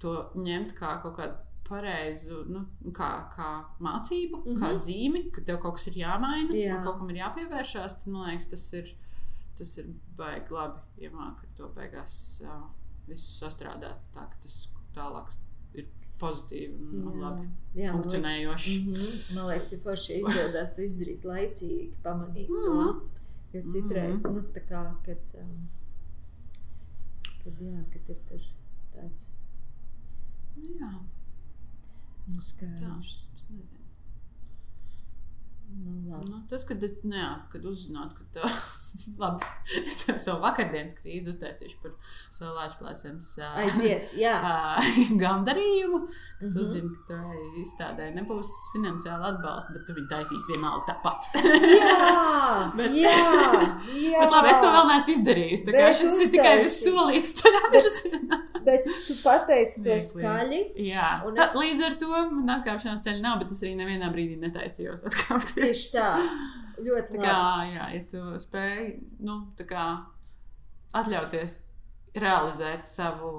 to 0.00 0.14
ņemt 0.36 0.72
kā 0.78 0.94
kaut 1.02 1.18
kādu 1.18 1.36
pareizu, 1.66 2.44
nu, 2.48 2.62
kā, 2.94 3.10
kā 3.34 3.50
mācību, 3.82 4.38
mm 4.38 4.46
-hmm. 4.46 4.60
kā 4.60 4.68
Mhm. 4.70 4.80
zīmi, 4.84 5.22
ka 5.32 5.42
tev 5.42 5.58
kaut 5.60 5.74
kas 5.76 5.86
ir 5.88 5.98
jāmaina, 6.04 6.54
Jā. 6.54 6.82
kaut 6.84 6.98
kam 6.98 7.10
ir 7.10 7.16
jāpievēršās, 7.24 7.98
tad 7.98 8.06
man 8.06 8.30
liekas, 8.30 8.46
tas 8.46 8.72
ir, 8.72 8.94
tas 9.58 9.78
ir 9.78 9.86
baigi 10.16 10.50
labi, 10.54 10.80
ja 10.96 11.10
māki 11.10 11.48
ar 11.48 11.52
to 11.56 11.68
beigās 11.76 12.40
uh, 12.44 12.62
visu 13.08 13.44
sastrādāt 13.44 13.98
tā, 14.14 14.28
ka 14.30 14.36
tas 14.40 14.68
tālāk 14.94 15.32
ir 15.82 15.88
pozitīvi 16.20 16.74
un, 16.74 17.06
un 17.10 17.20
labi 17.20 17.46
Jā, 17.76 17.92
man 17.92 18.02
funkcionējoši. 18.02 18.76
Mm 18.80 18.92
-hmm. 18.92 19.34
Man 19.36 19.48
liekas, 19.50 19.72
ir 19.72 19.80
forši 19.84 20.12
ja 20.12 20.18
izdodas 20.18 20.74
to 20.76 20.82
izdarīt 20.82 21.24
laicīgi, 21.24 21.90
pamanīt 22.02 22.48
mm 22.48 22.56
-hmm. 22.56 22.76
Mhm. 22.76 22.98
to. 22.98 23.10
Jo 23.52 23.62
citreiz, 23.70 24.24
mm 24.24 24.30
-hmm. 24.30 24.34
nu, 24.34 24.40
tā 24.54 24.62
kā, 24.70 24.82
kad, 25.04 25.34
um, 25.40 25.68
kad, 27.44 27.60
jā, 27.60 27.84
kad 27.92 28.08
ir 28.08 28.22
tur 28.28 28.40
tāds 28.94 29.30
Jā, 30.56 30.92
nu, 32.26 32.40
skaidrs. 32.40 33.28
Nu, 35.68 36.10
labi. 36.10 36.30
Nu, 36.30 36.42
tas, 36.48 36.64
kad, 36.64 36.82
nu, 37.04 37.16
jā, 37.16 37.32
kad 37.52 37.64
uzzinātu, 37.64 38.14
ka 38.14 38.24
tā 38.38 38.50
labi, 39.22 39.44
es 39.86 39.98
jau 40.06 40.16
savu 40.22 40.40
vakardienas 40.44 40.94
krīzi 40.98 41.30
uztaisīšu 41.32 41.78
par 41.82 41.92
savu 42.30 42.54
lāčplēsenes 42.58 43.28
Aiziet, 43.62 44.12
jā. 44.18 44.36
gandarījumu. 45.22 46.00
Tu 46.40 46.46
Mhm. 46.50 46.64
zini, 46.68 46.90
ka 47.08 47.16
tai 47.16 47.38
izstādē 47.62 48.10
nebūs 48.14 48.50
finansiāla 48.74 49.30
atbalsta, 49.32 49.72
bet 49.72 49.86
tu 49.88 49.94
viņu 49.96 50.08
taisīsi 50.10 50.52
vienalga 50.52 50.92
tāpat. 50.92 51.28
Jā, 51.36 52.72
Bet- 52.78 52.92
jā, 52.92 53.14
jā. 53.96 54.20
Bet 54.20 54.34
labi, 54.34 54.50
es 54.52 54.60
to 54.60 54.68
vēl 54.74 54.90
neesmu 54.90 55.14
izdarījusi. 55.16 55.64
Tā 55.68 55.72
kā 55.76 55.86
Bet 55.86 55.98
šis 56.00 56.20
ir 56.26 56.32
tikai 56.34 56.54
viss 56.62 56.82
solīts 56.84 57.32
tajā 57.40 57.62
virzienā. 57.72 58.40
Bet 58.66 58.84
tu 58.90 59.16
pateici 59.22 59.82
to 59.86 59.96
skaļi. 60.10 60.60
Jā, 60.90 61.08
Un 61.26 61.34
tā, 61.38 61.46
es- 61.48 61.56
līdz 61.56 61.84
ar 61.88 61.96
to 62.00 62.08
man 62.12 62.54
atkāpšanās 62.58 63.04
ceļa 63.06 63.22
nav, 63.24 63.38
bet 63.42 63.52
es 63.56 63.62
arī 63.64 63.74
nevienā 63.80 64.12
brīdī 64.12 64.36
netaisījos 64.44 65.06
atkāpties. 65.08 65.54
Tieši 65.62 65.90
tā. 65.96 66.10
Ļoti 66.76 67.12
Tā 67.12 67.16
labi. 67.16 67.26
kā, 67.26 67.40
jā, 67.72 67.84
ja 67.94 68.02
tu 68.10 68.22
spēj 68.42 68.80
nu, 69.24 69.36
kā, 69.68 69.84
atļauties 70.96 71.54
realizēt 72.16 72.86
savu 72.88 73.30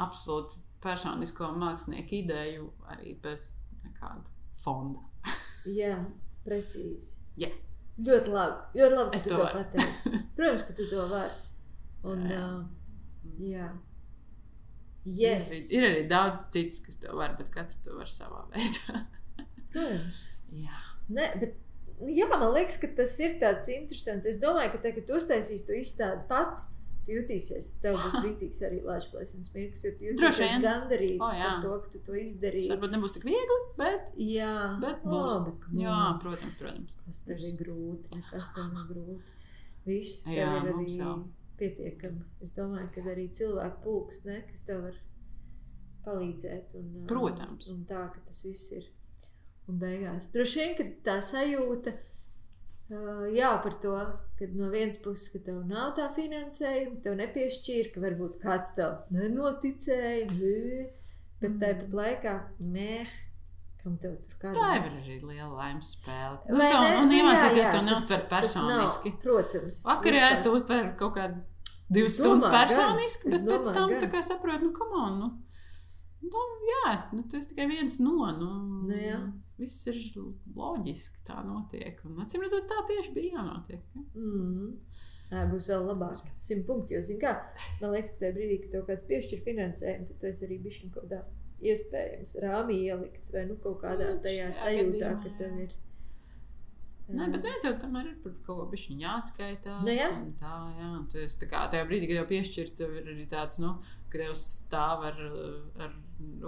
absolūti 0.00 0.58
personisko 0.80 1.50
mākslinieku 1.60 2.14
ideju 2.22 2.70
arī 2.92 3.14
bez 3.22 3.50
nekāda 3.84 4.32
fonda. 4.62 5.02
Jā, 5.80 5.98
precīzi. 6.46 7.18
Jā. 7.40 7.50
Ļoti 8.00 8.32
labi. 8.32 8.62
Ļoti 8.80 8.96
labi, 8.96 9.16
Es 9.18 9.24
to 9.28 9.34
to 9.34 9.42
varu. 9.42 9.60
pateici. 9.64 10.12
Protams, 10.36 10.62
ka 10.64 10.72
tu 10.78 10.86
to 10.88 11.06
vari. 11.10 11.38
Un, 12.08 12.22
Jā, 12.24 12.38
jā. 12.40 12.44
uh, 12.48 13.40
jā. 13.44 13.70
Ir 15.04 15.16
Yes. 15.20 15.50
arī- 15.52 15.76
Ir 15.76 15.84
arī 15.90 16.02
daudz 16.08 16.48
citas, 16.52 16.80
kas 16.84 16.96
to 17.00 17.12
var, 17.16 17.34
bet 17.36 17.50
katrs 17.52 17.76
to 17.84 17.96
var 17.96 18.08
savā 18.08 18.42
veidā. 18.52 19.02
Protams. 19.72 20.20
Jā, 20.64 20.80
Nē, 21.10 21.26
bet 21.40 21.56
jā, 22.08 22.26
man 22.30 22.42
liekas, 22.54 22.78
ka 22.80 22.88
tas 22.96 23.12
ir 23.20 23.38
tāds 23.42 23.68
interesants. 23.68 24.26
Es 24.26 24.38
domāju, 24.40 24.72
ka 24.72 24.78
te, 24.86 24.92
kad 24.96 25.06
tu 25.68 25.74
izstādi 25.76 26.22
pati, 26.30 26.62
tu 27.04 27.12
jutīsies, 27.16 27.68
tev 27.82 27.96
būs 27.96 28.16
rītīgs 28.26 28.60
arī 28.68 28.78
lāčplēsnes 28.84 29.50
mirklis, 29.54 29.84
jo 29.84 29.92
tu 29.98 30.04
jutīsies 30.10 30.56
gandarīt 30.62 31.20
O, 31.24 31.28
jā. 31.32 31.50
par 31.56 31.62
to, 31.64 31.74
ka 31.84 31.92
tu 31.94 31.98
to 31.98 32.12
tas 32.12 32.22
izdarīji. 32.24 32.68
varbūt 32.72 32.94
nebūs 32.96 33.14
tik 33.16 33.24
viegli, 33.28 33.58
bet, 33.80 34.10
Jā, 34.20 34.52
bet 34.82 35.02
būs. 35.04 35.34
bet 35.48 35.60
come 35.64 35.82
Jā, 35.84 35.98
protams, 36.22 36.56
protams. 36.60 36.96
kas 37.06 37.22
tev 37.26 37.44
ir 37.50 37.58
grūti, 37.64 38.14
nekas 38.20 38.52
tev 38.56 38.68
nav 38.74 38.88
grūti. 38.92 39.36
Viss 39.88 40.22
tev 40.26 40.36
Jā, 40.36 40.50
ir 40.60 40.72
arī 40.74 40.86
jau. 40.98 41.14
pietiekami. 41.60 42.24
Es 42.44 42.52
domāju, 42.56 42.90
ka 42.94 43.04
arī 43.14 43.26
cilvēku 43.32 43.80
pulks, 43.84 44.24
ne, 44.28 44.42
kas 44.52 44.68
tev 44.68 44.84
var 44.84 44.98
palīdzēt. 46.04 46.74
Un, 46.80 46.86
ā, 47.02 47.06
Protams. 47.10 47.66
Un 47.72 47.82
tā, 47.88 48.04
ka 48.14 48.20
tas 48.28 48.42
viss 48.46 48.70
ir. 48.76 48.86
Un 49.70 49.78
beigās. 49.78 50.26
Droši 50.34 50.60
vien, 50.64 50.72
ka 50.78 50.86
tā 51.06 51.16
sajūta, 51.22 51.92
ā, 52.90 53.16
jā, 53.36 53.50
par 53.62 53.76
to, 53.82 53.94
ka 54.40 54.48
no 54.56 54.70
vienas 54.72 54.98
puses, 55.04 55.28
ka 55.34 55.38
tev 55.46 55.60
nav 55.70 55.92
tā 55.98 56.08
finansējuma, 56.16 56.98
tev 57.04 57.14
nepiešķīra, 57.20 57.92
ka 57.94 58.02
varbūt 58.02 58.40
kāds 58.42 58.74
tev 58.78 58.96
nenoticēja, 59.14 60.26
blē, 60.32 60.86
bet 61.40 61.50
Mm. 61.54 61.60
tāpat 61.62 61.94
laikā, 62.02 62.34
kādā 64.40 64.52
Tā 64.56 64.70
ir 64.76 64.88
arī 64.90 65.14
liela 65.22 65.54
laimes 65.56 65.94
spēle. 65.96 66.38
Nu, 66.48 66.58
Vai 66.58 66.66
tā, 66.72 66.80
ne? 66.82 66.96
un 67.00 67.08
Nu, 67.08 67.14
iemācīties 67.16 67.70
to 67.72 67.80
neuztvert 67.86 68.26
tas 68.28 68.54
nav, 68.56 68.66
personiski. 68.66 69.12
Protams. 69.22 69.78
Vakarā 69.88 70.32
es 70.34 70.42
to 70.44 70.52
uztveru 70.52 70.90
kaut 71.00 71.14
kādas 71.16 71.40
divas 71.90 72.18
stundas 72.20 72.50
personiski, 72.52 73.30
bet 73.32 73.46
pēc 73.46 73.64
domāju, 73.70 73.74
tam 73.78 73.94
gan. 73.94 74.02
tā 74.04 74.10
kā 74.12 74.20
saprotu, 74.26 74.68
nu, 74.68 74.72
kam 74.76 74.92
on. 75.04 75.18
Nu, 75.20 75.30
nu, 76.28 76.44
jā, 76.68 76.92
nu, 77.16 77.24
tas 77.32 77.48
tikai 77.50 77.66
viens 77.70 77.98
no. 78.04 78.18
Nu, 78.36 78.50
Nu, 78.90 78.94
jā. 78.94 79.20
Viss 79.60 79.86
ir 79.90 79.98
loģiski, 80.56 81.22
tā 81.28 81.42
notiek. 81.44 82.00
Un, 82.08 82.18
acīm 82.24 82.44
redzot, 82.44 82.68
tā 82.70 82.80
tieši 82.88 83.14
bija 83.16 83.38
jānotiek. 83.38 83.82
Ja? 83.94 84.04
Mm. 84.16 84.78
Tā 85.30 85.44
būs 85.50 85.68
vēl 85.70 85.84
labāk. 85.86 86.24
Simt 86.42 86.64
punkti. 86.66 86.96
Jo, 86.96 87.18
kā 87.20 87.36
man 87.82 87.92
liekas, 87.94 88.14
ka 88.16 88.24
tajā 88.24 88.36
brīdī, 88.38 88.56
kad 88.64 88.72
tev 88.74 88.88
kāds 88.88 89.06
piešķir 89.10 89.44
finansējumu, 89.46 90.08
tad 90.08 90.18
tu 90.22 90.30
esi 90.30 90.46
arī 90.48 90.58
bijis 90.64 90.80
kaut 90.82 90.96
kādā 90.96 91.20
iespējams 91.70 92.34
rāmī 92.42 92.80
ielikts 92.88 93.34
vai 93.34 93.44
nu 93.50 93.58
kaut 93.62 93.82
kādā 93.84 94.14
tajā 94.24 94.48
sajūtā, 94.56 95.12
ka 95.22 95.32
tev 95.38 95.58
ir. 95.66 95.76
Nē, 97.10 97.26
bet 97.32 97.46
nē, 97.46 97.54
tev 97.64 97.78
tomēr 97.82 98.10
ir 98.10 98.18
par 98.22 98.34
kaut 98.46 98.60
ko 98.60 98.66
bišķi 98.72 98.98
jāatskaitās. 99.02 99.80
Nu, 99.86 99.94
jā. 99.94 100.10
Tā, 100.40 100.52
jā, 100.78 100.90
tu 101.12 101.18
esi 101.24 101.40
tā 101.42 101.48
kā 101.50 101.64
tajā 101.72 101.88
brīdī, 101.88 102.10
kad 102.10 102.20
jau 102.20 102.28
piešķirt, 102.30 102.76
tev 102.78 102.94
ir 103.00 103.10
arī 103.14 103.26
tāds, 103.30 103.58
nu, 103.62 103.72
ka 104.12 104.20
tev 104.22 104.36
stāv 104.38 105.04
ar, 105.10 105.18
ar 105.86 105.96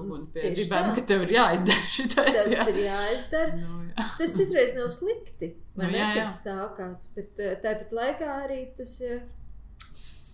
uguni 0.03 0.29
pie 0.35 0.53
ribēm, 0.55 0.93
ka 0.97 1.05
tev 1.09 1.27
ir 1.27 1.35
jāizdara 1.39 1.89
šitais. 1.97 2.39
Tas 2.39 2.55
Jā. 2.55 2.69
ir 2.73 2.81
jāizdara. 2.85 3.59
Nu, 3.59 3.83
jā. 3.91 4.07
Tas 4.21 4.37
citreiz 4.39 4.77
nav 4.79 4.89
slikti. 4.95 5.53
Vai 5.75 5.87
Nu, 5.87 5.93
ne? 5.93 5.99
jā, 5.99 6.09
jā. 6.13 6.23
Kad 6.23 6.33
stāv 6.37 6.65
kāds. 6.79 7.11
Bet 7.17 7.43
eh, 7.43 7.55
tāpat 7.65 7.95
laikā 7.97 8.33
arī 8.47 8.63
tas. 8.77 8.97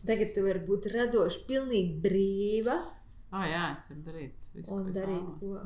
Tagad 0.08 0.30
tu 0.34 0.44
vari 0.44 0.60
būt 0.62 0.86
radoši, 0.94 1.42
pilnīgi 1.48 1.96
brīva 2.04 2.76
Oh, 3.28 3.42
jā, 3.44 3.74
es 3.74 3.90
varu 3.90 4.02
darīt 4.06 4.46
visu, 4.54 4.72
un 4.72 4.86
ko 4.86 4.92
darīt 4.94 5.26
ko 5.42 5.58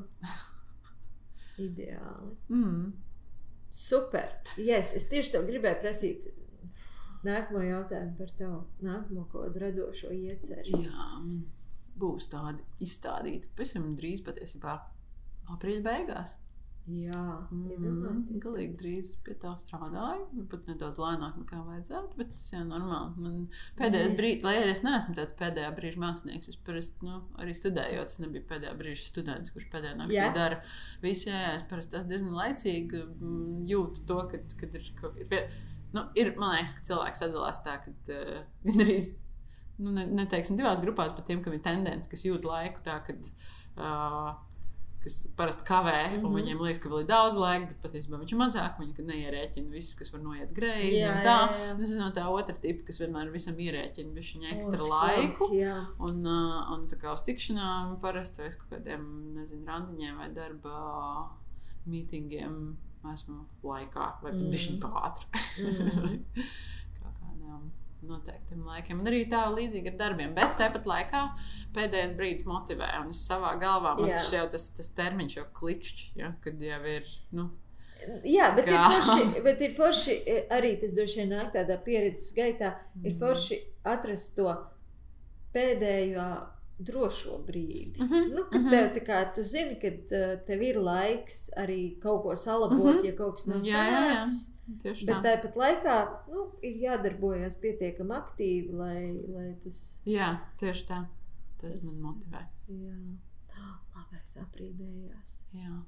ideāli. 1.67 2.33
Mm. 2.51 2.89
Super. 3.73 4.29
Yes, 4.61 4.93
es 4.99 5.09
tieši 5.09 5.33
tev 5.33 5.47
gribēju 5.49 5.81
prasīt 5.81 6.27
nākamo 7.25 7.63
jautājumu 7.65 8.17
par 8.19 8.33
tavu 8.37 8.59
nākamo 8.85 9.25
kaut 9.33 9.47
kādu 9.47 9.63
radošo 9.63 10.13
ieceru. 10.13 10.83
Jā, 10.85 11.07
būs 12.03 12.29
tādi 12.33 12.61
izstādīti 12.85 13.49
pavisam 13.57 13.89
drīz 13.97 14.21
patiesībā 14.27 14.77
aprīļa 15.57 15.85
beigās. 15.87 16.37
Jā, 16.91 17.27
Mm, 17.55 18.41
galīgi 18.43 18.75
drīz 18.81 19.11
pie 19.23 19.37
tā 19.39 19.53
strādāju. 19.61 20.25
Varbūt 20.35 20.71
nedaudz 20.73 20.99
lēnāk 20.99 21.37
nekā 21.39 21.61
vajadzētu, 21.63 22.17
bet 22.19 22.33
tas 22.35 22.49
jau 22.51 22.63
normāli. 22.67 23.23
Man 23.23 23.37
pēdējais 23.79 24.15
brīdis, 24.19 24.43
lai 24.47 24.57
arī 24.59 24.73
es 24.75 24.83
neesmu 24.83 25.15
tāds 25.15 25.37
pēdējā 25.39 25.71
brīža 25.77 26.03
mākslinieks, 26.03 26.51
es 26.51 26.59
parasti 26.67 27.07
nu, 27.07 27.21
arī 27.39 27.55
studējot, 27.55 28.11
es 28.11 28.23
nebiju 28.25 28.49
pēdējā 28.51 28.75
brīža 28.81 29.07
students, 29.07 29.55
kurš 29.55 29.69
pēdējā 29.73 29.95
naktī 30.01 30.19
Jā. 30.19 30.29
dara 30.35 30.61
visu. 31.05 31.31
Jā, 31.31 31.39
jā, 31.47 31.57
es 31.61 31.67
parasti 31.71 31.97
tas 31.97 32.09
diezgan 32.11 32.35
laicīgi 32.35 33.03
mm, 33.07 33.65
jūtu 33.71 34.07
to, 34.11 34.21
kad, 34.35 34.59
kad 34.61 34.79
ir 34.79 34.93
kaut 34.99 35.19
kas. 35.21 35.59
Nu, 35.95 36.07
ir, 36.19 36.35
man 36.41 36.57
liekas, 36.57 36.75
ka 36.79 36.87
cilvēks 36.89 37.21
sadalās 37.23 37.63
tā, 37.63 37.79
ka 37.85 37.93
uh, 37.93 38.39
gandrīz, 38.67 39.15
nu, 39.79 39.93
ne, 39.95 40.09
neteiksim, 40.19 40.59
divās 40.59 40.83
grupās, 40.83 41.15
bet 41.15 41.29
tiem, 41.31 41.45
kam 41.45 41.55
ir 41.55 41.63
tendence, 41.63 42.11
kas 42.11 42.27
jūt 42.27 42.49
laiku 42.49 42.83
tā, 42.87 42.99
kad. 43.07 43.29
Uh, 43.73 44.33
kas 45.03 45.17
parasti 45.37 45.65
kavē, 45.67 45.99
mm 46.09 46.15
-hmm. 46.15 46.25
un 46.25 46.31
Mhm. 46.33 46.37
viņiem 46.41 46.61
liekas, 46.63 46.81
ka 46.83 46.89
vēl 46.89 47.01
ir 47.01 47.07
daudz 47.07 47.37
laika, 47.37 47.67
bet 47.69 47.81
patiesībā 47.87 48.19
viņš 48.21 48.33
ir 48.33 48.39
mazāk. 48.39 48.79
Viņi 48.81 48.95
neierēķina 49.11 49.71
viss, 49.71 49.95
kas 49.99 50.13
var 50.13 50.21
noiet 50.23 50.53
greizi. 50.55 51.01
Jā, 51.03 51.23
tā. 51.25 51.37
jā, 51.51 51.59
jā. 51.67 51.79
Tas 51.79 51.91
ir 51.91 51.99
no 52.01 52.11
tā 52.11 52.25
otra 52.31 52.55
tipa, 52.61 52.85
kas 52.87 52.99
vienmēr 53.01 53.33
visam 53.33 53.55
ierēķina 53.57 54.13
viņa 54.15 54.53
ekstra 54.57 54.81
O, 54.83 54.89
laiku. 54.89 55.45
labi, 55.45 55.87
Un, 55.99 56.27
un 56.75 56.89
tā 56.89 56.97
kā 57.03 57.13
uz 57.13 57.23
tikšanām 57.23 58.01
parasti 58.01 58.39
vai 58.39 58.49
uz 58.49 58.57
kaut 58.57 58.71
kādiem, 58.71 59.35
nezinu, 59.35 59.65
randiņiem 59.67 60.17
vai 60.17 60.29
darba 60.31 61.29
mītingiem 61.89 62.77
esmu 63.15 63.45
laikā, 63.65 64.05
vai 64.23 64.31
pat 64.33 64.41
Mm. 64.41 64.51
bišķiņ 64.53 64.79
pātri. 64.79 65.27
Mm. 65.33 66.23
Kaut 67.03 67.15
kādām 67.19 67.71
noteiktiem 68.03 68.63
laikiem. 68.67 69.01
Un 69.01 69.07
arī 69.11 69.23
tā 69.31 69.45
līdzīgi 69.55 69.93
ar 69.93 69.99
darbiem. 70.01 70.35
Bet 70.37 70.57
tāpat 70.61 70.87
laikā 70.91 71.23
pēdējais 71.77 72.15
brīdis 72.19 72.47
motivē. 72.51 72.89
Un 73.03 73.11
es 73.15 73.21
savā 73.29 73.55
galvā 73.63 73.95
man 73.99 74.11
tas 74.11 74.33
jau 74.35 74.45
tas, 74.51 74.69
tas 74.77 74.89
termiņš 74.99 75.37
jau 75.39 75.45
klikšķi, 75.61 76.09
ja, 76.21 76.33
kad 76.45 76.61
jau 76.63 76.81
ir. 76.97 77.07
Nu, 77.33 77.49
Jā 78.27 78.49
bet, 78.57 78.67
ir 78.67 78.75
Kā? 78.75 78.87
forši, 78.91 79.27
bet 79.47 79.61
ir 79.63 79.75
forši 79.77 80.15
eh, 80.27 80.41
arī 80.51 80.73
tas 80.83 80.91
droši 80.97 81.21
vien 81.21 81.29
nāk 81.37 81.53
tādā 81.55 81.77
pieredzes 81.85 82.33
gaitā. 82.35 82.73
Ir 83.05 83.13
Mm. 83.13 83.19
forši 83.21 83.59
atrast 83.87 84.35
to 84.37 84.51
pēdējo 85.55 86.25
drošo 86.79 87.39
brīdi. 87.47 87.99
Mhm, 88.01 88.35
Nu, 88.35 88.45
kad 88.53 88.61
mhm. 88.61 88.71
tev 88.71 88.89
tā 88.95 89.03
kā 89.07 89.35
tu 89.35 89.43
zini, 89.45 89.77
ka 89.81 89.91
tev 90.47 90.63
ir 90.63 90.77
laiks 90.83 91.51
arī 91.57 92.01
kaut 92.01 92.23
ko 92.23 92.35
salabot, 92.35 92.97
Mhm. 92.97 93.05
ja 93.07 93.13
kaut 93.17 93.37
kas 93.37 93.47
nav 93.47 93.61
sanācis. 93.63 94.57
Bet 94.83 94.97
tā. 95.07 95.21
tāpat 95.23 95.57
laikā 95.57 95.97
nu, 96.33 96.53
ir 96.63 96.77
jādarbojas 96.83 97.55
pietiekami 97.61 98.15
aktīvi, 98.17 98.73
lai, 98.73 99.13
lai 99.29 99.55
tas. 99.63 100.01
Jā, 100.07 100.41
tieši 100.59 100.87
tā. 100.89 101.07
Tas, 101.59 101.75
Tas- 101.75 102.03
man 102.03 102.15
motivē. 102.15 102.47
Jā, 102.69 102.97
tā 103.49 103.67
labais 103.95 104.37
aprībējās. 104.43 105.41
Jā, 105.55 105.83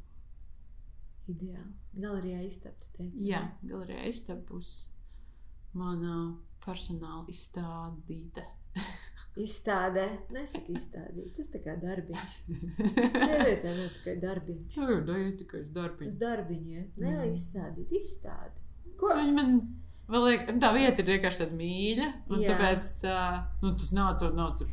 Ideāli. 1.26 1.72
Galerijā 1.96 2.42
iztaptu 2.44 2.90
teikt. 2.98 3.14
Jā 3.24 3.38
galerijā 3.64 4.02
iztaba 4.10 4.42
būs 4.50 4.88
mana 5.72 6.36
personāla 6.60 7.24
izstādīte. 7.32 8.44
Izstādē, 9.34 10.04
nesaka 10.30 10.70
izstādīt. 10.76 11.32
Tas 11.34 11.48
tā 11.50 11.58
kā 11.64 11.72
darbiņš. 11.82 12.34
Sievietē 13.24 13.72
nav 13.74 13.88
tikai 13.96 14.14
darbiņš. 14.22 14.76
Tā 14.76 14.84
ir 14.94 15.00
daļa 15.08 15.32
tikai 15.40 15.58
uz 15.62 15.64
Uz 15.66 15.72
darbiņu. 15.80 16.12
darbiņiem. 16.20 16.84
Nē, 17.02 17.14
izstādīt, 17.32 17.96
izstādi. 17.98 18.62
Ko? 19.00 19.10
Viņi 19.18 19.34
man 19.34 19.56
vēl 20.14 20.28
liek, 20.28 20.46
tā 20.62 20.70
vieta 20.76 21.02
ir 21.02 21.10
vienkārši 21.16 21.42
tāda 21.42 21.58
mīļa. 21.58 22.06
Un 22.30 22.44
Jā. 22.44 22.54
Tāpēc 22.54 22.92
uh, 23.10 23.42
nu, 23.64 23.74
tas 23.74 23.90
nav 23.98 24.14
tur, 24.22 24.36
nav 24.38 24.54
tur 24.60 24.70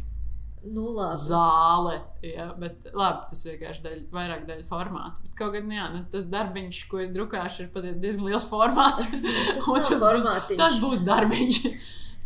Nu, 0.62 0.92
labi. 0.94 1.18
zāle. 1.18 1.96
Jā, 2.22 2.52
bet 2.62 2.86
labi, 2.94 3.26
tas 3.32 3.40
vienkārši 3.50 3.82
daļ, 3.82 4.04
vairāk 4.14 4.44
daļa 4.46 4.68
formāta. 4.70 5.18
Bet 5.26 5.34
kaut 5.42 5.56
gan 5.58 5.74
jā, 5.74 5.88
nu, 5.96 6.04
tas 6.14 6.28
darbiņš, 6.30 6.84
ko 6.92 7.02
es 7.02 7.10
drukāšu, 7.16 7.64
ir 7.66 7.72
patiesi 7.74 7.98
diezgan 8.04 8.30
liels 8.30 8.46
formāts. 8.46 9.10
Tas 9.58 9.98
nav 9.98 10.06
būs, 10.06 10.30
tas 10.62 10.78
būs 10.86 11.02
darbiņš. 11.10 11.64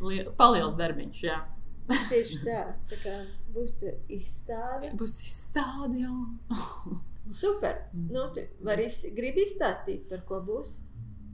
Liel, 0.03 0.33
paliels 0.35 0.75
darbiņš, 0.75 1.21
jā. 1.31 1.39
Tieši 2.09 2.39
tā. 2.45 2.61
Tā 2.89 2.99
kā 3.03 3.15
būs 3.55 3.77
izstāde. 4.11 4.91
Būs 4.97 5.17
izstāde 5.25 6.01
jau. 6.01 6.15
Super. 7.41 7.87
Mm. 7.93 8.07
Nu, 8.13 8.27
tu 8.33 8.45
vari 8.65 8.85
iz, 8.89 9.01
gribi 9.17 9.45
izstāstīt, 9.45 10.05
par 10.09 10.21
ko 10.29 10.41
būs? 10.45 10.77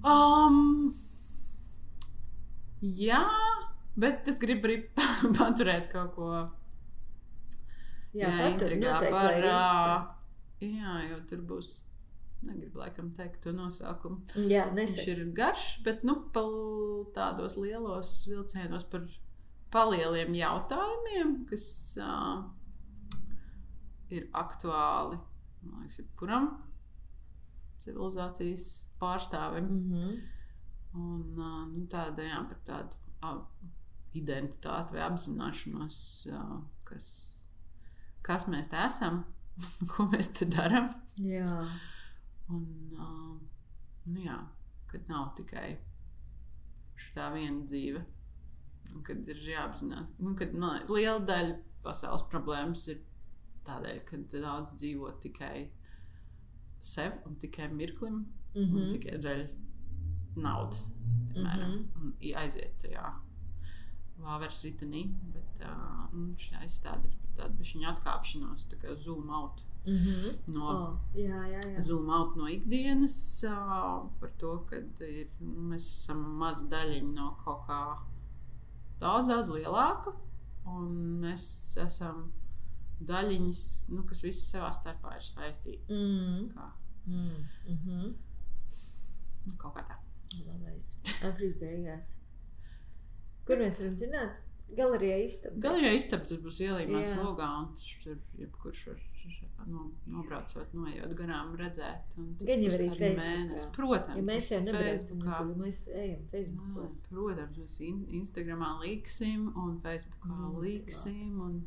Um, 0.07 0.89
jā, 2.81 3.21
bet 3.99 4.27
es 4.31 4.39
gribu 4.41 4.69
arī 4.69 4.77
paturēt 5.39 5.91
kaut 5.91 6.15
ko 6.15 6.31
Jā, 8.11 8.27
jā, 8.27 8.37
patur, 8.43 8.73
noteikti, 8.75 9.13
par. 9.15 9.45
Uh, 9.47 10.65
jā, 10.67 10.95
jo 11.07 11.21
tur 11.29 11.43
būs. 11.47 11.71
Negribu 12.41 12.81
laikam 12.81 13.11
teikt 13.13 13.43
to 13.45 13.51
nosaukumu. 13.53 14.23
Jā, 14.49 14.65
Viņš 14.71 14.77
nesaka. 14.79 15.11
ir 15.13 15.19
garš, 15.37 15.65
bet 15.85 16.01
nu, 16.07 16.15
tādos 17.13 17.53
lielos 17.61 18.15
vilcienos 18.25 18.87
par 18.89 19.05
palieliem 19.71 20.33
jautājumiem, 20.35 21.35
kas 21.49 21.65
uh, 22.01 22.45
ir 24.11 24.27
aktuāli 24.35 25.19
man 25.65 25.83
liekas, 25.83 25.99
jebkuram 26.01 26.47
civilizācijas 27.81 28.67
pārstāvim. 29.01 29.69
Mhm. 29.91 30.15
Un 31.01 31.37
uh, 31.39 31.59
nu, 31.71 31.85
tāda, 31.91 32.25
jā, 32.27 32.41
par 32.49 32.57
tādu 32.67 32.97
uh, 33.23 33.45
identitāti 34.17 34.97
vai 34.97 35.05
apzināšanos, 35.05 35.99
uh, 36.35 36.57
kas, 36.87 37.07
kas 38.27 38.47
mēs 38.51 38.67
te 38.73 38.81
esam, 38.83 39.21
ko 39.93 40.09
mēs 40.11 40.33
te 40.35 40.49
darām. 40.51 40.89
Jā. 41.23 41.61
Un, 42.51 42.65
uh, 42.97 43.37
nu, 44.09 44.17
jā, 44.25 44.35
kad 44.91 45.07
nav 45.07 45.31
tikai 45.39 45.77
šī 46.99 47.29
viena 47.37 47.63
dzīve, 47.63 48.03
kad 49.03 49.29
ir 49.29 49.41
jāapzinās, 49.53 50.07
nu, 50.19 50.35
ka 50.35 50.45
liela 50.89 51.19
daļa 51.19 51.55
pasaules 51.83 52.23
problēmas 52.31 52.87
ir 52.93 52.99
tādēļ, 53.67 54.03
ka 54.05 54.17
daudz 54.33 54.73
dzīvo 54.77 55.11
tikai 55.23 55.69
sev 56.81 57.11
un 57.25 57.35
tikai 57.35 57.67
mirklim, 57.73 58.13
mm 58.55 58.61
-hmm. 58.61 58.75
un 58.75 58.81
Mhm. 58.81 58.89
tikai 58.89 59.17
dēļ 59.25 59.43
naudas, 60.35 60.93
piemēram, 61.33 61.71
mm 61.71 61.89
-hmm. 61.95 62.01
un 62.01 62.13
aiziet 62.43 62.77
tajā 62.83 63.13
vāveres 64.21 64.63
ritenī. 64.65 65.03
Bet 65.33 65.65
uh, 65.65 66.13
nu, 66.13 66.33
šī 66.37 66.63
izstāde 66.65 67.07
ir 67.09 67.15
par 67.21 67.31
tādu 67.39 67.57
bišķiņu 67.59 67.87
atkāpšanos, 67.93 68.65
tā 68.71 68.77
kā 68.81 68.95
zoom 68.95 69.29
out 69.29 69.63
Mhm. 69.85 70.53
no 70.53 70.65
Oh, 70.69 70.97
jā, 71.15 71.39
jā, 71.51 71.59
jā. 71.73 71.81
zoom 71.81 72.09
out 72.09 72.35
no 72.35 72.45
ikdienas, 72.47 73.43
uh, 73.43 74.09
par 74.19 74.29
to, 74.37 74.59
ka 74.69 74.75
ir, 75.05 75.27
mēs 75.41 75.87
esam 75.87 76.21
maza 76.37 76.67
daļiņa 76.67 77.13
no 77.13 77.31
kaut 77.43 77.63
kā 77.67 77.97
daudz, 79.01 79.31
daudz 79.31 79.49
lielāka. 79.53 80.13
Un 80.71 80.91
mēs 81.23 81.43
esam 81.81 82.29
daļiņas, 83.09 83.63
nu, 83.95 84.05
kas 84.07 84.21
visas 84.23 84.51
savā 84.53 84.69
starpā 84.77 85.15
ir 85.17 85.25
saistītas. 85.25 85.97
Mhm. 85.97 86.47
Kā, 86.55 86.69
Mm, 87.01 87.45
mhm. 87.65 88.11
nu, 89.47 89.53
kaut 89.57 89.73
kā 89.73 89.81
tā. 89.89 89.95
Labais. 90.45 90.91
Aprīļa 91.25 91.57
beigās. 91.59 92.11
Kur 93.47 93.57
mēs 93.57 93.79
varam 93.81 93.95
zināt? 93.97 94.37
Galerijā 94.77 95.17
istaba. 95.25 95.57
Galerijā 95.65 95.95
istabā 95.97 96.27
tas 96.29 96.39
būs 96.43 96.61
ielīmēts 96.63 97.15
logā, 97.17 97.47
un 97.63 97.73
tur 97.75 98.19
jebkurš 98.39 98.83
var 98.91 99.01
no, 99.69 99.83
nobraucot, 100.09 100.71
noiet 100.73 101.13
garām, 101.19 101.51
redzēt. 101.59 102.15
Gan 102.41 102.63
jau 102.65 102.71
arī 102.77 102.87
Facebookā. 102.97 103.71
Protams, 103.75 104.17
Ja 104.17 104.23
mēs 104.25 104.49
jau 104.51 104.59
Facebookā. 104.65 105.35
nekur, 105.41 105.51
mēs 105.61 105.81
ejam 105.93 106.23
Jā, 106.23 106.29
Facebookos. 106.33 107.01
Protams, 107.11 107.59
mēs 107.61 107.75
in 107.85 107.99
Instagramā 108.21 108.71
liksim, 108.81 109.47
un 109.55 109.79
Facebookā 109.85 110.31
Mm, 110.33 110.59
liksim, 110.65 111.39
un, 111.41 111.59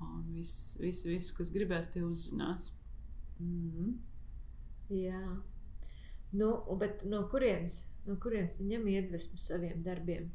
un 0.00 0.22
viss, 0.34 0.76
vis, 0.80 1.04
vis, 1.06 1.30
kas 1.36 1.52
gribēs, 1.54 1.90
tie 1.92 2.02
uzzinās. 2.06 2.70
Mm. 3.38 3.98
Jā. 4.92 5.22
Nu, 6.32 6.52
bet 6.80 7.04
no 7.04 7.26
kurienes, 7.28 7.90
no 8.06 8.16
kurienes 8.16 8.58
ņem 8.64 8.86
iedvesmu 8.88 9.38
saviem 9.38 9.82
darbiem? 9.84 10.30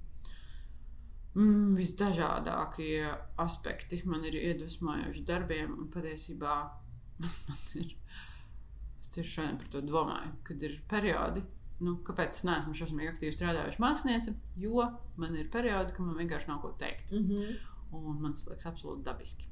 Mm, 1.35 1.75
visdažādākie 1.77 3.03
aspekti 3.37 4.01
man 4.05 4.23
ir 4.25 4.33
iedvesmojoši 4.39 5.23
darbiem, 5.27 5.73
un 5.77 5.89
patiesībā 5.93 6.55
man 7.21 7.59
ir. 7.75 7.93
Es 9.01 9.11
tieši 9.13 9.29
šodien 9.35 9.57
par 9.57 9.67
to 9.71 9.81
domāju, 9.81 10.31
kad 10.43 10.63
ir 10.63 10.79
periodi, 10.89 11.43
nu, 11.79 11.97
kāpēc 12.03 12.33
es 12.33 12.43
neesmu 12.47 12.73
šausmīgi 12.75 13.11
aktīvi 13.11 13.35
strādājuši 13.35 13.79
mākslinieci, 13.83 14.33
jo 14.57 14.87
man 15.21 15.35
ir 15.37 15.51
periodi, 15.53 15.93
kad 15.93 16.05
man 16.05 16.17
vienkārši 16.17 16.49
nav 16.49 16.61
ko 16.61 16.73
teikt. 16.79 17.11
Mm 17.11 17.27
-hmm. 17.29 17.55
Un 17.91 18.21
man 18.21 18.33
tas 18.33 18.47
liekas 18.47 18.65
absolūti 18.65 19.03
dabiski. 19.03 19.47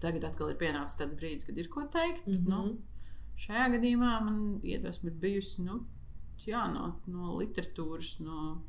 Tagad 0.00 0.24
atkal 0.24 0.50
ir 0.50 0.56
pienācis 0.60 0.98
tāds 0.98 1.14
brīdis, 1.18 1.46
kad 1.46 1.58
ir 1.58 1.68
ko 1.68 1.82
teikt. 1.84 2.26
Mm 2.26 2.32
Mhm. 2.32 2.46
-hmm. 2.46 2.48
nu, 2.50 2.78
šajā 3.36 3.66
gadījumā 3.76 4.24
man 4.24 4.60
iedvesma 4.62 5.10
ir 5.10 5.14
bijusi 5.16 5.62
nu, 5.64 5.86
jā, 6.46 6.72
no, 6.72 7.00
no 7.06 7.36
literatūras, 7.38 8.20
no 8.20 8.62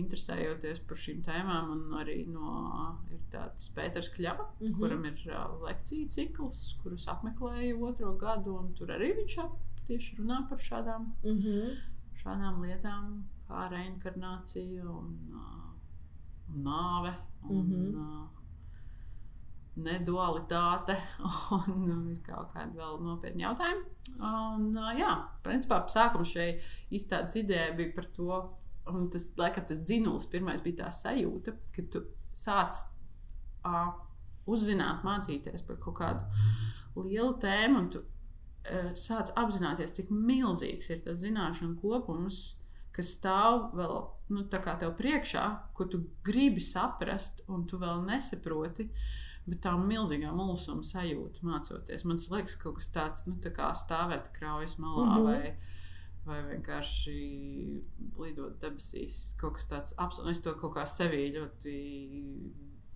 interesējoties 0.00 0.82
par 0.88 1.00
šīm 1.00 1.22
tēmām. 1.26 1.70
Un 1.74 1.96
arī 2.00 2.22
no, 2.30 2.52
ir 3.12 3.20
tāds 3.32 3.68
Pēters 3.76 4.10
Kļava, 4.14 4.48
mm. 4.48 4.66
-hmm. 4.66 4.74
kuram 4.78 5.04
ir 5.08 5.22
uh, 5.30 5.56
lekciju 5.66 6.08
cikls, 6.16 6.62
kurus 6.82 7.08
apmeklēju 7.12 7.82
otro 7.88 8.14
gadu. 8.20 8.56
un 8.58 8.74
Tur 8.78 8.92
arī 8.96 9.12
viņš 9.20 9.38
ap, 9.44 9.56
tieši 9.88 10.20
runā 10.20 10.42
par 10.48 10.58
šādām 10.58 11.12
Mm 11.24 11.38
-hmm. 11.38 11.76
šādām 12.22 12.60
lietām, 12.62 13.24
kā 13.48 13.68
reinkarnācija 13.70 14.84
un, 14.84 15.16
uh, 15.34 15.72
un 16.48 16.62
nāve. 16.64 17.14
Un, 17.48 17.66
mm. 17.66 17.72
-hmm. 17.72 17.96
uh, 17.96 18.28
Nedualitāte 19.76 20.96
un 21.72 22.08
vis 22.08 22.20
kaut 22.20 22.52
kādi 22.52 22.76
vēl 22.76 23.00
nopietni 23.00 23.42
jautājumi. 23.42 23.84
Un, 24.20 24.76
uh, 24.76 24.90
jā, 24.98 25.12
principā 25.42 25.88
sākums 25.88 26.32
šai 26.34 26.60
izstādes 26.90 27.36
idejai 27.36 27.76
bija 27.76 27.94
par 27.94 28.04
to, 28.04 28.58
un 28.90 29.10
tas, 29.10 29.28
laikam, 29.38 29.66
tas 29.68 29.82
dzinulis 29.82 30.28
pirmais 30.30 30.62
bija 30.64 30.84
tā 30.84 30.90
sajūta, 30.94 31.54
ka 31.74 31.84
tu 31.92 32.04
sāc 32.34 32.78
uh, 33.66 33.92
uzzināt, 34.50 35.04
mācīties 35.06 35.64
par 35.66 35.78
kaut 35.82 35.98
kādu 36.00 37.04
lielu 37.04 37.36
tēmu, 37.42 37.78
un 37.78 37.90
tu 37.94 38.02
uh, 38.02 38.90
sāc 38.98 39.32
apzināties, 39.38 39.94
cik 39.98 40.10
milzīgs 40.10 40.90
ir 40.90 41.04
tas 41.06 41.22
zināšanu 41.22 41.78
kopums, 41.82 42.42
kas 42.92 43.14
stāv 43.16 43.70
vēl 43.76 43.98
nu, 44.34 44.46
tev 44.50 44.94
priekšā, 44.98 45.44
ko 45.76 45.86
tu 45.88 46.02
gribi 46.24 46.62
saprast, 46.64 47.44
un 47.52 47.66
tu 47.68 47.80
vēl 47.80 48.04
nesaproti. 48.08 48.90
Bet 49.42 49.64
tā 49.64 49.72
milzīgā 49.74 50.30
mulsuma 50.30 50.84
sajūta 50.86 51.42
mācoties. 51.42 52.04
Man 52.06 52.20
liekas, 52.30 52.54
ka 52.54 52.68
kaut 52.68 52.76
kas 52.78 52.92
tāds 52.94 53.24
nu, 53.26 53.40
tā 53.42 53.50
kā 53.50 53.72
stāvēt 53.74 54.30
kraujas 54.36 54.76
malā 54.78 55.06
mm. 55.08 55.16
-hmm. 55.16 55.24
vai, 55.26 55.56
vai 56.26 56.38
vienkārši 56.46 57.16
lidot 58.20 58.60
debesīs. 58.62 59.32
Kaut 59.40 59.56
kas 59.58 59.68
tāds 59.70 59.96
absolūti. 59.98 60.36
Es 60.36 60.44
to 60.44 60.54
kaut 60.58 60.76
kā 60.76 60.84
sevī 60.88 61.26
ļoti 61.34 61.74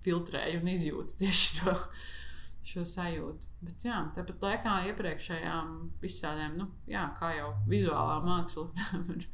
filtrēju 0.06 0.62
un 0.62 0.70
izjūtu 0.70 1.18
tieši 1.22 1.58
to 1.60 1.74
šo 2.66 2.82
sajūtu. 2.86 3.50
Bet, 3.62 3.84
jā, 3.86 4.00
tāpat 4.14 4.42
laikā 4.42 4.76
iepriekšējām 4.90 5.74
izstādēm, 6.06 6.56
nu, 6.58 6.66
jā, 6.90 7.04
kā 7.18 7.32
jau 7.36 7.52
vizuālā 7.70 8.18
māksla 8.24 8.66
ir, 9.14 9.26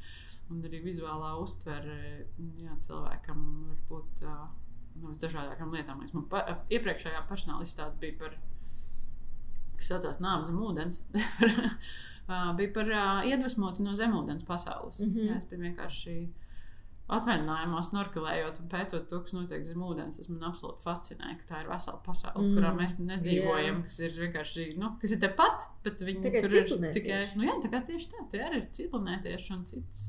un 0.53 0.61
arī 0.69 0.83
vizuālā 0.85 1.35
uztvere 1.41 1.97
jā, 2.61 2.77
cilvēkam 2.85 3.45
var 3.71 3.81
būt 3.89 4.25
uh, 4.29 4.47
no 5.01 5.13
visdažādākām 5.13 5.73
lietām. 5.73 6.05
Man 6.13 6.29
pa, 6.33 6.45
iepriekšējā 6.73 7.25
personāla 7.29 7.65
izstāde 7.65 7.97
bija 8.03 8.19
par, 8.21 8.37
kas 9.79 9.93
saucās 9.95 10.21
Nāves 10.21 10.53
zem 10.53 10.61
ūdens. 10.61 11.05
Uh, 12.23 12.53
bija 12.57 12.71
par 12.73 12.89
uh, 12.89 13.25
iedvesmotu 13.27 13.83
no 13.83 13.97
zemūdens 13.99 14.47
pasaules. 14.47 15.01
Mm. 15.01 15.15
-hmm. 15.15 15.29
jā, 15.29 15.37
es 15.37 15.49
biju 15.51 15.65
vienkārši 15.67 16.17
atvaļinājumā, 17.13 17.81
snorkelējot 17.85 18.61
un 18.63 18.69
pētot 18.73 19.09
to, 19.11 19.19
kas 19.25 19.35
notiek 19.37 19.65
zem 19.67 19.83
ūdens. 19.85 20.19
Tas 20.21 20.31
man 20.31 20.47
absolūti 20.49 20.85
fascinē, 20.87 21.35
ka 21.41 21.49
tā 21.51 21.63
ir 21.65 21.69
vesela 21.71 21.99
pasaule, 22.07 22.45
mm. 22.47 22.55
Kurā 22.57 22.71
mēs 22.77 22.97
nedzīvojam, 23.01 23.81
Jā. 23.81 23.83
kas 23.89 23.99
ir 24.07 24.15
vienkārši 24.21 24.69
nu, 24.81 24.93
kas 25.03 25.17
ir 25.17 25.21
tepat, 25.25 25.67
bet 25.85 26.05
viņi 26.07 26.25
Tikai 26.29 26.45
tur 26.45 26.57
ir 26.61 26.95
tikai. 26.97 27.21
Nu, 27.37 27.47
jā, 27.49 27.59
tā 27.67 27.83
tieši 27.91 28.09
tā, 28.15 28.25
tie 28.33 28.47
arī 28.47 28.63
ir 28.63 28.71
ciklonētieši 28.79 29.53
un 29.57 29.67
citas 29.69 30.07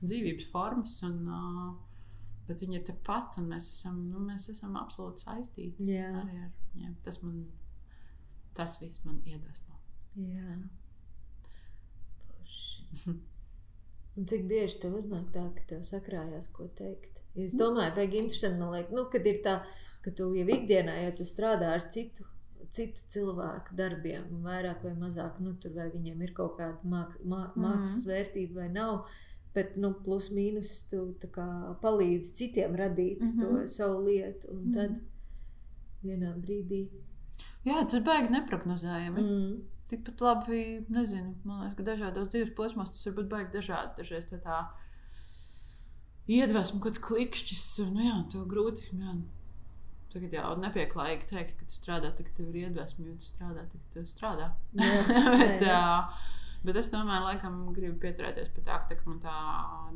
dzīvības 0.00 0.50
formas. 0.50 0.96
Un, 1.06 1.22
uh, 1.28 1.70
bet 2.48 2.64
viņi 2.64 2.80
ir 2.80 2.86
tepat, 2.88 3.38
un 3.38 3.52
mēs 3.52 3.70
esam, 3.70 4.02
nu, 4.10 4.24
mēs 4.26 4.48
esam 4.50 4.74
absolūti 4.80 5.26
saistīti 5.28 5.92
Jā, 5.92 6.10
arī 6.24 6.42
ar 6.48 6.50
viņiem. 6.72 6.98
Tas 7.06 7.22
man, 7.22 7.44
tas 8.58 8.80
viss 8.82 9.04
man 9.06 9.22
iedvesmo. 9.22 9.76
jā. 10.18 10.58
Un 14.18 14.26
cik 14.26 14.42
bieži 14.50 14.80
tev 14.82 14.96
uznāk 14.98 15.30
tā, 15.32 15.46
ka 15.54 15.62
tev 15.70 15.84
sakrājās, 15.86 16.50
ko 16.52 16.66
teikt? 16.76 17.20
Es 17.38 17.54
domāju, 17.54 17.94
ka 17.94 18.02
interesanti, 18.02 18.58
man 18.58 18.72
liekas, 18.74 18.92
nu, 18.96 19.04
kad 19.12 19.26
ir 19.30 19.38
tā, 19.44 19.52
ka 20.02 20.10
tu 20.10 20.32
jau 20.34 20.46
ikdienā, 20.50 20.96
ja 21.04 21.12
tu 21.16 21.22
strādā 21.28 21.70
ar 21.76 21.84
citu, 21.94 22.26
citu 22.74 23.02
cilvēku 23.14 23.74
darbiem, 23.78 24.26
vairāk 24.44 24.82
vai 24.84 24.92
mazāk, 24.98 25.38
nu, 25.42 25.54
tur 25.62 25.72
vai 25.78 25.88
viņiem 25.94 26.20
ir 26.26 26.32
kaut 26.36 26.58
kāda 26.58 26.78
māk, 26.84 27.16
mā, 27.22 27.52
Mhm. 27.54 27.62
mākslas 27.64 28.06
vērtība 28.10 28.54
vai 28.60 28.68
nav, 28.68 29.06
bet, 29.54 29.76
nu, 29.76 29.92
plus 30.04 30.28
mīnus 30.34 30.88
tu 30.90 31.14
kā 31.30 31.46
palīdzi 31.82 32.34
citiem 32.40 32.76
radīt 32.76 33.20
Mhm. 33.22 33.40
to 33.40 33.66
savu 33.68 34.04
lietu, 34.06 34.50
un 34.50 34.64
Mhm. 34.66 34.72
tad 34.74 35.00
vienā 36.04 36.34
brīdī. 36.36 36.88
Jā, 37.64 37.86
tas 37.88 38.00
beigas 38.02 38.30
neprognozējami. 38.30 39.20
Mm. 39.20 39.30
Mm. 39.30 39.62
Tikpat 39.90 40.22
labi, 40.22 40.60
nezinu, 40.92 41.34
man 41.42 41.64
liekas, 41.64 41.76
ka 41.78 41.86
dažādos 41.88 42.30
dzīves 42.30 42.54
posmos 42.58 42.92
tas 42.94 43.08
var 43.08 43.16
būt 43.18 43.30
baigi 43.32 43.54
dažādi. 43.56 43.96
Dažreiz 43.98 44.28
tā, 44.30 44.38
tā 44.44 44.58
iedvesma, 46.30 46.78
kaut 46.78 46.92
kāds 46.92 47.02
klikšķis, 47.04 47.66
nu 47.90 48.06
jā, 48.06 48.16
to 48.32 48.44
grūti. 48.50 48.90
Jā. 48.94 49.16
Tagad 50.10 50.34
jau 50.34 50.50
nepieklājīgi 50.58 51.26
teikt, 51.30 51.56
ka 51.58 51.66
tu 51.68 51.74
strādā, 51.74 52.10
tad 52.18 52.30
tev 52.34 52.50
ir 52.50 52.66
iedvesma, 52.66 53.06
jo 53.06 53.16
tu 53.18 53.26
strādā, 53.26 53.64
tad 53.70 53.88
tev 53.94 54.06
strādā. 54.10 54.48
Jā, 54.74 55.02
bet, 55.38 55.62
jā, 55.62 55.82
bet 56.66 56.80
es 56.80 56.90
tomēr 56.90 57.22
laikam 57.28 57.60
gribu 57.76 57.98
pieturēties 58.02 58.50
pie 58.56 58.64
tā, 58.66 58.80
ka 58.88 58.96
tā, 58.96 59.04
man 59.06 59.20
tā 59.22 59.36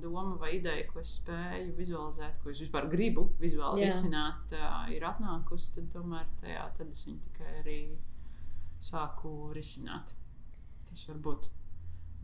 doma 0.03 0.39
vai 0.39 0.53
ideja, 0.61 0.87
ko 0.91 1.03
es 1.03 1.17
spēju 1.19 1.75
vizualizēt, 1.79 2.39
ko 2.43 2.55
es 2.55 2.63
vispār 2.63 2.87
gribu 2.93 3.27
uh, 4.55 4.85
ir 4.95 5.07
atnākusi, 5.11 5.73
tad 5.81 5.91
tomēr 5.97 6.31
tajā 6.43 6.69
tad 6.79 6.95
es 6.95 7.03
viņu 7.09 7.27
tikai 7.27 7.51
arī 7.65 7.79
sāku 8.85 9.53
risināt. 9.57 10.15
Tas 10.89 11.07
var 11.09 11.21
būt 11.25 11.49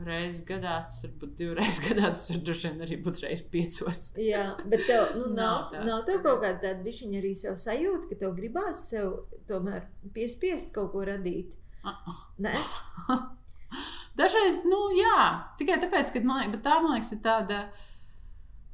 reizes 0.04 0.44
gadā, 0.48 0.78
tas 0.88 1.02
var 1.04 1.14
būt 1.22 1.34
divreiz 1.40 1.80
gadā, 1.86 2.12
tas 2.14 2.26
var 2.32 2.42
droši 2.46 2.68
vien 2.68 2.84
arī 2.86 2.98
būt 3.04 3.22
reizes 3.24 3.46
piecos. 3.52 4.02
Jā, 4.20 4.44
bet 4.64 4.86
tev 4.88 5.16
nu, 5.18 5.28
Nav 5.40 5.74
nav, 5.74 5.84
nav 5.88 6.06
tev 6.08 6.22
kaut 6.24 6.42
kāda 6.44 6.60
tāda 6.66 6.84
bišķiņa 6.86 7.20
arī 7.20 7.34
sev 7.38 7.58
sajūta, 7.60 8.10
ka 8.10 8.20
tev 8.22 8.36
gribās 8.38 8.86
sev 8.92 9.12
tomēr 9.50 9.86
piespiest 10.16 10.72
kaut 10.76 10.92
ko 10.94 11.04
radīt. 11.08 11.56
Ah, 11.84 12.00
ah. 12.12 12.24
Nē, 12.44 12.54
Dažreiz, 14.18 14.64
nu, 14.66 14.78
jā, 14.98 15.20
tikai 15.56 15.78
tāpēc, 15.80 16.10
ka 16.12 16.20
man 16.26 16.42
liekas, 16.42 16.60
tā 16.66 16.80
man 16.82 16.96
liekas, 16.96 17.12
ir 17.14 17.20
tāda. 17.24 17.60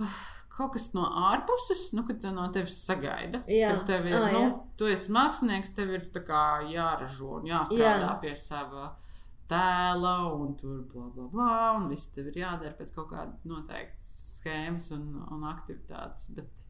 uh, 0.00 0.16
Kaut 0.56 0.72
kas 0.72 0.86
no 0.96 1.04
ārpuses, 1.28 1.90
nu, 1.92 2.06
kad 2.08 2.24
no 2.32 2.46
tevis 2.52 2.78
sagaida. 2.86 3.42
Jā. 3.50 3.74
Tev 3.88 4.06
ir, 4.08 4.16
Ā, 4.16 4.30
nu, 4.32 4.40
jā. 4.40 4.54
tu 4.80 4.88
esi 4.88 5.12
mākslinieks, 5.12 5.74
tev 5.76 5.92
ir 5.92 6.06
jāražo 6.72 7.34
un 7.40 7.50
jāstrādā 7.50 8.06
Jā. 8.06 8.14
pie 8.22 8.32
sava 8.40 8.94
tēla, 9.50 10.14
un 10.32 10.54
tur 10.58 10.80
bla, 10.92 11.10
bla, 11.12 11.26
bla. 11.34 11.58
Un 11.76 11.90
viss 11.92 12.08
tev 12.14 12.30
ir 12.32 12.40
jādara 12.40 12.72
pēc 12.78 12.94
kaut 12.96 13.10
kādas 13.12 13.44
noteiktas 13.44 14.08
schēmas 14.40 14.88
un, 14.96 15.06
un 15.36 15.44
aktivitātes. 15.52 16.30
Bet 16.38 16.66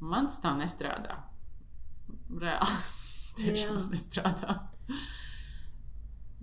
man 0.00 0.26
tas 0.26 0.42
tā 0.42 0.56
nestrādā. 0.58 1.20
Reāli. 2.34 2.80
Tiešām 3.40 3.90
nestrādā. 3.92 4.58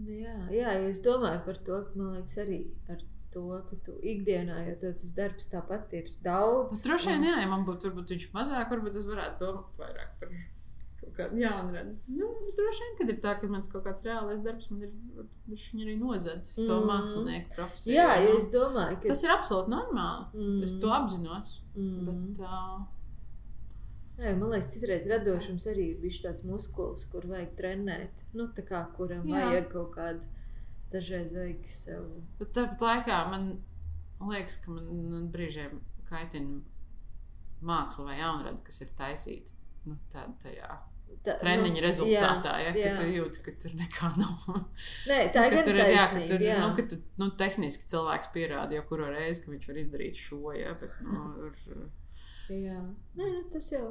Nu 0.04 0.14
jā, 0.14 0.36
jā, 0.54 0.72
jo 0.80 0.90
es 0.90 1.04
domāju 1.06 1.44
par 1.46 1.60
to, 1.68 1.80
ka 1.88 2.00
man 2.00 2.16
liekas 2.16 2.40
arī 2.42 2.60
ar 2.90 3.02
to, 3.34 3.44
ka 3.70 3.76
tu 3.86 3.98
ikdienā, 4.14 4.62
jo 4.70 4.76
tev 4.82 4.94
tas 5.02 5.12
darbs 5.18 5.50
tāpat 5.52 5.94
ir 6.00 6.10
daudz. 6.24 6.78
Nu, 6.80 6.84
Droši 6.90 7.10
vien, 7.12 7.22
un- 7.22 7.28
jā, 7.32 7.36
ja 7.44 7.48
man 7.52 7.66
būtu 7.68 7.90
varbūt 7.90 8.14
viņš 8.16 8.32
mazāk, 8.34 8.70
varbūt 8.74 8.96
es 9.02 9.06
varētu 9.10 9.40
domāt 9.40 9.78
vairāk 9.82 10.16
par 10.20 10.30
kaut 11.04 11.14
kādu 11.18 11.38
jaunu 11.42 11.74
radu. 11.76 11.98
Nu, 12.08 12.30
droši 12.58 12.86
vien, 12.86 12.94
kad 13.00 13.10
ir 13.14 13.18
tā, 13.26 13.34
ka 13.42 13.48
mans 13.52 13.68
kaut 13.68 13.84
kāds 13.86 14.06
reālais 14.08 14.42
darbs 14.46 14.70
man 14.72 14.84
ir, 14.88 14.92
viņš 15.50 15.66
arī 15.84 15.98
nozadzis 16.00 16.56
to 16.66 16.80
Mhm. 16.80 16.88
mākslinieku 16.90 17.56
profesiju. 17.58 17.96
Jā, 17.98 18.16
jo 18.24 18.38
es 18.38 18.48
domāju, 18.54 19.02
ka 19.02 19.08
Tas 19.10 19.24
ir 19.24 19.30
absolūti 19.30 19.70
normāli. 19.70 20.26
Mm. 20.34 20.64
Es 20.64 20.74
to 20.80 20.88
apzinos. 20.88 21.60
Mm. 21.76 22.06
Bet, 22.06 22.40
uh, 22.46 22.80
Jā, 24.20 24.32
man 24.38 24.52
liekas, 24.52 24.68
citreiz 24.76 25.08
radošums 25.10 25.66
arī 25.72 25.86
ir 26.06 26.12
tāds 26.22 26.44
muskulis, 26.46 27.08
kur 27.12 27.22
vajag 27.26 27.56
trenēt. 27.58 28.22
Nu, 28.38 28.46
tā 28.48 28.62
kā 28.68 28.84
kuram 28.96 29.24
Jā. 29.26 29.50
vajag 29.50 29.72
kaut 29.72 29.96
kādu, 29.96 30.28
dažreiz 30.94 31.34
vajag 31.36 31.68
sev. 31.74 32.08
bet 32.40 32.54
tāpat 32.58 32.86
laikā 32.88 33.20
man 33.32 33.50
liekas, 34.30 34.60
ka 34.64 34.72
man, 34.72 34.88
man 35.12 35.28
brīžiem 35.34 35.82
kaitina 36.10 36.62
māksla 37.64 38.10
vai 38.10 38.18
jaunrada, 38.20 38.60
kas 38.66 38.82
ir 38.86 38.96
taisīta 38.98 39.60
nu, 39.88 40.00
tādā 40.14 40.34
tajā 40.44 40.72
Tā, 41.24 41.36
treniņa 41.40 41.78
nu, 41.78 41.84
rezultātā. 41.84 42.54
Ja, 42.64 42.72
jā. 42.76 42.94
tu 42.98 43.06
jūti, 43.08 43.44
ka 43.46 43.54
tur 43.62 43.76
nekā 43.80 44.10
nav. 44.18 44.48
Nē, 45.08 45.20
tā 45.36 45.46
ir 45.48 45.54
Ka 45.54 45.60
gan 45.60 45.68
tur 45.68 45.78
ir 45.78 45.82
jā, 45.84 45.86
ka 45.86 46.00
taisnība. 46.00 46.30
tur, 46.32 46.46
jā. 46.48 46.56
nu, 46.60 46.70
ka 46.76 46.86
tu, 46.92 46.98
nu, 47.22 47.28
tehniski 47.40 47.88
cilvēks 47.92 48.32
pierāda 48.34 48.76
jau 48.76 48.86
kuru 48.90 49.12
reizi, 49.14 49.44
ka 49.44 49.54
viņš 49.54 49.70
var 49.70 49.80
izdarīt 49.84 50.20
šo. 50.20 50.42
Ja, 50.58 50.74
bet, 50.82 50.98
nu, 51.06 51.28
ir, 51.48 51.86
jā. 52.58 52.80
Nē, 53.20 53.30
nu, 53.30 53.44
tas 53.54 53.70
jau 53.72 53.86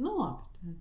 nu, 0.00 0.14
labi, 0.16 0.76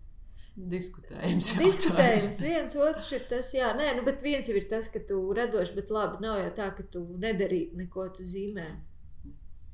diskutējums. 0.55 1.53
Diskutējums 1.61 2.39
viens 2.43 2.75
otrs 2.75 3.07
ir 3.15 3.25
tas, 3.29 3.53
jā, 3.55 3.71
nē, 3.77 3.93
nu, 3.97 4.05
bet 4.07 4.23
viens 4.25 4.47
jau 4.47 4.55
ir 4.57 4.67
tas, 4.69 4.89
ka 4.91 5.01
tu 5.07 5.19
radoši, 5.37 5.75
bet 5.77 5.91
labi, 5.93 6.21
nav 6.25 6.41
jau 6.41 6.51
tā, 6.59 6.69
ka 6.77 6.85
tu 6.91 7.05
nedarītu 7.21 7.79
neko, 7.79 8.07
tu 8.17 8.27
zīmē. 8.27 8.67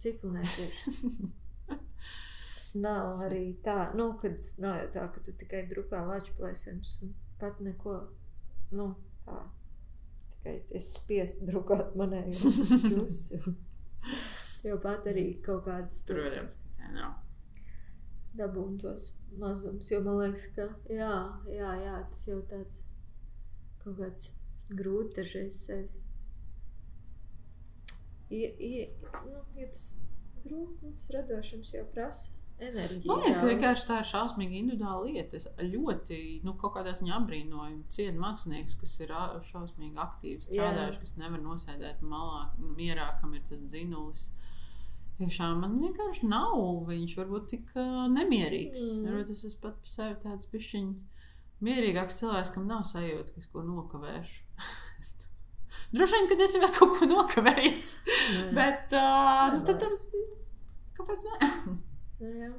Ciklinieks 0.02 0.56
ir. 0.62 0.78
Tas 1.68 2.70
nav 2.84 3.24
arī 3.26 3.44
tā, 3.66 3.90
nu, 3.98 4.12
kad 4.22 4.54
nav 4.62 4.82
jau 4.84 4.88
tā, 5.00 5.06
ka 5.14 5.24
tu 5.26 5.34
tikai 5.40 5.66
drukā 5.72 6.04
lāču 6.06 6.36
plēsēms 6.38 6.98
un 7.06 7.14
pat 7.42 7.62
neko, 7.64 8.00
nu, 8.78 8.92
tā. 9.26 9.42
Tikai 10.36 10.58
es 10.78 10.92
spiestu 11.00 11.48
drukāt 11.50 11.96
manēju 11.98 12.52
džusi. 12.86 13.42
Jo 14.68 14.78
pat 14.84 15.08
arī 15.10 15.30
kaut 15.44 15.66
kādas 15.66 16.04
Protams, 16.08 16.60
ka 16.62 16.76
tā 16.84 16.92
nav. 16.94 17.16
Dabūt 18.40 18.82
tos 18.84 19.10
mazumus. 19.42 19.92
Jo 19.92 20.02
man 20.06 20.22
liekas, 20.22 20.48
ka 20.56 20.70
jā, 20.92 21.14
jā, 21.52 21.72
jā 21.84 22.00
tas 22.10 22.26
jau 22.30 22.40
tāds 22.50 22.84
kaut 23.84 24.00
kāds 24.02 24.32
grūti 24.70 25.22
dažreiz 25.22 25.62
sevi. 25.68 26.04
Ja, 28.28 28.50
ja, 28.60 28.88
nu, 29.24 29.40
ja 29.56 29.70
tas 29.72 29.86
grūti, 30.44 30.82
nu, 30.84 30.92
tas 30.92 31.08
radošums 31.16 31.72
jau 31.76 31.86
prasa 31.94 32.36
enerģiju. 32.58 33.08
Man 33.12 33.22
liekas, 33.24 33.44
vienkārši 33.46 33.86
tā 33.88 34.00
ir 34.02 34.10
šausmīgi 34.10 34.60
individuāla 34.62 35.06
lieta. 35.06 35.40
Es 35.40 35.48
ļoti, 35.62 36.20
nu, 36.46 36.56
kaut 36.60 36.76
kādā 36.78 36.94
ziņā 36.98 37.16
apbrīnoju, 37.20 37.80
cienu 37.94 38.24
māksliniekus, 38.24 38.78
kas 38.82 38.96
ir 39.06 39.14
šausmīgi 39.52 40.02
aktīvi 40.04 40.48
strādājuši, 40.48 41.02
kas 41.04 41.18
nevar 41.22 41.44
nosēdēt 41.44 42.04
malā, 42.06 42.48
mierā, 42.78 43.12
kam 43.22 43.36
ir 43.38 43.46
tas 43.50 43.64
dzinulis. 43.64 44.30
Iekšā 45.18 45.48
man 45.58 45.80
vienkārši 45.82 46.28
nav. 46.30 46.58
Viņš 46.88 47.16
varbūt 47.18 47.48
tik 47.54 47.72
uh, 47.74 48.04
nemierīgs. 48.14 48.84
Mm. 49.02 49.08
Varbūt 49.10 49.32
es 49.34 49.46
esmu 49.50 49.64
pat 49.64 49.80
par 49.82 49.94
sevi 49.94 50.18
tāds 50.24 50.50
pišķiņš 50.52 51.24
mierīgāks 51.66 52.20
cilvēks, 52.22 52.52
kam 52.54 52.68
nav 52.70 52.84
sajūta, 52.86 53.34
ka 53.34 53.42
es 53.42 53.50
ko 53.50 53.64
nokavēšu. 53.66 54.44
Droši 55.96 56.20
vien, 56.20 56.30
kad 56.30 56.44
es 56.44 56.54
jau 56.58 56.70
kaut 56.76 56.98
ko 57.00 57.10
nokavējis. 57.10 57.88
Nē. 58.06 58.46
Bet, 58.58 58.94
uh, 58.94 59.48
nu, 59.56 59.64
tad 59.66 59.82
tam, 59.82 59.98
kāpēc 61.00 61.26
ne? 61.32 61.52
Nu, 62.22 62.32
jā. 62.44 62.52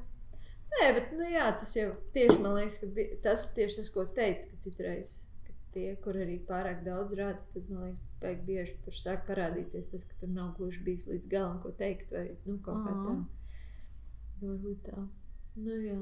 Nē, 0.78 0.90
bet 0.96 1.14
nu, 1.14 1.28
jā, 1.30 1.46
tas 1.60 1.76
jau 1.76 1.92
tieši 2.16 2.40
man 2.42 2.58
liekas, 2.58 2.80
ka 2.82 2.90
bi- 2.96 3.10
tas 3.24 3.46
ir 3.46 3.54
tieši 3.60 3.82
tas, 3.82 3.92
ko 3.94 4.08
teicu, 4.18 4.50
ka 4.50 4.62
citreiz 4.66 5.14
tie, 5.74 5.88
kur 6.04 6.16
arī 6.18 6.38
pārāk 6.48 6.84
daudz 6.86 7.16
rāda, 7.18 7.40
tad 7.54 7.68
man 7.72 7.88
liekas, 7.88 8.04
pēc 8.22 8.44
bieži 8.46 8.76
tur 8.84 8.96
sāk 8.96 9.26
parādīties 9.28 9.90
tas, 9.92 10.06
ka 10.08 10.20
tur 10.20 10.32
nav 10.34 10.54
gluži 10.58 10.80
bijis 10.86 11.06
līdz 11.10 11.28
galam, 11.32 11.58
ko 11.62 11.72
teikt, 11.82 12.14
vai 12.14 12.30
nu, 12.46 12.58
kaut 12.64 12.86
kā 12.86 12.94
tā. 12.94 13.16
Mhm. 13.16 13.26
Varbūt 14.38 14.82
tā. 14.86 15.02
Nu, 15.58 15.76
jā. 15.82 15.98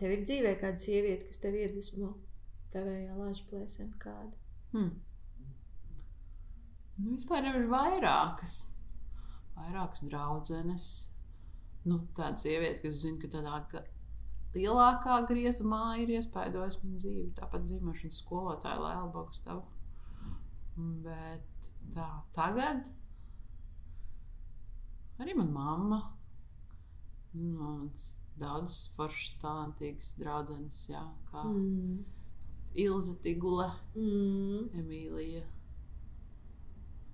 Tev 0.00 0.14
ir 0.14 0.24
dzīvē 0.24 0.54
kāda 0.60 0.80
sieviete, 0.80 1.28
kas 1.28 1.42
tev 1.42 1.56
iedvesmo 1.58 2.14
tavējā 2.72 3.16
lāča 3.18 3.46
plēsē 3.50 3.86
kādu. 4.00 4.36
Hmm. 4.72 4.92
Nu, 7.00 7.14
vispār 7.16 7.46
jau 7.48 7.54
ir 7.58 7.68
vairākas, 7.72 8.58
vairākas 9.56 10.04
draudzenes. 10.06 10.86
Nu, 11.88 12.02
tāda 12.16 12.36
sieviete, 12.40 12.82
kas 12.84 13.00
zina, 13.02 13.18
ka 13.22 13.30
tādā 13.32 13.82
lielākā 14.54 15.20
griezumā 15.28 15.82
ir 16.02 16.12
iespaidojusi 16.16 16.80
manu 16.84 17.02
dzīvi. 17.02 17.26
Tāpat 17.38 17.68
zīmēšanas 17.70 18.22
skolotāja 18.22 18.80
Laila 18.82 19.10
Bogustava. 19.14 19.62
Bet 21.04 21.70
tā, 21.92 22.08
tagad 22.36 22.88
arī 25.20 25.36
mana 25.36 25.52
mamma. 25.52 26.00
Mans 27.34 28.06
daudz 28.40 28.88
foršas, 28.96 29.36
talantīgas 29.42 30.14
draudzenes, 30.18 30.80
jā, 30.90 31.02
kā 31.30 31.44
mm. 31.46 32.00
Ilza 32.82 33.14
Tigula. 33.22 33.68
Mm. 33.94 34.64
Emīlija, 34.80 35.44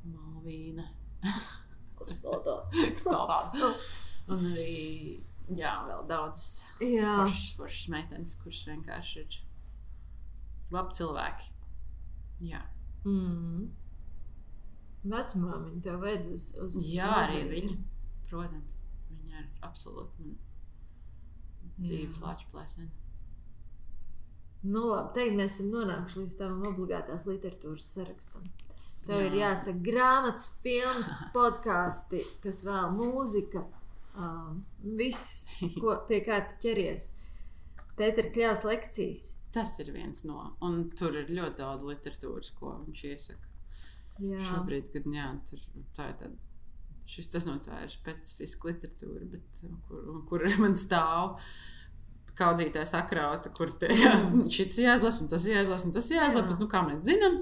Malvīna, 0.07 0.87
Kas 1.99 2.21
tā 2.23 2.39
tā? 2.45 2.57
Stāvā. 3.03 3.39
Un 4.27 4.45
arī 4.53 5.23
jā, 5.55 5.73
vēl 5.87 6.07
daudzas 6.09 6.65
foršas, 6.81 7.51
foršas 7.59 7.89
meitenes, 7.93 8.35
kuras 8.43 8.65
vienkārši 8.69 9.21
ir 9.25 9.37
labi 10.75 10.97
cilvēki. 10.99 11.53
Jā, 12.51 12.63
Mm. 13.07 13.69
Vecumā 15.07 15.59
viņa 15.63 15.83
tev 15.85 16.01
ved 16.03 16.25
uz, 16.35 16.49
uz 16.59 16.77
jā 16.91 17.07
arī 17.21 17.37
mūziku. 17.45 17.53
viņa. 17.53 17.77
Protams, 18.27 18.81
viņa 19.13 19.39
ir 19.39 19.45
absolūti 19.63 20.33
dzīves 21.79 22.19
lāča 22.25 22.49
plēsēna. 22.51 22.91
Nu, 24.67 24.83
labi, 24.91 25.13
tagad 25.15 25.37
mēs 25.39 25.55
esam 25.55 25.69
nonākuši 25.77 26.19
līdz 26.25 26.35
tam 26.41 26.57
obligātās 26.67 27.27
literatūras 27.29 27.87
sarakstam. 27.95 28.49
Tev 29.07 29.21
Jā. 29.23 29.27
ir 29.29 29.37
jāsaka 29.39 29.85
grāmatas, 29.87 30.49
filmas, 30.65 31.13
podkāsti, 31.37 32.25
kas 32.43 32.65
vēl 32.67 32.91
mūzika. 32.99 33.63
Um, 34.17 34.63
viss, 34.97 35.59
ko, 35.77 35.99
pie 36.09 36.23
kā 36.25 36.41
tu 36.49 36.57
ķeries. 36.65 37.11
Pēter 37.97 38.31
Kļāvs 38.33 38.65
lekcijas. 38.69 39.27
Tas 39.53 39.75
ir 39.81 39.91
viens 39.95 40.25
no, 40.29 40.41
un 40.65 40.91
tur 40.97 41.17
ir 41.17 41.31
ļoti 41.33 41.61
daudz 41.63 41.85
literatūras, 41.89 42.51
ko 42.59 42.75
viņš 42.85 43.05
iesaka. 43.09 43.53
Jā, 44.21 44.41
Šobrīd, 44.49 44.91
kad 44.93 45.09
jā, 45.13 45.31
tur, 45.49 45.63
tā 45.97 46.11
ir 46.11 46.19
tāda. 46.21 46.35
Šis 47.07 47.29
tas 47.31 47.45
no 47.47 47.55
tā 47.63 47.85
ir 47.85 47.93
specifiska 47.93 48.73
literatūra, 48.73 49.29
bet, 49.31 49.61
uh, 49.69 49.77
kur, 49.89 50.07
kur 50.29 50.47
man 50.63 50.77
stāv 50.81 51.37
kaudzītājs 52.37 52.93
sakrauta, 52.95 53.51
kur 53.57 53.71
te, 53.81 53.89
jā, 53.97 54.13
šis 54.53 54.79
jāizlasa, 54.85 55.23
un 55.25 55.29
tas 55.33 55.47
jāizlasa, 55.49 55.87
un 55.89 55.95
tas 55.97 56.11
jāizlasa. 56.13 56.43
Jā. 56.43 56.49
Bet, 56.51 56.59
nu, 56.61 56.69
kā 56.73 56.83
mēs 56.89 57.05
zinām, 57.07 57.39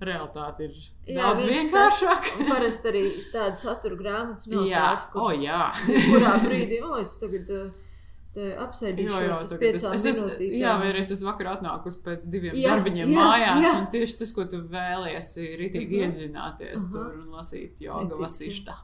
realitāte 0.00 0.68
ir 0.68 0.78
Jā, 1.08 1.24
daudz 1.24 1.44
vienkāršāka. 1.48 2.46
Parasti 2.48 2.88
arī 2.92 3.02
tāda 3.32 3.56
satura 3.58 3.96
grāmatas 3.98 4.46
nav 4.52 4.64
Jā, 4.68 4.86
tās, 4.92 5.08
o, 5.10 5.26
kuras 5.26 5.42
jā. 5.42 5.60
kurā 6.12 6.34
brīdī, 6.44 6.78
o, 6.86 6.96
es 7.02 7.16
tagad 7.18 7.50
uh, 7.56 7.68
apsēdīšos 8.62 9.40
uz 9.48 9.52
piecām 9.58 9.94
es, 9.96 10.04
es, 10.06 10.20
minūtītēm. 10.22 10.58
jā, 10.60 10.74
vai 10.78 10.90
arī 10.92 11.00
es 11.02 11.10
esmu 11.16 11.26
vakar 11.32 11.48
atnākusi 11.56 11.98
pēc 12.04 12.26
diviem 12.30 12.54
Jā, 12.54 12.76
darbiņiem 12.76 13.10
jā, 13.10 13.16
mājās, 13.24 13.62
jā. 13.64 13.72
un 13.80 13.88
tieši 13.96 14.18
tas, 14.20 14.30
ko 14.36 14.44
tu 14.52 14.60
vēlies, 14.70 15.30
ir 15.42 15.56
rītīgi 15.64 15.88
Mhm. 15.88 16.04
iedzināties 16.04 16.84
Aha. 16.84 16.92
tur 16.94 17.16
un 17.18 17.32
lasīt 17.34 17.82
joga 17.82 18.04
Rītīgi. 18.04 18.22
vasīštā. 18.22 18.76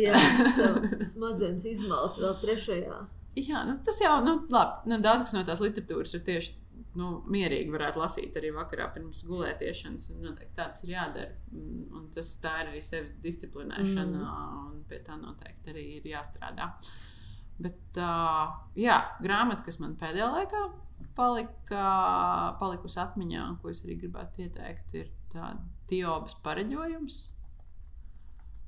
Jā, 0.00 0.22
smadzenes 1.12 1.66
izmalt 1.74 2.16
vēl 2.22 2.38
trešajā. 2.46 3.02
Jā, 3.34 3.64
nu, 3.66 3.78
tas 3.86 3.98
jau, 4.02 4.18
nu, 4.22 4.36
labi, 4.52 4.90
nu, 4.90 5.00
daudz 5.02 5.24
kas 5.24 5.34
no 5.34 5.42
tās 5.46 5.62
literatūras 5.62 6.14
ir 6.14 6.22
tieši 6.26 6.52
nu, 6.98 7.08
mierīgi 7.30 7.72
varētu 7.74 8.00
lasīt 8.00 8.36
arī 8.38 8.52
vakarā 8.54 8.86
pirms 8.94 9.24
gulētiešanas. 9.26 10.12
Noteikti 10.22 10.54
tāds 10.58 10.84
ir 10.86 10.94
jādara. 10.94 11.34
Un 11.54 12.06
tas 12.14 12.30
tā 12.42 12.54
ir 12.62 12.70
arī 12.72 12.82
sevis 12.84 13.16
disciplinēšana, 13.24 14.20
mm. 14.20 14.62
un 14.70 14.86
pie 14.90 15.00
tā 15.06 15.18
noteikti 15.18 15.74
arī 15.74 15.84
ir 15.98 16.08
jāstrādā. 16.14 16.70
Bet, 17.64 17.98
uh, 18.02 18.54
jā, 18.78 18.98
grāmata, 19.22 19.62
kas 19.66 19.78
man 19.82 19.98
pēdējā 19.98 20.30
laikā 20.38 20.62
palika, 21.14 21.84
palikusi 22.58 22.98
atmiņā, 23.02 23.44
un 23.50 23.60
ko 23.62 23.70
es 23.70 23.84
arī 23.84 23.98
gribētu 24.02 24.46
ieteikt, 24.46 24.96
ir 24.98 25.12
tāda 25.34 25.62
Tiobas 25.90 26.34
pareģojums. 26.46 27.20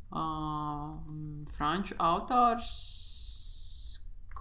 Uh, 0.07 0.95
franču 1.57 1.97
autors. 2.03 2.71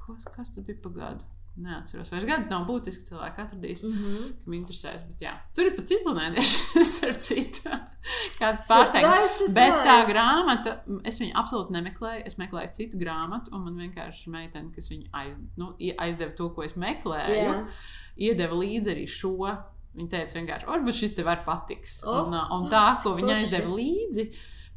Ko, 0.05 0.17
kas 0.35 0.53
tas 0.53 0.65
bija 0.65 0.77
pa 0.83 0.91
gadu? 0.93 1.25
Neatceros. 1.55 2.09
Vairs 2.11 2.25
gadu 2.27 2.49
nav 2.51 2.65
būtiski 2.67 3.05
cilvēki 3.07 3.39
atradīs, 3.39 3.83
Mm 3.83 3.91
-hmm. 3.93 4.31
kam 4.43 4.53
interesēs. 4.57 5.05
Bet, 5.07 5.21
jā. 5.23 5.33
Tur 5.55 5.69
ir 5.69 5.75
pat 5.75 5.87
ciklonēdieši, 5.87 6.57
starp 6.91 7.19
citu. 7.27 7.69
Kāds 8.39 8.65
pārsteigums. 8.67 9.37
Bet 9.55 9.77
tā 9.87 9.95
grāmata, 10.09 10.73
es 11.03 11.19
viņu 11.21 11.31
absolūti 11.33 11.71
nemeklēju. 11.77 12.23
Es 12.25 12.35
meklēju 12.37 12.71
citu 12.71 12.99
grāmatu, 12.99 13.53
un 13.55 13.63
man 13.63 13.77
vienkārši 13.77 14.29
meitene, 14.29 14.73
kas 14.75 14.91
viņu 14.91 15.07
aiz, 15.13 15.39
nu, 15.55 15.77
aizdeva 15.97 16.35
to, 16.35 16.49
ko 16.49 16.63
es 16.63 16.75
meklēju, 16.75 17.47
Jā. 17.47 17.63
iedeva 18.17 18.55
līdzi 18.55 18.91
arī 18.91 19.07
šo. 19.07 19.55
Viņa 19.95 20.09
teica, 20.11 20.39
vienkārši, 20.39 20.67
varbūt 20.67 20.93
šis 20.93 21.15
tev 21.15 21.25
var 21.25 21.45
patiks. 21.45 22.01
O, 22.03 22.11
un, 22.11 22.33
uh, 22.35 22.51
un 22.51 22.65
jā, 22.67 22.69
tā, 22.73 22.83
ko 23.03 23.15
viņa 23.15 23.35
aizdeva 23.37 23.71
līdzi, 23.77 24.25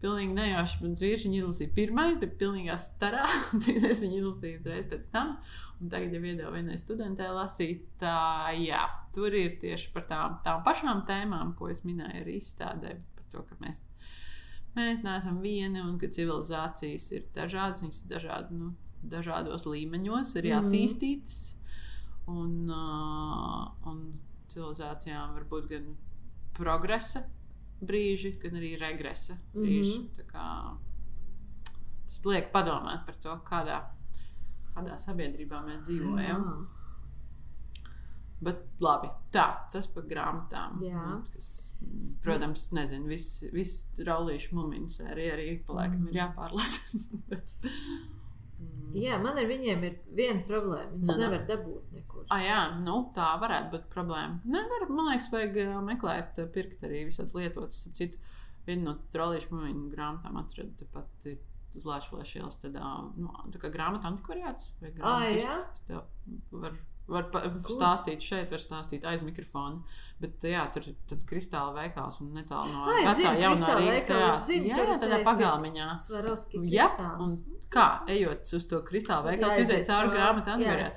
pilnīgi 0.03 0.35
nejauši 0.37 0.83
mans 0.85 1.01
vīrs 1.03 1.25
viņu 1.27 1.39
izlasīja 1.43 1.73
pirmais, 1.75 2.19
bet 2.23 2.37
pilnīgā 2.41 2.77
starā. 2.79 3.25
Tad 3.65 3.87
es 3.91 4.03
viņu 4.05 4.21
izlasīju 4.23 4.61
uzreiz 4.61 4.87
pēc 4.91 5.09
tam. 5.15 5.37
Un 5.81 5.91
tagad 5.93 6.15
jau 6.17 6.23
iedevu 6.27 6.53
vienai 6.57 6.79
studentē 6.81 7.29
lasīt. 7.35 7.85
Tā, 8.03 8.51
jā, 8.59 8.81
tur 9.15 9.35
ir 9.39 9.59
tieši 9.63 9.93
par 9.95 10.07
tām, 10.11 10.39
tām 10.47 10.63
pašām 10.67 11.05
tēmām, 11.07 11.53
ko 11.59 11.69
es 11.71 11.85
minēju 11.87 12.23
arī 12.25 12.39
izstādē. 12.41 12.97
Par 13.19 13.29
to, 13.35 13.45
ka 13.47 13.59
mēs, 13.63 13.85
mēs 14.75 15.05
neesam 15.07 15.39
vieni 15.45 15.83
un 15.85 15.95
ka 16.03 16.11
civilizācijas 16.11 17.07
ir 17.15 17.29
dažādas. 17.37 17.85
Viņas 17.87 18.01
ir 18.05 18.11
dažādi, 18.17 18.59
nu, 18.59 18.73
dažādos 19.15 19.69
līmeņos, 19.71 20.35
arī 20.41 20.55
Mhm. 20.57 20.67
attīstītas. 20.67 21.39
Un, 22.29 22.69
uh, 22.69 23.71
un 23.89 24.03
civilizācijām 24.51 25.35
var 25.39 25.45
būt 25.49 25.69
gan 25.71 25.95
progresa 26.59 27.23
brīži, 27.81 28.35
gan 28.43 28.59
arī 28.59 28.75
regresa 28.81 29.39
brīži. 29.55 29.99
Mhm. 29.99 30.09
Mm 30.09 30.27
-hmm. 30.33 30.79
Tas 32.09 32.25
liek 32.25 32.53
padomāt 32.53 33.05
par 33.07 33.15
to, 33.15 33.35
kādā, 33.45 33.83
kādā 34.75 34.99
sabiedrībā 34.99 35.61
mēs 35.67 35.83
dzīvojam. 35.85 36.45
Jā. 36.45 36.79
Bet 38.41 38.81
labi, 38.81 39.09
tā, 39.35 39.45
tas 39.73 39.89
par 39.91 40.05
grāmatām. 40.07 40.79
Jā. 40.87 41.05
Kas, 41.35 41.73
mm, 41.83 42.13
protams, 42.23 42.69
nezinu, 42.73 43.11
viss 43.11 43.43
vis 43.53 43.73
raulīšu 44.07 44.55
mumiņas 44.55 45.01
arī, 45.11 45.27
arī 45.35 45.47
ik 45.57 45.65
pa 45.67 45.81
laikam 45.81 46.07
ir 46.09 46.21
jāpārlasa. 46.21 47.01
Bet, 47.31 47.57
mm. 47.67 48.95
Jā, 48.95 49.19
man 49.23 49.37
ar 49.43 49.51
viņiem 49.51 49.85
ir 49.85 49.99
viena 50.15 50.45
problēma. 50.47 50.93
Viņus 50.95 51.11
Nu, 51.11 51.17
nu. 51.17 51.25
nevar 51.25 51.45
dabūt 51.51 51.93
nekur. 51.99 52.18
Ah, 52.29 52.43
jā, 52.45 52.59
nu, 52.85 52.99
tā 53.15 53.29
varētu 53.41 53.73
būt 53.73 53.87
problēma. 53.93 54.41
Nevar, 54.53 54.85
man 54.93 55.09
liekas, 55.11 55.31
vajag 55.33 55.61
ā, 55.65 55.79
meklēt, 55.85 56.41
ā, 56.43 56.49
pirkt 56.53 56.83
arī 56.85 57.07
visādas 57.09 57.33
lietotas. 57.37 57.87
Citu, 57.97 58.21
vienu 58.69 58.91
no 58.91 58.95
trolīšu 59.15 59.55
mūmiņu 59.55 59.87
grāmatām 59.95 60.37
atradu 60.41 60.77
tepat 60.83 61.29
ā, 61.31 61.39
uz 61.79 61.87
Latvijas 61.89 62.35
ielas. 62.37 62.59
Tādā, 62.61 62.85
nu, 63.17 63.33
tā 63.55 63.63
kā 63.63 63.73
grāmata 63.73 64.11
antikvariāts. 64.13 64.75
vai 64.83 64.93
Ah, 65.01 65.25
jā? 65.33 65.57
Es 65.73 65.87
tev 65.89 66.05
Var, 66.53 66.77
var 67.09 67.29
stāstīt 67.69 68.25
šeit, 68.25 68.51
var 68.53 68.63
stāstīt 68.63 69.07
aiz 69.09 69.23
mikrofona. 69.25 69.81
Bet 70.21 70.45
jā, 70.45 70.65
tur 70.75 70.89
ir 70.91 70.97
tāds 71.09 71.25
kristāla 71.29 71.73
veikals 71.77 72.21
un 72.25 72.33
netālu 72.37 72.73
no 72.75 72.89
vecā 72.89 73.35
jaunā 73.39 73.77
Rīgas 73.79 74.09
teātra. 74.09 74.59
Jā, 74.59 74.81
jā, 74.83 74.99
tādā 75.05 75.21
pagalmiņā. 75.27 75.89
Jā, 76.73 76.89
un 77.25 77.33
kā 77.73 77.89
ejot 78.11 78.53
uz 78.59 78.69
to 78.71 78.83
kristāla 78.87 79.33
veikalu, 79.33 79.59
tu 79.59 79.67
izēji 79.67 79.89
cauri 79.89 80.13
grāmatu 80.15 80.55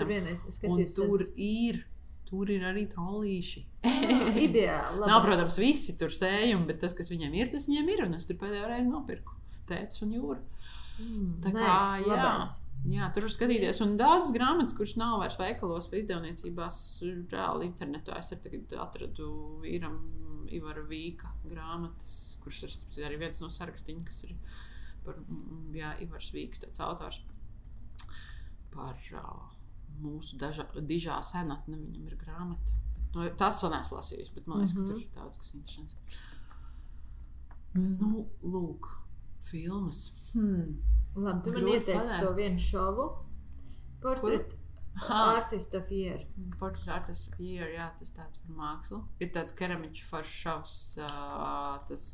vienreiz 0.10 0.44
Un 0.72 0.84
tur 0.96 1.26
ir, 1.36 1.84
tur 2.30 2.52
ir 2.54 2.66
arī 2.72 2.88
trollīši. 2.92 3.66
Ideāli. 4.46 5.06
Nav, 5.06 5.22
protams, 5.26 5.58
visi 5.62 5.98
tur 6.00 6.14
sējumi, 6.14 6.68
bet 6.70 6.82
tas, 6.84 6.96
kas 6.98 7.12
viņiem 7.12 7.38
ir, 7.40 7.52
tas 7.54 7.68
viņiem 7.70 7.94
ir. 7.96 8.04
Un 8.08 8.18
es 8.18 8.28
tur 8.30 8.40
pēdējo 8.42 8.70
reizi 8.72 8.90
nopirku 8.92 9.38
tētus 9.70 10.04
un 10.06 10.16
jūru. 10.18 10.42
Mm, 11.02 11.30
Tā 11.44 11.54
kā, 11.56 11.66
nice, 11.66 12.04
jā. 12.04 12.10
labās. 12.12 12.56
Jā, 12.90 13.12
tur 13.14 13.28
var 13.28 13.34
skatīties. 13.36 13.78
Un 13.86 13.92
daudzas 14.00 14.32
grāmatas, 14.34 14.74
kuras 14.78 14.96
nav 14.98 15.20
vairs 15.22 15.38
veikalos 15.38 15.86
vai 15.92 16.00
izdevniecībās, 16.02 16.80
reāli 17.30 17.68
internetā. 17.70 18.18
Es 18.18 18.32
arī 18.34 18.42
tagad 18.48 18.74
atradu 18.88 19.28
vīram 19.62 20.00
Ivara 20.52 20.82
Vīka 20.90 21.30
grāmatas, 21.46 22.38
kuras 22.42 22.64
ir 22.98 23.06
arī 23.06 23.20
viens 23.22 23.40
no 23.44 23.50
sarakstiem, 23.54 24.02
kas 24.08 24.24
ir 24.26 24.34
par 25.06 25.16
mm, 25.22 25.76
jā, 25.78 25.92
Ivars 26.08 26.32
Vīks, 26.34 26.64
tāds 26.66 26.82
autors 26.84 27.22
par 28.74 28.98
uh, 29.14 29.54
mūsu 30.02 30.38
daža, 30.42 30.66
dižā 30.82 31.20
senatni. 31.24 31.78
Viņam 31.78 32.08
ir 32.10 32.18
grāmata. 32.18 32.78
Nu, 33.14 33.26
tas 33.38 33.62
vēl 33.62 33.74
neesmu 33.76 33.98
lasījis, 34.00 34.34
bet 34.34 34.48
man 34.48 34.62
liekas, 34.62 34.74
Mhm. 34.74 34.82
ka 34.82 34.92
tur 34.92 35.02
ir 35.02 35.10
daudz 35.16 35.38
kas 35.38 35.54
interesants. 35.54 36.20
Nu, 37.76 38.26
lūk, 38.44 38.88
filmas. 39.48 40.32
Hmm. 40.34 40.80
Labi, 41.16 41.44
tu 41.44 41.52
man 41.52 41.62
Grūti 41.62 41.78
ieteici 41.78 42.00
pateikt. 42.00 42.26
to 42.26 42.34
vienu 42.38 42.66
šovu. 42.70 43.08
Portrait 44.02 44.58
Ha. 44.94 45.36
Artist 45.36 45.74
of 45.74 45.90
Year. 45.92 46.20
Portrait 46.60 46.94
Artist 46.94 47.32
of 47.32 47.40
Year, 47.40 47.70
jā, 47.72 47.88
tas 47.98 48.12
tāds 48.12 48.42
par 48.44 48.56
mākslu. 48.58 49.02
Ir 49.24 49.32
tāds 49.34 49.56
keramiķu 49.56 50.04
foršs, 50.04 50.82
uh, 51.06 51.78
tas 51.88 52.08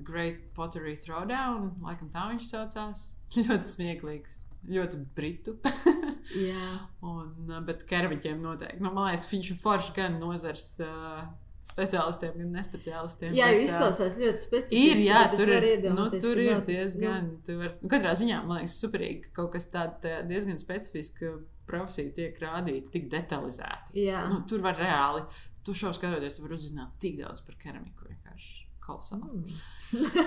Great 0.00 0.46
Pottery 0.56 0.96
Throwdown, 0.96 1.74
laikam 1.84 2.08
tā 2.12 2.26
viņš 2.32 2.48
saucās. 2.48 3.04
ļoti 3.36 3.72
smieklīgs, 3.74 4.40
ļoti 4.70 5.02
britu. 5.16 5.58
Un, 7.10 7.52
bet 7.66 7.84
keramiķiem 7.88 8.40
noteikti. 8.42 8.80
Nu, 8.80 8.94
man 8.94 9.10
liekas, 9.10 9.28
viņš 9.30 9.52
ir 9.52 9.60
foršs 9.60 9.94
gan 9.96 10.18
nozars 10.22 10.66
uh, 10.84 11.24
speciālistiem, 11.66 12.36
gan 12.40 12.54
nespeciālistiem. 12.56 13.34
Jā, 13.36 13.50
bet, 13.52 13.66
izklausās 13.66 14.16
ļoti 14.20 14.44
specifiski. 14.44 14.94
Ir, 14.94 15.02
jā, 15.10 15.22
es 15.28 15.42
tur 15.42 15.52
ir, 15.54 15.86
nu, 15.92 16.06
tur 16.16 16.40
ir 16.40 16.62
diezgan. 16.66 17.30
Nu. 17.36 17.58
Var, 17.60 17.76
nu, 17.82 17.90
katrā 17.92 18.14
ziņā 18.16 18.40
man 18.46 18.62
liekas, 18.62 18.78
superīgi, 18.84 19.28
ka 19.28 19.42
kaut 19.42 19.52
kas 19.58 19.68
tāds 19.72 20.08
diezgan 20.30 20.60
specifisks 20.60 21.28
profesija 21.70 22.14
tiek 22.16 22.40
rādīta 22.42 22.90
tik 22.96 23.06
detalizēti. 23.12 23.94
Jā. 24.06 24.24
Nu, 24.32 24.40
tur 24.48 24.64
var 24.64 24.80
reāli, 24.80 25.22
tu 25.66 25.76
šo 25.76 25.92
skatoties, 25.94 26.38
tu 26.38 26.46
vari 26.46 26.56
uzzināt 26.56 26.96
tik 27.02 27.20
daudz 27.20 27.44
par 27.46 27.60
keramiku. 27.60 28.08
Vienkārši. 28.10 28.66
Mm. 28.90 29.44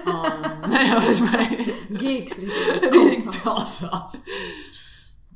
Un, 0.07 0.69
ne 0.71 0.81
jau 0.85 0.99
uzmanīgi. 1.11 1.73
Gigs 1.99 2.37
Rītīgi 2.39 3.33
kolosāli. 3.41 4.21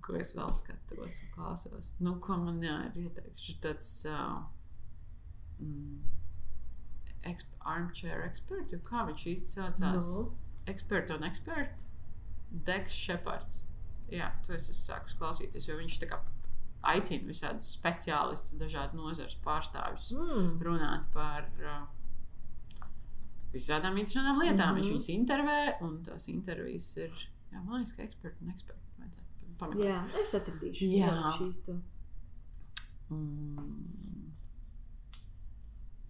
Ko 0.06 0.16
es 0.16 0.32
vēl 0.38 0.54
skatos 0.56 1.18
un 1.26 1.34
klausos? 1.34 1.90
Nu, 2.00 2.14
ko 2.24 2.38
man 2.40 2.62
jā, 2.64 2.78
ir 2.88 3.10
ieteikts? 3.10 3.50
Tāds 3.60 3.90
uh, 4.08 4.38
exp 7.28 7.48
armchair 7.68 8.24
expert, 8.28 8.72
jeb 8.72 8.84
kā 8.88 9.06
viņš 9.10 9.26
īsti 9.34 9.54
saucās? 9.58 10.12
Nu. 10.18 10.32
Expert 10.68 11.10
un 11.16 11.24
expert. 11.24 11.86
Deks 12.68 12.94
Šepards. 12.94 13.68
Jā, 14.12 14.32
to 14.46 14.54
es 14.56 14.70
esmu 14.70 14.96
sākus 14.96 15.16
klausīties, 15.20 15.68
jo 15.68 15.76
viņš 15.80 16.00
tā 16.04 16.08
kā 16.12 16.22
aicina 16.88 17.28
visādus 17.28 17.68
speciālistus, 17.76 18.60
dažādu 18.62 19.00
nozares 19.02 19.36
pārstāvjus 19.44 20.12
Mm. 20.16 20.60
runāt 20.64 21.08
par 21.14 21.50
uh, 21.60 21.88
visādām 23.54 23.98
interesantām 23.98 24.40
lietām. 24.40 24.56
Mm. 24.56 24.62
-hmm. 24.70 24.76
Viņš 24.76 24.92
viņus 24.94 25.10
intervē, 25.10 25.60
un 25.82 26.04
tās 26.04 26.28
intervijas 26.32 26.98
ir, 26.98 27.12
jā, 27.52 27.64
man 27.64 27.82
liekas, 27.82 27.94
ka 27.94 28.04
eksperti 28.04 28.44
un 28.44 28.50
eksperti. 28.52 28.82
pameklēt. 29.58 29.88
Jā, 29.90 30.02
es 30.22 30.34
atradīšu. 30.38 30.86
Jā. 30.86 31.08
Jā, 31.08 31.32
šīs 31.40 31.64
to. 31.66 31.82
Mm. 33.10 34.27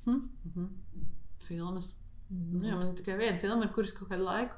Hm, 0.08 0.22
mhm. 0.52 0.68
Filmas. 1.48 1.92
Nu, 2.30 2.64
jā, 2.66 2.76
man 2.76 2.96
tikai 2.98 3.16
viena 3.20 3.38
filma, 3.40 3.64
ar 3.68 3.74
kuras 3.76 3.94
kaut 3.96 4.10
kādu 4.12 4.26
laiku 4.28 4.56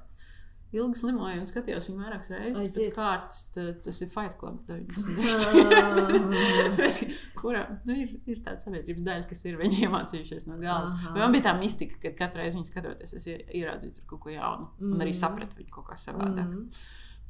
ilgi 0.73 0.99
slimoju 1.01 1.39
un 1.41 1.47
skatījos 1.49 1.87
viņu 1.89 1.97
vairākas 2.03 2.29
reizes. 2.29 2.57
Aiziet. 2.61 2.91
Pēc 2.91 2.95
kārtas, 2.95 3.37
ta- 3.55 3.73
tas 3.87 4.01
ir 4.05 4.09
Fight 4.11 4.35
Club. 4.37 4.59
Ah. 4.69 6.09
90. 6.13 7.15
Kurā 7.39 7.63
nu, 7.87 7.95
ir, 8.03 8.11
ir 8.29 8.41
tāda 8.45 8.61
sabiedrības 8.61 9.05
daļa, 9.07 9.27
kas 9.31 9.41
ir 9.49 9.57
viņi 9.59 9.79
iemācījušies 9.87 10.45
no 10.49 10.57
galvas. 10.61 10.93
Man 11.15 11.33
bija 11.33 11.47
tā 11.49 11.53
mistika, 11.59 11.97
ka 12.03 12.11
katru 12.23 12.43
reizi 12.43 12.57
viņu 12.59 12.69
skatoties, 12.69 13.13
es 13.17 13.25
ie- 13.31 13.39
ieraudzīju 13.61 14.05
kaut 14.09 14.21
ko 14.25 14.33
jaunu. 14.33 14.67
Mm. 14.79 14.93
Un 14.93 15.05
arī 15.05 15.13
Mm. 15.13 15.19
sapratu 15.21 15.57
viņu 15.61 15.71
kaut 15.77 15.87
kā 15.89 15.97
savādāk. 15.97 16.49
Mm. 16.53 16.81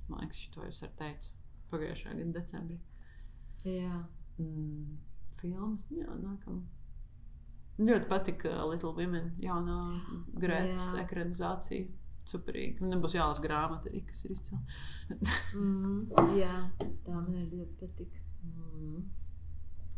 Man 0.10 0.20
liekas, 0.26 0.42
to 0.52 0.64
es 0.68 0.82
arī 0.84 0.96
teicu 1.04 1.32
pagājušā 1.72 2.16
gada 2.18 2.40
decembrī. 2.40 2.80
Jā. 3.66 4.04
Mm, 4.40 4.98
filmas, 5.40 5.90
jā, 5.92 6.08
nākamā. 6.24 6.62
Ļoti 7.80 8.10
patika 8.10 8.52
Little 8.68 8.92
Women, 8.98 9.32
jaunā 9.40 9.80
grētas 10.42 10.92
ekranizācija. 11.00 11.88
Superīgi. 12.30 12.84
Man 12.84 12.92
nebūs 12.94 13.16
jālasa 13.16 13.42
grāmata 13.42 13.90
arī, 13.90 14.04
kas 14.06 14.20
ir 14.28 14.36
izcila. 14.36 14.60
Mm, 15.58 16.12
jā, 16.38 16.52
tā 16.78 17.16
man 17.16 17.32
ir 17.40 17.48
ļoti 17.50 17.80
patika. 17.80 18.22
Mm. 18.46 19.00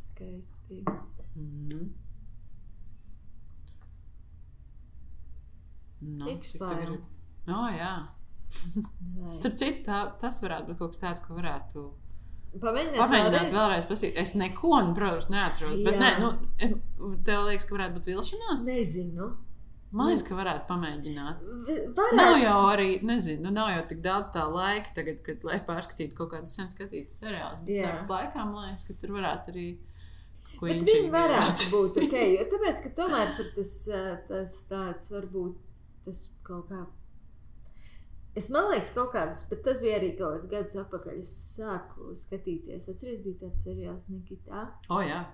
Skaisti 0.05 0.61
bija. 0.69 0.93
Mm. 1.35 1.89
Nu, 6.01 6.25
cik 6.25 6.37
X-File. 6.37 6.69
tu 6.69 6.79
gribi? 6.79 7.03
O, 7.51 7.65
jā. 7.75 7.91
Vai. 9.17 9.33
Starp 9.35 9.57
citu, 9.59 9.83
tā, 9.89 9.99
tas 10.21 10.39
varētu 10.43 10.71
būt 10.71 10.79
kaut 10.79 10.95
kas 10.95 11.03
tāds, 11.03 11.25
ko 11.25 11.35
varētu 11.37 11.83
Pamēģināt, 12.51 12.97
pamēģināt 12.99 13.31
vēlreiz? 13.31 13.53
vēlreiz 13.55 13.85
pasīt. 13.87 14.17
Es 14.19 14.33
neko, 14.35 14.73
protams, 14.97 15.29
neatceros. 15.31 15.79
Bet, 15.85 15.95
nē, 16.01 16.09
nu, 16.19 16.31
tev 17.23 17.45
liekas, 17.47 17.65
ka 17.69 17.77
varētu 17.77 17.95
būt 17.99 18.09
vilšanās? 18.11 18.65
Nezinu. 18.67 19.29
Man 19.91 20.07
liekas, 20.07 20.23
ka 20.27 20.35
varētu 20.35 20.67
pamēģināt. 20.67 21.47
V- 21.67 21.77
Nav 21.95 22.01
Varētu. 22.01 22.41
jau 22.43 22.57
arī, 22.71 22.89
nezinu, 23.03 23.41
nu, 23.45 23.51
nav 23.55 23.71
jau 23.73 23.85
tik 23.91 24.01
daudz 24.03 24.29
tā 24.35 24.43
laika, 24.51 24.91
tagad, 24.95 25.21
kad, 25.25 25.43
lai 25.47 25.59
pārskatītu 25.67 26.15
kaut 26.15 26.31
kādas 26.31 26.53
sen 26.55 26.67
skatītas 26.71 27.19
seriālus. 27.23 27.63
Jā. 27.67 27.89
tāpat 28.03 28.13
laikā 28.15 28.45
man 28.51 28.67
liekas, 28.69 28.85
ka 28.87 28.93
tur 29.01 29.15
varētu 29.17 29.51
arī. 29.55 29.65
Bet 30.61 30.83
viņi 30.87 31.09
varētu 31.11 31.67
būt 31.73 31.99
ok. 32.05 32.15
Jo 32.35 32.45
tāpēc, 32.53 32.83
ka 32.85 32.93
tomēr 33.01 33.35
tur 33.35 33.47
tas, 33.55 33.73
eh, 33.91 34.15
tas 34.27 34.61
tāds 34.71 35.11
varbūt 35.11 35.55
tas 36.05 36.23
kaut 36.47 36.67
kā. 36.71 36.85
Es 38.39 38.47
man 38.49 38.69
liekas, 38.71 38.93
kaut 38.95 39.11
kādus, 39.11 39.41
bet 39.49 39.63
tas 39.65 39.79
bija 39.83 39.97
arī 39.99 40.13
kaut 40.17 40.37
kāds 40.37 40.47
gadus 40.51 40.77
atpakaļ. 40.85 41.17
Es 41.19 41.31
sāku 41.57 42.13
skatīties. 42.15 42.87
Atceries, 42.93 43.19
bija 43.25 43.41
tāds 43.41 43.65
seriāls 43.67 44.05
Nikitā. 44.13 44.67
O, 44.89 45.01
jā. 45.03 45.25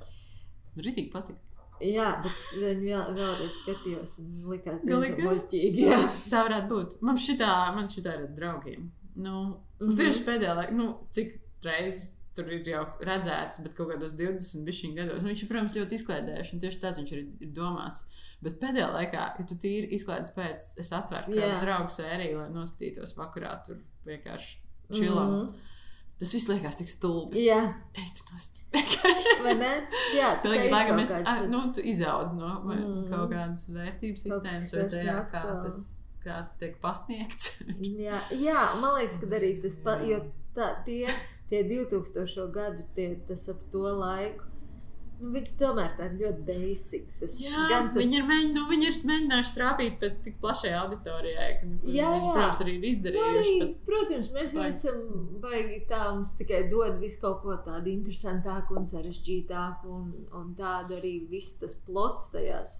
Ritīgi 0.77 1.11
patika. 1.13 1.39
Jā, 1.77 2.07
bet 2.23 2.31
es 2.31 2.55
viņu 2.57 2.87
vēl, 2.87 3.11
vēlreiz 3.19 3.57
skatījos 3.61 4.15
un 4.23 4.29
likās 4.49 4.79
Galīgi? 4.81 5.13
diezgan 5.13 5.27
muļķīgi. 5.29 5.83
Jā. 5.91 5.99
Tā 6.31 6.41
varētu 6.47 6.69
būt. 6.71 6.95
Man 7.05 7.19
šitā, 7.21 7.51
man 7.75 7.89
šitā 7.93 8.15
ir 8.17 8.23
ar 8.25 8.31
draugiem. 8.39 8.91
Nu, 9.17 9.35
Mhm. 9.77 9.93
Tieši 9.93 10.23
pēdējā 10.25 10.53
laikā, 10.57 10.73
nu, 10.73 10.85
cik 11.13 11.35
reizes 11.61 12.15
tur 12.33 12.47
ir 12.49 12.63
jau 12.65 12.79
redzēts, 13.05 13.59
bet 13.61 13.75
kaut 13.77 13.91
kādos 13.91 14.15
20 14.17 14.65
bišķiņu 14.65 14.95
gados. 14.97 15.21
Nu, 15.21 15.29
viņš 15.29 15.43
ir, 15.43 15.49
protams, 15.51 15.75
ļoti 15.77 15.99
izklaidējuši, 15.99 16.53
un 16.55 16.59
tieši 16.63 16.79
tāds 16.81 16.97
viņš 16.97 17.11
ir, 17.13 17.21
ir 17.45 17.51
domāts. 17.53 18.07
Bet 18.45 18.59
pēdējā 18.61 18.87
laikā, 18.93 19.21
ja 19.39 19.45
tu 19.49 19.55
tīri 19.57 19.87
izklaides 19.97 20.29
pēc, 20.35 20.67
es 20.81 20.91
atveru 20.93 21.33
Jā. 21.33 21.41
kādu 21.41 21.63
draugu 21.65 21.89
sēriju, 21.95 22.37
lai 22.43 22.49
noskatītos 22.53 23.15
vakarā, 23.17 23.55
tur 23.65 23.79
vienkārši 24.05 24.59
čilam. 24.93 25.31
Mm. 25.31 25.41
Mhm. 25.47 25.73
Tas 26.17 26.31
viss 26.33 26.47
liekas 26.49 26.77
tik 26.79 26.87
stulbi. 26.89 27.43
Jā, 27.45 27.59
Ej, 27.93 28.07
tu 28.17 28.23
nost. 28.33 28.55
Vai 29.43 29.51
ne? 29.53 29.69
Jā, 30.17 30.31
Tā 30.41 30.49
tā 30.49 30.55
ir 30.63 30.71
laikam, 30.73 30.97
kaut 30.97 31.01
mēs, 31.03 31.11
ar, 31.29 31.43
nu, 31.51 31.59
izaudz 31.91 32.37
no 32.39 32.55
Mm. 32.65 33.03
kaut 33.11 33.29
kādas 33.35 33.67
vērtības 33.69 34.23
sistēmas, 34.25 34.73
vai 34.73 34.85
tajā, 34.95 35.17
kā 35.33 35.43
tas, 35.65 35.77
kā 36.23 36.39
tas 36.47 36.57
tiek 36.61 36.79
pasniegts. 36.81 37.51
Jā, 38.05 38.17
jā, 38.33 38.57
man 38.81 38.97
liekas, 38.97 39.19
ka 39.21 39.29
arī 39.37 39.51
tas 39.61 39.77
pa, 39.85 39.99
jo 40.09 40.23
tā, 40.57 40.71
tie, 40.89 41.05
tie 41.51 41.61
2000 41.69 42.49
gadu, 42.55 42.87
tie, 42.97 43.11
tas 43.29 43.45
ap 43.53 43.61
to 43.73 43.85
laiku, 43.85 44.46
nu, 45.21 45.29
viņi 45.35 45.51
tomēr 45.61 45.93
tādi 45.97 46.19
ļoti 46.23 46.43
basic. 46.47 47.07
Tas, 47.19 47.35
Jā, 47.41 47.63
tas, 47.71 47.91
viņi, 47.97 48.17
ir 48.19 48.25
mēģin, 48.29 48.51
nu, 48.57 48.63
viņi 48.71 48.87
ir 48.91 48.97
mēģinājuši 49.11 49.51
strāpīt 49.53 49.95
pēc 50.03 50.17
tik 50.27 50.35
plašai 50.43 50.73
auditorijai, 50.81 51.47
ka 51.61 51.69
nu, 51.71 51.77
Jā, 51.95 52.09
jā. 52.15 52.19
protams, 52.33 52.61
arī 52.65 52.75
ir 52.75 52.81
Nu, 52.83 52.91
izdarījuši. 52.91 53.37
arī, 53.41 53.55
Bet, 53.63 53.77
protams, 53.91 54.29
mēs 54.37 54.53
jau 54.57 54.65
esam 54.69 54.99
baigi 55.47 55.79
tā, 55.89 56.01
mums 56.13 56.35
tikai 56.41 56.61
dod 56.71 56.99
visu 57.01 57.21
kaut 57.23 57.41
ko 57.45 57.57
tādu 57.65 57.91
interesantāku 57.93 58.77
un 58.77 58.85
sarežģītāku, 58.93 59.89
un, 59.99 60.11
un 60.41 60.53
tādu 60.59 60.97
arī 60.99 61.15
viss 61.31 61.57
tas 61.61 61.73
plots 61.87 62.29
tajās, 62.35 62.75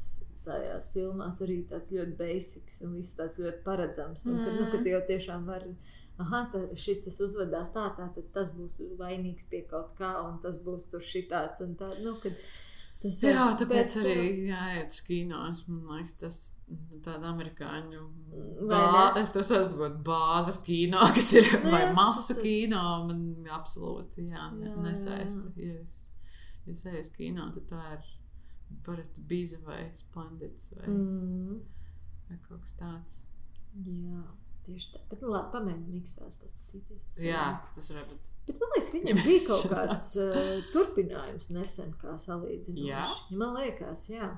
tajās 0.48 0.92
filmās 0.94 1.42
arī 1.44 1.58
tāds 1.68 1.92
ļoti 1.92 2.14
basics 2.20 2.82
un 2.86 2.94
viss 2.96 3.18
tāds 3.20 3.36
ļoti 3.42 3.64
paredzams. 3.66 4.26
Un, 4.30 4.38
kad, 4.46 4.54
nu, 4.54 4.66
Mm. 4.68 4.72
kad 4.72 4.84
tu 4.86 4.90
jau 4.94 5.02
tiešām 5.10 5.46
var, 5.50 5.66
ah, 6.20 6.45
tad 6.51 6.72
šis 6.78 7.20
uzvedās 7.22 7.74
tā, 7.76 7.88
tā, 7.97 8.07
tad 8.15 8.32
tas 8.34 8.51
būs 8.57 8.80
vainīgs 8.99 9.49
pie 9.51 9.61
kaut 9.70 9.93
kā, 9.99 10.13
un 10.28 10.39
tas 10.43 10.57
būs 10.63 10.89
tur 10.91 11.01
šitāds 11.01 11.61
tā. 11.78 11.91
Nu, 12.03 12.15
kad, 12.24 12.34
Tas 12.97 13.20
jā, 13.22 13.30
ir- 13.30 13.57
tāpēc 13.61 13.93
bet, 13.93 13.95
arī 14.01 14.22
uh, 14.26 14.38
jāiet 14.49 14.88
uz 14.89 15.01
kinos. 15.05 15.59
Man 15.70 15.84
liekas, 15.99 16.13
tas 16.18 16.38
ir 16.74 17.01
tāds 17.05 17.28
amerikāņu 17.30 17.99
Vai 18.65 18.80
bā, 18.80 19.03
ne? 19.13 19.22
es 19.22 19.32
to 19.36 19.43
saucu 19.45 19.78
par 19.78 19.91
bāzes 20.07 20.57
kino, 20.65 21.03
kas 21.15 21.28
ir 21.38 21.45
Nu 21.63 21.70
vai 21.76 21.84
masu 21.93 22.34
tas 22.34 22.41
kino. 22.41 22.82
Man 23.05 23.22
absolūti 23.53 24.26
jā, 24.32 24.47
Jā, 24.63 24.74
nesaista. 24.82 25.51
Ja 25.61 25.76
es, 25.84 25.99
ja 26.65 26.74
es 26.74 26.82
eju 26.89 27.03
uz 27.05 27.11
kino, 27.20 27.45
tad 27.53 27.70
tā 27.70 27.84
ir 27.99 28.09
parasti 28.84 29.22
biza 29.30 29.61
vai 29.70 29.84
splendid 29.93 30.57
vai, 30.80 30.89
Mm, 30.89 31.61
vai 32.32 32.39
kaut 32.49 32.65
kas 32.65 32.74
tāds. 32.82 33.20
jā, 33.78 34.24
tieši 34.68 34.91
tā. 34.93 34.99
Bet, 35.09 35.22
nu, 35.24 35.32
labi, 35.34 35.49
pamēģinām 35.55 35.93
Mikls 35.95 36.18
paskatīties. 36.20 37.22
Jā, 37.26 37.45
tas 37.76 37.89
varētu 37.93 38.11
būt. 38.13 38.28
Bet 38.49 38.59
man 38.61 38.74
liekas, 38.76 38.89
ka 38.91 38.99
viņam 38.99 39.22
bija 39.24 39.45
kaut 39.49 39.65
kāds 39.74 40.07
uh, 40.22 40.51
turpinājums 40.76 41.49
nesen, 41.55 41.95
kā 42.03 42.13
salīdzinoši. 42.22 42.86
Jā? 42.91 43.01
Ja 43.32 43.39
man 43.41 43.55
liekas, 43.57 44.05
jā. 44.13 44.30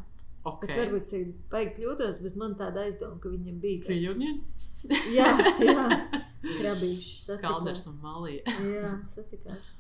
Okay. 0.48 0.70
Bet 0.70 0.78
varbūt 0.80 1.04
es 1.04 1.34
baigi 1.52 1.74
kļūdos, 1.82 2.22
bet 2.24 2.38
man 2.40 2.54
tāda 2.56 2.86
aizdoma, 2.88 3.18
ka 3.20 3.28
viņam 3.34 3.58
bija 3.60 3.82
tāds- 3.84 4.06
Reunion? 4.06 4.38
Jā, 5.18 5.26
jā. 5.60 5.84
Krabīši. 6.62 7.10
Skalders 7.26 7.84
un 7.92 7.98
malija. 8.06 8.54
Jā, 8.64 8.94
satikās. 9.12 9.74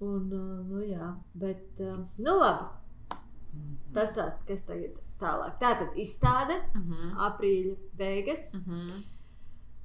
Un, 0.00 0.30
uh, 0.32 0.62
nu 0.70 0.80
jā, 0.88 1.10
bet, 1.38 1.66
uh, 1.84 2.00
nu 2.16 2.38
labi, 2.40 3.20
pastāst, 3.94 4.40
kas 4.48 4.64
tagad 4.66 4.96
tālāk. 5.20 5.58
Tātad 5.60 5.94
izstāde, 6.00 6.56
Mhm. 6.80 7.12
aprīļa 7.28 7.76
beigas. 8.00 8.54
Mhm. 8.58 9.04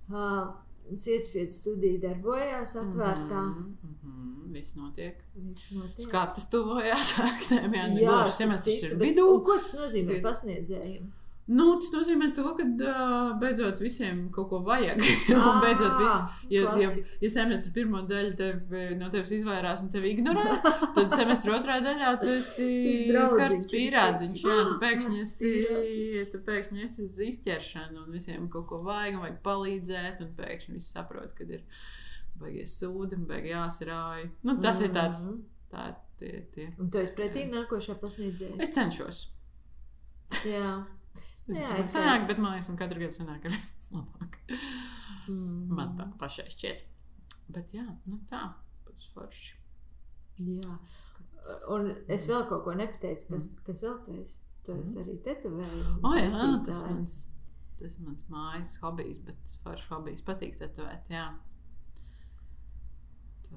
Uh, 0.09 0.47
Sietspiedu 0.89 1.51
studija 1.53 1.99
darbojās 2.01 2.71
atvērtā. 2.81 3.41
Mhm. 3.45 3.75
Mhm. 3.83 4.53
Viss 4.55 4.73
notiek. 4.75 5.19
Viss 5.35 5.67
notiek. 5.75 5.99
Skatas 6.07 6.47
tuvojās 6.49 7.11
akadēmijā. 7.27 7.83
Jā, 8.01 8.15
starp 8.23 8.33
semestris 8.39 8.81
ir 8.87 8.95
vidū. 8.97 9.27
un 9.35 9.43
Ko 9.45 9.59
tas 9.61 9.75
nozīmē 9.77 10.17
pasniedzējiem? 10.25 11.11
Nu, 11.49 11.65
tas 11.81 11.89
nozīmē, 11.95 12.27
to, 12.37 12.43
ka 12.53 12.61
uh, 12.61 13.29
beidzot 13.41 13.79
visiem 13.81 14.27
kaut 14.33 14.51
ko 14.51 14.59
vajag. 14.67 14.99
un 15.33 15.61
beidzot, 15.63 15.95
viss, 15.97 16.19
ja, 16.45 16.61
ja, 16.61 16.73
klasika. 16.75 17.15
ja 17.23 17.31
semestra 17.33 17.73
pirmo 17.73 18.03
daļu 18.09 18.35
tev, 18.37 18.75
no 18.99 19.07
tevis 19.09 19.33
izvairās 19.39 19.81
un 19.81 19.89
tevi 19.89 20.11
ignorē, 20.13 20.43
tad 20.97 21.15
semestra 21.17 21.55
otrā 21.57 21.79
daļā 21.85 22.11
tu 22.21 22.29
esi 22.35 22.67
karsts 23.13 23.69
pīrādziņš. 23.71 24.43
Jā, 24.45 24.57
tu 24.69 24.77
pēkšņi 24.83 25.23
esi, 25.23 25.53
tu 26.29 26.43
pēkšņi 26.45 26.85
esi 26.85 27.07
uz 27.07 27.15
izķeršanu 27.29 28.03
un 28.03 28.13
visiem 28.13 28.45
kaut 28.53 28.69
ko 28.69 28.83
vajag 28.85 29.17
un 29.17 29.25
vajag 29.25 29.41
palīdzēt. 29.49 30.21
Un 30.27 30.35
pēkšņi 30.37 30.77
viss 30.77 30.93
saprot, 30.93 31.33
kad 31.37 31.49
ir 31.57 31.65
baigies 32.39 32.77
sūdi 32.83 33.17
un 33.17 33.25
baigi 33.31 33.55
jāsarāj. 33.55 34.29
Nu, 34.45 34.59
tas 34.61 34.83
mm. 34.83 34.85
ir 34.85 34.95
tāds, 34.99 35.25
Mhm. 35.25 35.41
tā, 35.73 35.89
tie, 36.21 36.45
tie. 36.53 36.69
Un 36.77 36.93
tu 36.93 37.01
esi 37.01 37.17
pretī 37.17 37.49
nākošā 37.49 37.97
pasniedzēja. 38.05 38.61
Es 38.61 38.77
cenšos. 38.77 39.25
Jā. 40.45 40.77
Es 41.49 41.57
Jā, 41.57 41.63
es 41.65 41.71
man 41.73 41.87
sanāk, 41.89 42.27
bet 42.29 42.37
man 42.37 42.53
liekas, 42.53 42.67
man 42.69 42.77
katru 42.77 42.99
gadu 43.01 43.15
sanāk 43.15 43.45
ar 43.49 43.55
labāk. 43.95 44.35
Mm. 45.29 45.63
Man 45.79 45.95
tā 45.97 46.05
pašai 46.21 46.45
šķiet. 46.53 46.83
Bet 47.55 47.73
jā, 47.73 47.85
nu 48.11 48.19
tā, 48.29 48.43
pēc 48.85 49.07
forši. 49.15 49.55
Jā. 50.45 50.75
Skats. 51.01 51.65
Un 51.73 51.89
es 52.11 52.27
vēl 52.29 52.45
kaut 52.51 52.63
ko 52.67 52.75
nepateicu, 52.77 53.31
kas, 53.33 53.49
kas 53.65 53.81
vēl 53.85 53.97
tu 54.05 54.13
esi. 54.21 54.43
Tu 54.67 54.75
esi 54.83 54.99
arī 55.01 55.15
tetovējis. 55.25 55.85
O, 56.05 56.13
jā, 56.19 56.29
Mm. 56.29 56.63
tas 56.67 56.81
mans, 56.85 57.13
tas 57.79 57.95
ir 57.97 58.05
mans 58.05 58.25
mājas 58.29 58.75
hobijs, 58.83 59.17
bet 59.25 59.53
forši 59.63 59.87
hobijs 59.93 60.21
patīk 60.27 60.57
tetovēt, 60.59 61.09
jā. 61.09 61.29
To 61.31 61.48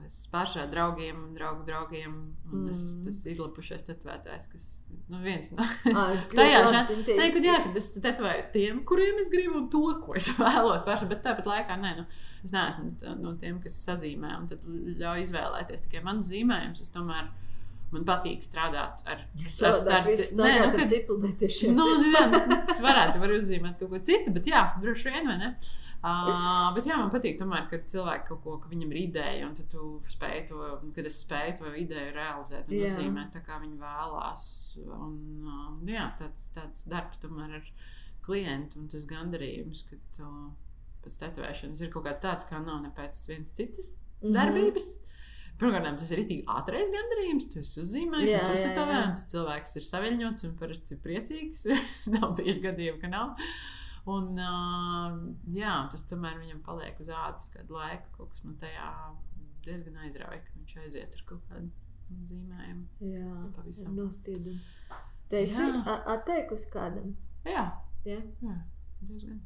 es 0.06 0.14
pašā 0.32 0.64
draugiem, 0.70 1.18
draugu 1.36 1.62
draugiem, 1.68 2.14
mm. 2.48 2.62
esmu 2.72 2.88
Mm. 2.88 3.02
tas 3.04 3.18
izlapušais 3.30 3.84
tetovētājs, 3.86 4.48
kas, 4.52 4.64
nu, 5.12 5.20
viens 5.22 5.50
no 5.52 5.62
Tajā 6.34 6.62
šans- 6.72 6.90
Nē, 7.20 7.28
kad, 7.36 7.44
jā, 7.46 7.58
kad 7.66 7.76
es 7.78 7.90
tetovēju 8.02 8.46
tiem, 8.56 8.80
kuriem 8.88 9.20
es 9.22 9.28
gribu, 9.32 9.58
un 9.60 9.68
to, 9.70 9.82
ko 10.02 10.16
es 10.18 10.30
vēlos 10.40 10.82
paši, 10.88 11.06
bet 11.12 11.22
tāpat 11.26 11.46
laikā 11.52 11.76
nē, 11.82 11.92
nu, 12.00 12.06
es 12.42 12.54
neesmu 12.56 13.14
no 13.22 13.36
tiem, 13.38 13.60
kas 13.62 13.76
sazīmē 13.86 14.32
un 14.40 14.48
tad 14.50 14.64
ļauj 15.04 15.22
izvēlēties 15.28 15.86
tikai 15.86 16.02
mans 16.08 16.32
zīmējums. 16.32 16.82
Es 16.82 16.90
tomēr 16.96 17.28
man 17.92 18.06
patīk 18.08 18.40
strādāt 18.42 19.02
ar 19.12 19.20
nu, 19.36 19.44
ar 20.72 20.88
ciplētiešiem. 20.88 21.74
nu, 21.76 21.84
nu, 22.00 22.56
es 22.64 22.78
varētu 22.80 23.20
var 23.20 23.34
uzzīmēt 23.36 23.78
kaut 23.78 23.92
ko 23.92 24.00
citu, 24.08 24.32
bet 24.32 24.48
jā, 24.48 24.62
droši 24.80 25.12
vien, 25.12 25.28
vai 25.28 25.36
ne? 25.42 25.50
Uh, 26.02 26.72
bet 26.74 26.86
jā, 26.88 26.96
man 26.98 27.10
patīk, 27.14 27.36
tomēr, 27.38 27.68
kad 27.70 27.84
cilvēki 27.86 28.26
kaut 28.26 28.40
ko, 28.42 28.56
ka 28.58 28.70
viņam 28.72 28.90
ir 28.90 28.98
ideja, 29.04 29.46
un 29.46 29.54
tu 29.54 29.82
spēj 30.10 30.40
to, 30.48 30.58
kad 30.96 31.06
es 31.06 31.20
spēju 31.22 31.56
to 31.60 31.70
ideju 31.78 32.14
realizēt 32.16 32.66
un 32.66 32.74
Jā. 32.74 32.88
uzzīmēt 32.88 33.30
tā, 33.36 33.42
kā 33.46 33.60
viņi 33.62 33.78
vēlās. 33.78 34.46
Un, 34.82 35.14
uh, 35.46 35.76
jā, 35.86 36.08
tāds, 36.18 36.48
tāds 36.56 36.82
darbs 36.90 37.22
tomēr 37.22 37.54
ar 37.60 37.68
klientu 38.26 38.80
un 38.82 38.88
tas 38.90 39.06
gandarījums, 39.06 39.84
ka 39.90 39.96
tu 40.18 40.26
pēc 41.04 41.18
tetovēšanas 41.22 41.80
ir 41.86 41.90
kaut 41.94 42.04
kāds 42.08 42.22
tāds, 42.22 42.46
kā 42.50 42.58
nav 42.62 42.80
ne 42.82 42.90
pēc 42.94 43.22
vienas 43.30 43.54
citas 43.54 43.98
Mhm. 44.22 44.34
darbības. 44.36 44.88
Pirmkārt, 45.58 45.96
tas 45.98 46.10
ir 46.14 46.24
tik 46.26 46.46
ātrais 46.50 46.88
gandarījums. 46.90 47.46
Tu 47.52 47.60
esi 47.60 47.78
uzzīmējis, 47.82 48.30
Jā, 48.32 48.40
un 48.42 48.46
tu 48.50 48.58
esi 48.58 48.70
tā 48.74 48.82
jā. 48.82 48.90
vēns. 48.90 49.24
Cilvēks 49.30 49.76
ir 49.78 49.82
saviņots 49.86 50.44
un 50.48 50.54
parasti 50.58 50.96
priecīgs. 50.98 51.62
nav 52.16 52.34
bieži 52.38 52.62
gadījumi, 52.64 53.00
ka 53.02 53.10
nav. 53.12 53.36
Un, 54.10 54.32
uh, 54.34 55.18
jā, 55.54 55.74
tas 55.92 56.02
tomēr 56.10 56.40
viņam 56.40 56.62
paliek 56.66 56.98
uz 57.00 57.10
ādas 57.14 57.52
kādu 57.54 57.76
laiku. 57.76 58.08
Kaut 58.16 58.32
kas 58.32 58.42
man 58.42 58.56
tajā 58.58 58.88
diezgan 59.62 60.00
aizrauja, 60.02 60.40
ka 60.42 60.58
viņš 60.58 60.74
aiziet 60.82 61.14
ar 61.18 61.22
kaut 61.28 61.44
kādu 61.50 61.70
zīmējumu. 62.26 62.88
Jā, 63.12 63.36
Pavisam. 63.56 63.94
nospiedumu. 63.96 64.58
Te 65.30 65.44
esi 65.46 65.70
atteikusi 65.86 66.68
kādam. 66.74 67.14
Jā, 67.46 67.70
Jā. 68.04 68.18
jā 68.42 68.58
diezgan. 69.06 69.40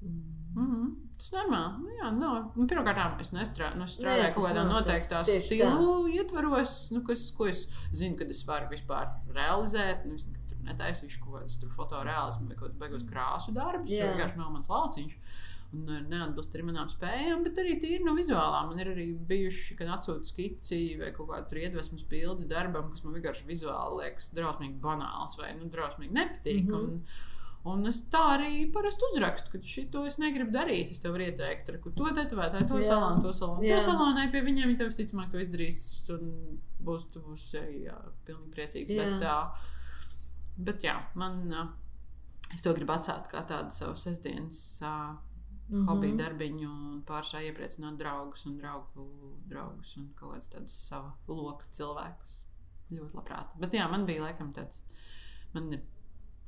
Mm. 0.00 0.40
Mm 0.54 0.66
-hmm. 0.66 0.94
Tas 1.16 1.32
ir 1.32 1.38
normāli. 1.38 1.82
Nu, 1.82 1.88
jā, 1.98 2.10
nav. 2.18 2.52
Nu, 2.56 2.66
Pirmkārt, 2.66 3.20
es 3.20 3.32
nestrādāju, 3.32 3.78
nu, 3.78 3.84
strādāju 3.84 4.34
kaut 4.34 4.46
kādā 4.48 4.64
noteiktā 4.68 5.24
tieši 5.24 5.46
stilu 5.46 6.08
ietvaros, 6.08 6.90
nu, 6.90 7.02
kas, 7.04 7.30
ko 7.36 7.46
es 7.46 7.68
zinu, 7.92 8.16
kad 8.16 8.30
es 8.30 8.46
varu 8.46 8.70
vispār 8.70 9.10
realizēt. 9.34 10.06
Nu, 10.06 10.14
es 10.14 10.24
netaisīšu 10.70 11.22
kaut 11.22 11.40
kādus 11.40 11.76
fotoreālismu 11.76 12.50
vai 12.50 12.58
kaut 12.58 12.68
kādus 12.68 12.82
beigās 12.82 13.08
krāsu 13.08 13.54
darbus. 13.56 13.90
Tas 13.90 14.12
vienkārši 14.14 14.40
nav 14.40 14.52
mans 14.54 14.70
lauciņš. 14.72 15.16
Un 15.70 15.86
uh, 15.86 16.00
neatbilst 16.02 16.54
arī 16.56 16.64
manām 16.66 16.88
spējām, 16.90 17.44
bet 17.46 17.58
arī 17.62 17.76
tīri 17.78 18.02
no 18.02 18.16
vizuālām. 18.16 18.72
Man 18.72 18.82
ir 18.82 18.90
arī 18.90 19.06
bijuši, 19.14 19.76
kad 19.78 19.92
atsūtu 19.94 20.26
skici 20.32 20.80
vai 20.98 21.12
kaut 21.14 21.30
kādu 21.30 21.60
iedvesmas 21.62 22.02
bildi 22.10 22.48
darbam, 22.50 22.88
kas 22.90 23.04
man 23.06 23.14
vienkārši 23.14 23.46
vizuāli 23.46 24.00
liekas 24.00 24.32
drausmīgi 24.34 24.80
banāls 24.82 25.36
vai 25.38 25.52
nu, 25.58 25.70
drausmīgi 25.70 26.16
nepatīk. 26.16 26.64
Mm 26.66 26.80
-hmm. 26.80 27.28
Un 27.68 27.84
es 27.90 27.98
tā 28.08 28.22
arī 28.38 28.62
parasti 28.72 29.04
uzrakstu, 29.10 29.52
ka 29.52 29.58
šito 29.72 30.06
es 30.08 30.16
negribu 30.20 30.50
darīt. 30.54 30.94
Es 30.94 31.02
tev 31.02 31.12
varu 31.12 31.26
ieteikt, 31.26 31.68
ka 31.68 31.90
to 31.92 32.12
tetovētāju, 32.16 32.68
to 32.70 32.80
salonu, 32.86 33.20
to 33.22 33.32
salonu. 33.36 33.68
To 33.68 33.80
salonai 33.84 34.30
pie 34.32 34.40
viņiem, 34.46 34.70
viņi 34.70 34.78
tev 34.80 34.88
visticamāk 34.88 35.28
to 35.30 35.42
izdarīs. 35.42 35.82
Un 36.14 36.30
būs, 36.80 37.10
tu 37.12 37.20
būsi 37.20 37.60
jā, 37.84 37.98
pilnīgi 38.24 38.54
priecīgs. 38.54 38.94
Bet, 38.96 39.26
uh, 39.28 39.76
bet 40.56 40.84
jā, 40.84 40.96
man, 41.14 41.40
uh, 41.52 41.68
es 42.54 42.62
to 42.62 42.74
gribu 42.74 42.92
atstāt 42.96 43.28
kā 43.32 43.44
tādu 43.48 43.70
savu 43.74 43.96
sestdienas. 43.96 44.80
Uh, 44.82 45.18
mm 45.70 45.78
-hmm. 45.78 45.88
hobiju 45.88 46.16
darbiņu, 46.16 46.68
un 46.68 47.02
pārsvarā 47.06 47.42
iepriecināt 47.46 47.96
draugus 47.96 48.46
un 48.46 48.58
draugu, 48.58 49.06
draugus 49.46 49.96
un 49.96 50.12
kaut 50.14 50.32
kādus 50.32 50.50
tādus 50.50 50.74
savu 50.88 51.12
loku 51.28 51.64
cilvēkus. 51.70 52.44
Ļoti 52.90 53.14
labprāt. 53.14 53.46
Bet 53.58 53.72
jā, 53.72 53.90
man 53.90 54.06
bija 54.06 54.22
laikam 54.22 54.52
tāds. 54.52 54.82
Man 55.52 55.72
ir 55.72 55.80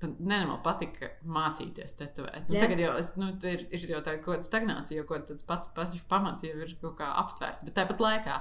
nenormāli 0.02 0.62
patika 0.64 1.10
mācīties 1.24 1.94
tetovēt. 1.98 2.48
Nu, 2.48 2.56
Jā. 2.56 2.64
tagad 2.64 2.80
jau 2.80 2.92
es, 2.98 3.12
nu, 3.16 3.28
ir, 3.44 3.66
ir 3.70 3.86
jau 3.90 4.00
tāda 4.00 4.42
stagnācija, 4.42 4.98
jo 4.98 5.06
kaut 5.06 5.30
kāds 5.30 5.46
pats, 5.46 5.68
pats 5.76 6.02
pamats 6.08 6.42
jau 6.42 6.56
ir 6.58 6.76
kaut 6.80 6.96
kā 6.98 7.12
aptvērts. 7.22 7.64
Bet 7.64 7.74
tāpat 7.74 8.00
laikā, 8.00 8.40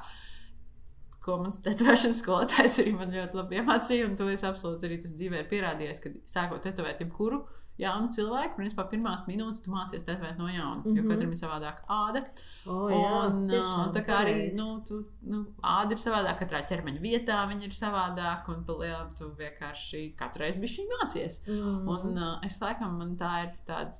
ko 1.23 1.37
mans 1.43 1.61
tetovēšanas 1.65 2.21
skolotājs 2.23 2.81
arī 2.83 2.93
man 2.97 3.15
ļoti 3.15 3.37
labi 3.37 3.61
iemācīja, 3.61 4.09
un 4.09 4.19
to 4.19 4.29
es 4.33 4.45
absolūti 4.47 4.89
arī 4.89 5.01
tas 5.01 5.15
dzīvē 5.17 5.43
ir 5.43 5.49
pierādījis, 5.51 6.03
ka 6.03 6.13
sākot 6.29 6.63
tetovēt 6.65 7.03
jebkuru 7.05 7.43
jaunu 7.81 8.11
cilvēku, 8.13 8.57
principā 8.59 8.85
pirmās 8.91 9.23
minūtes 9.25 9.63
tu 9.65 9.71
mācies 9.73 10.03
tetovēt 10.05 10.37
no 10.37 10.49
jauna, 10.49 10.81
mm 10.81 10.83
-hmm. 10.83 10.97
jo 10.97 11.03
Mhm. 11.03 11.11
katram 11.11 11.31
ir 11.31 11.39
savādāka 11.39 11.81
āda. 11.87 12.21
O, 12.65 12.89
jā, 12.89 13.25
Un, 13.25 13.47
tiešām, 13.49 13.93
tā 13.95 14.03
kā 14.05 14.19
arī 14.25 14.35
nu, 14.55 14.83
tu, 14.87 15.05
nu, 15.21 15.45
āda 15.63 15.91
ir 15.91 16.01
savādāka, 16.01 16.39
katrā 16.43 16.61
ķermeņa 16.67 17.01
vietā 17.01 17.39
viņa 17.49 17.63
ir 17.63 17.73
savādāka, 17.79 18.55
un 18.55 18.63
palielināt 18.65 19.15
tu 19.17 19.31
vienkārši 19.39 20.15
katru 20.15 20.43
reizi 20.43 20.59
bišķiņ 20.59 20.87
mācies. 20.93 21.41
Mm. 21.47 21.87
Un 21.87 22.17
uh, 22.17 22.39
es 22.43 22.59
laikam, 22.61 22.97
man 22.97 23.17
tā 23.17 23.43
ir 23.43 23.51
tāda 23.65 23.91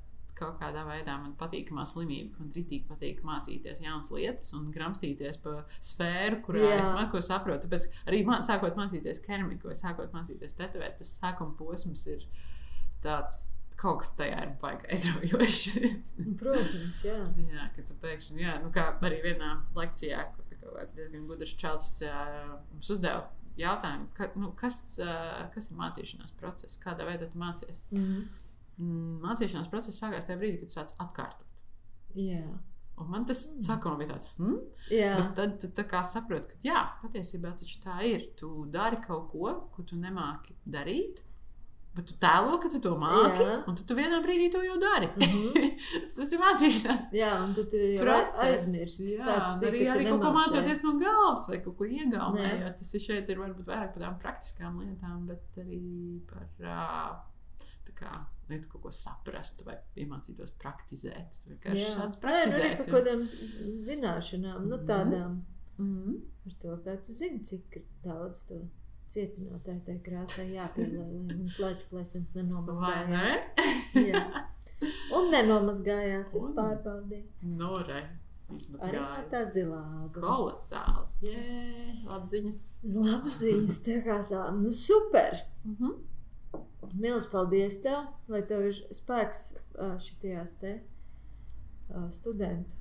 kaut 0.42 0.58
kādā 0.62 0.84
veidā 0.88 1.16
man 1.22 1.36
patīkamā 1.40 1.86
slimība, 1.90 2.36
man 2.42 2.52
rītīgi 2.56 2.88
patīk 2.90 3.22
mācīties 3.28 3.82
jaunas 3.86 4.12
lietas 4.16 4.52
un 4.58 4.68
gramstīties 4.74 5.40
pa 5.44 5.62
sfēru, 5.78 6.42
kurā 6.46 6.66
Jā. 6.66 6.76
Es 6.82 6.92
mako 6.98 7.24
saprotu. 7.26 7.68
Tāpēc 7.68 8.04
arī 8.10 8.22
man, 8.28 8.44
sākot 8.46 8.78
mācīties 8.80 9.24
keramiku 9.26 9.74
sākot 9.78 10.14
mācīties 10.16 10.58
tetovēt, 10.60 11.00
tas 11.02 11.16
sākuma 11.22 11.58
posms 11.60 12.06
ir 12.14 12.30
tāds. 13.06 13.42
Kaut 13.82 14.04
kas 14.04 14.12
tajā 14.14 14.38
ir 14.46 14.50
baigi 14.62 14.86
aizraujošs. 14.94 15.62
Protams, 16.42 17.00
jā. 17.02 17.16
Jā, 17.48 17.64
ka 17.74 17.82
tu 17.88 17.96
pēkšņi, 18.04 18.44
jā, 18.44 18.60
nu 18.62 18.70
kā 18.76 18.84
arī 19.08 19.18
vienā 19.24 19.56
lekcijā, 19.74 20.20
kur 20.36 20.52
kaut 20.62 20.78
kāds 20.78 20.96
diezgan 20.98 21.28
gudrs 21.30 21.54
čels 21.60 21.90
uh, 22.06 22.54
mums 22.72 22.92
uzdeva 22.94 23.26
jautājumu, 23.60 24.08
ka, 24.18 24.30
nu, 24.40 24.52
kas, 24.58 24.78
uh, 25.04 25.44
kas 25.54 25.70
ir 25.72 25.80
mācīšanās 25.80 26.36
process, 26.40 26.80
kādā 26.82 27.08
veidā 27.08 27.28
tu 27.32 27.42
mācies. 27.42 27.86
Mm. 27.92 28.06
Mm, 28.06 28.51
Mācīšanās 28.82 29.70
process 29.72 30.02
sākās 30.02 30.28
tajā 30.28 30.40
brīdī, 30.42 30.60
kad 30.62 30.72
tu 30.72 30.80
sāc 30.80 30.94
atkārtot. 31.04 31.48
Jā. 32.18 32.44
Un 33.02 33.10
man 33.10 33.26
tas 33.26 33.40
Mm. 33.56 33.62
sākumā 33.66 33.98
bija 33.98 34.14
tāds, 34.14 34.28
hmm? 34.38 34.60
Bet 35.18 35.36
tad 35.36 35.60
tu 35.62 35.68
tā 35.70 35.84
kā 35.90 36.04
saproti, 36.06 36.48
ka 36.52 36.56
jā, 36.62 36.82
patiesībā 37.02 37.56
tā 37.58 37.98
ir. 38.06 38.28
Tu 38.38 38.50
dari 38.70 38.98
kaut 39.02 39.32
ko, 39.32 39.70
ko 39.74 39.84
tu 39.84 39.96
nemāki 39.96 40.54
darīt. 40.70 41.22
Bet 41.94 42.06
tu 42.08 42.14
tēlo, 42.14 42.56
ka 42.62 42.70
tu 42.72 42.80
to 42.80 42.94
māki, 42.96 43.42
Jā. 43.44 43.56
un 43.68 43.76
tu, 43.76 43.84
tu 43.84 43.96
vienā 43.96 44.22
brīdī 44.24 44.46
to 44.52 44.62
jau 44.64 44.78
dari. 44.80 45.10
Mhm. 45.12 45.74
tas 46.16 46.32
ir 46.32 46.40
mācīšanās 46.40 47.02
Jā, 47.12 47.32
un 47.44 47.54
tu, 47.54 47.66
tu 47.68 47.76
aizmirsti. 48.46 49.10
Jā, 49.18 49.26
bija, 49.60 49.72
arī, 49.72 49.82
arī 49.92 50.06
kaut 50.08 50.22
ko 50.22 50.32
mācoties 50.38 50.84
no 50.86 50.94
galvas 51.02 51.50
vai 51.50 51.60
kaut 51.60 51.76
ko 51.78 51.84
Nē. 51.90 52.06
iegaumēt. 52.06 52.78
Tas 52.80 52.94
ir 52.96 53.04
šeit 53.04 53.30
ir 53.34 53.42
varbūt 53.44 53.68
vairāk 53.68 53.92
par 53.92 53.98
tādām 54.06 54.20
praktiskām 54.24 54.80
lietām, 54.80 55.26
bet 55.28 55.44
arī 55.60 55.82
par 56.32 56.48
tā 56.62 57.98
kā, 57.98 58.14
lai 58.52 58.60
tu 58.62 58.70
kaut 58.74 58.84
ko 58.84 58.92
saprastu 58.92 59.66
vai 59.66 59.78
iemācītos 59.98 60.52
praktizēt. 60.62 61.40
Tu 61.44 61.50
vienkārši 61.54 61.86
Jā. 61.86 61.96
sāc 61.96 62.18
Nē, 62.18 62.22
nu, 62.22 62.28
arī 62.28 62.28
praktizēt. 62.28 62.78
par 62.78 62.86
kaut 62.86 62.96
kādām 63.00 63.26
zināšanām, 63.90 64.68
nu 64.68 64.78
Mhm. 64.78 64.86
tādām. 64.86 65.42
Mhm. 65.80 66.22
Par 66.44 66.54
to, 66.62 66.78
kā 66.86 66.96
tu 67.06 67.12
zini, 67.14 67.40
cik 67.44 67.82
daudz 68.04 68.46
to 68.48 68.62
cietinātāju 69.08 69.84
tai 69.86 69.98
krāsai 70.06 70.48
jāpielē, 70.56 71.02
lai 71.28 71.36
mans 71.38 71.58
leču 71.60 71.86
plēsens 71.92 72.34
Vai 72.36 72.44
ne? 72.44 72.50
nenomazgājās. 72.50 73.42
Jā. 73.94 74.46
Un 75.14 75.32
nenomazgājās, 75.32 76.34
es 76.36 76.46
Un- 76.46 76.56
pārbaudīju. 76.56 77.26
Nu, 77.44 77.78
re. 77.88 78.10
Vismaz 78.52 78.82
Arī 78.82 79.00
tā 79.32 79.46
zilā. 79.54 79.82
Kolosāli. 80.12 81.06
Jē, 81.24 82.06
labas 82.06 82.32
ziņas. 82.34 82.58
Labas 82.84 83.38
ziņas, 83.42 83.78
tā 83.86 84.04
kā 84.04 84.18
tā. 84.28 84.42
Nu, 84.60 84.72
super! 84.72 85.32
Mhm. 85.64 85.94
Milz 87.00 87.26
paldies 87.32 87.80
tev, 87.84 88.08
lai 88.32 88.42
tev 88.48 88.68
ir 88.68 88.80
spēks 88.96 89.46
ā, 89.80 89.94
šitajās 90.02 90.58
te 90.60 90.76
studentu 92.12 92.80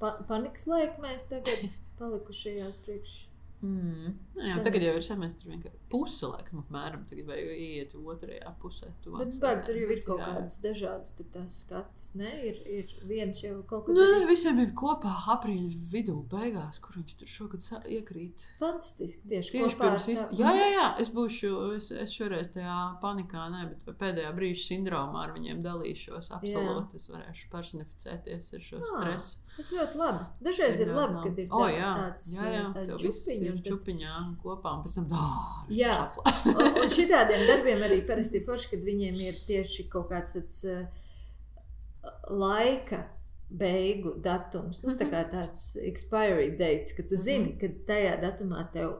pa, 0.00 0.12
panikas 0.28 0.66
laikmēs 0.70 1.28
tagad 1.30 1.66
palikušajās 2.00 2.78
priekš. 2.84 3.16
Mm. 3.64 4.14
Jā, 4.36 4.58
tagad 4.62 4.82
jau 4.84 4.92
ir 4.98 5.02
semestris 5.04 5.46
vienkārši 5.48 5.78
puse, 5.88 6.26
laikam, 6.28 6.60
apmēram. 6.60 7.06
Tagad 7.08 7.24
vai 7.30 7.38
iet 7.56 7.94
otrajā 7.96 8.50
pusē. 8.60 8.90
Bet 9.06 9.38
baigi, 9.40 9.62
tur 9.66 9.78
jau 9.80 9.88
ir 9.94 10.02
kaut 10.04 10.20
kādas 10.20 10.58
dažādas 10.60 11.14
tās 11.32 11.54
skatas, 11.64 12.14
ne? 12.20 12.28
Ir, 12.50 12.58
ir 12.68 12.92
viens 13.08 13.40
jau 13.40 13.62
kaut 13.64 13.88
Nē, 13.88 13.94
kur 13.96 14.12
nē, 14.12 14.26
visiem 14.28 14.60
ir 14.60 14.74
kopā 14.76 15.12
aprīļa 15.34 15.80
vidū, 15.94 16.18
beigās, 16.28 16.78
kur 16.84 16.98
viņš 17.00 17.14
tur 17.22 17.26
šogad 17.32 17.64
iekrīt. 17.96 18.44
fantastiski 18.60 19.28
tieši, 19.32 19.50
Tieši 19.56 19.80
pirms 19.80 20.04
tā- 20.04 20.12
īstenībā. 20.14 20.38
Jā, 20.44 20.52
jā, 20.60 20.68
jā, 20.76 20.86
es 21.00 21.08
būšu, 21.16 21.76
es, 21.76 21.90
es 21.92 22.10
šoreiz 22.12 22.52
tajā 22.52 22.76
panikā, 23.00 23.48
ne, 23.50 23.64
bet 23.86 23.96
pēdējā 23.98 24.34
brīža 24.36 24.66
sindromā 24.68 25.24
ar 25.24 25.32
viņiem 25.32 25.62
dalīšos. 25.64 26.28
Absolūti, 26.36 26.94
es 27.00 27.08
varēšu 27.08 27.48
personificēties 27.50 28.52
ar 28.54 28.60
šo 28.60 28.76
Ah, 28.82 28.86
stresu. 28.92 29.38
Bet 29.56 29.66
ļoti 29.72 29.96
labi. 29.96 30.24
Dažreiz 30.44 30.80
ir 30.80 30.88
labi, 30.92 31.22
kad 31.24 31.38
ir 31.38 31.48
tā, 31.48 31.66
jā, 31.72 31.90
tāds 31.96 32.26
jā, 32.36 32.42
jā, 32.52 32.64
tādi 32.74 32.86
tev 32.92 32.98
viss 33.00 33.24
čupiņi. 33.24 33.40
ir 33.40 33.44
un 33.45 33.45
tad- 33.45 33.45
čupiņā 33.66 34.12
un 34.22 34.36
kopā, 34.42 34.72
un 34.76 34.84
pēc 34.84 34.94
tam, 34.98 35.08
ah, 35.16 35.64
Jā. 35.72 35.96
Un, 36.54 36.70
un 36.82 36.92
šitādiem 36.98 37.42
darbiem 37.50 37.82
arī 37.86 38.00
parasti 38.08 38.42
forši, 38.46 38.70
kad 38.74 38.84
viņiem 38.86 39.18
ir 39.26 39.38
tieši 39.48 39.88
kaut 39.92 40.08
kāds 40.12 40.36
tāds 40.36 40.60
uh, 40.70 40.84
laika 42.30 43.04
beigu 43.50 44.16
datums. 44.22 44.82
Nu, 44.86 44.96
tā 44.98 45.06
kā 45.10 45.22
tāds 45.30 45.76
expiry 45.86 46.50
dates, 46.58 46.94
ka 46.96 47.04
tu 47.06 47.18
zini, 47.20 47.54
ka 47.60 47.70
tajā 47.86 48.16
datumā 48.22 48.64
tev 48.74 48.96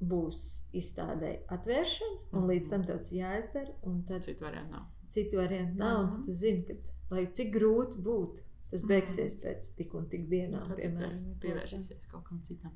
būs 0.00 0.44
izstādē 0.80 1.34
atvēršana, 1.52 2.14
un 2.38 2.46
līdz 2.48 2.68
tam 2.72 2.86
tas 2.88 3.10
jāizdara, 3.12 3.74
un 3.84 3.98
tad 4.08 4.24
Citu 4.24 4.46
variantu 4.46 4.72
nav. 4.78 4.86
citu 5.12 5.36
variantu 5.42 5.76
nav, 5.82 5.98
un 6.04 6.10
tad 6.14 6.24
tu 6.24 6.32
zini, 6.32 6.62
ka, 6.64 6.94
lai 7.12 7.26
cik 7.28 7.50
grūti 7.58 8.00
būtu, 8.06 8.46
tas 8.70 8.84
beigsies 8.88 9.34
pēc 9.42 9.74
tik 9.76 9.92
un 9.98 10.08
tik 10.08 10.24
dienām, 10.30 10.64
Tad 10.64 10.78
piemēram. 10.80 11.18
pievērsīsies 11.42 12.08
kaut 12.08 12.24
kam 12.30 12.40
citam. 12.46 12.72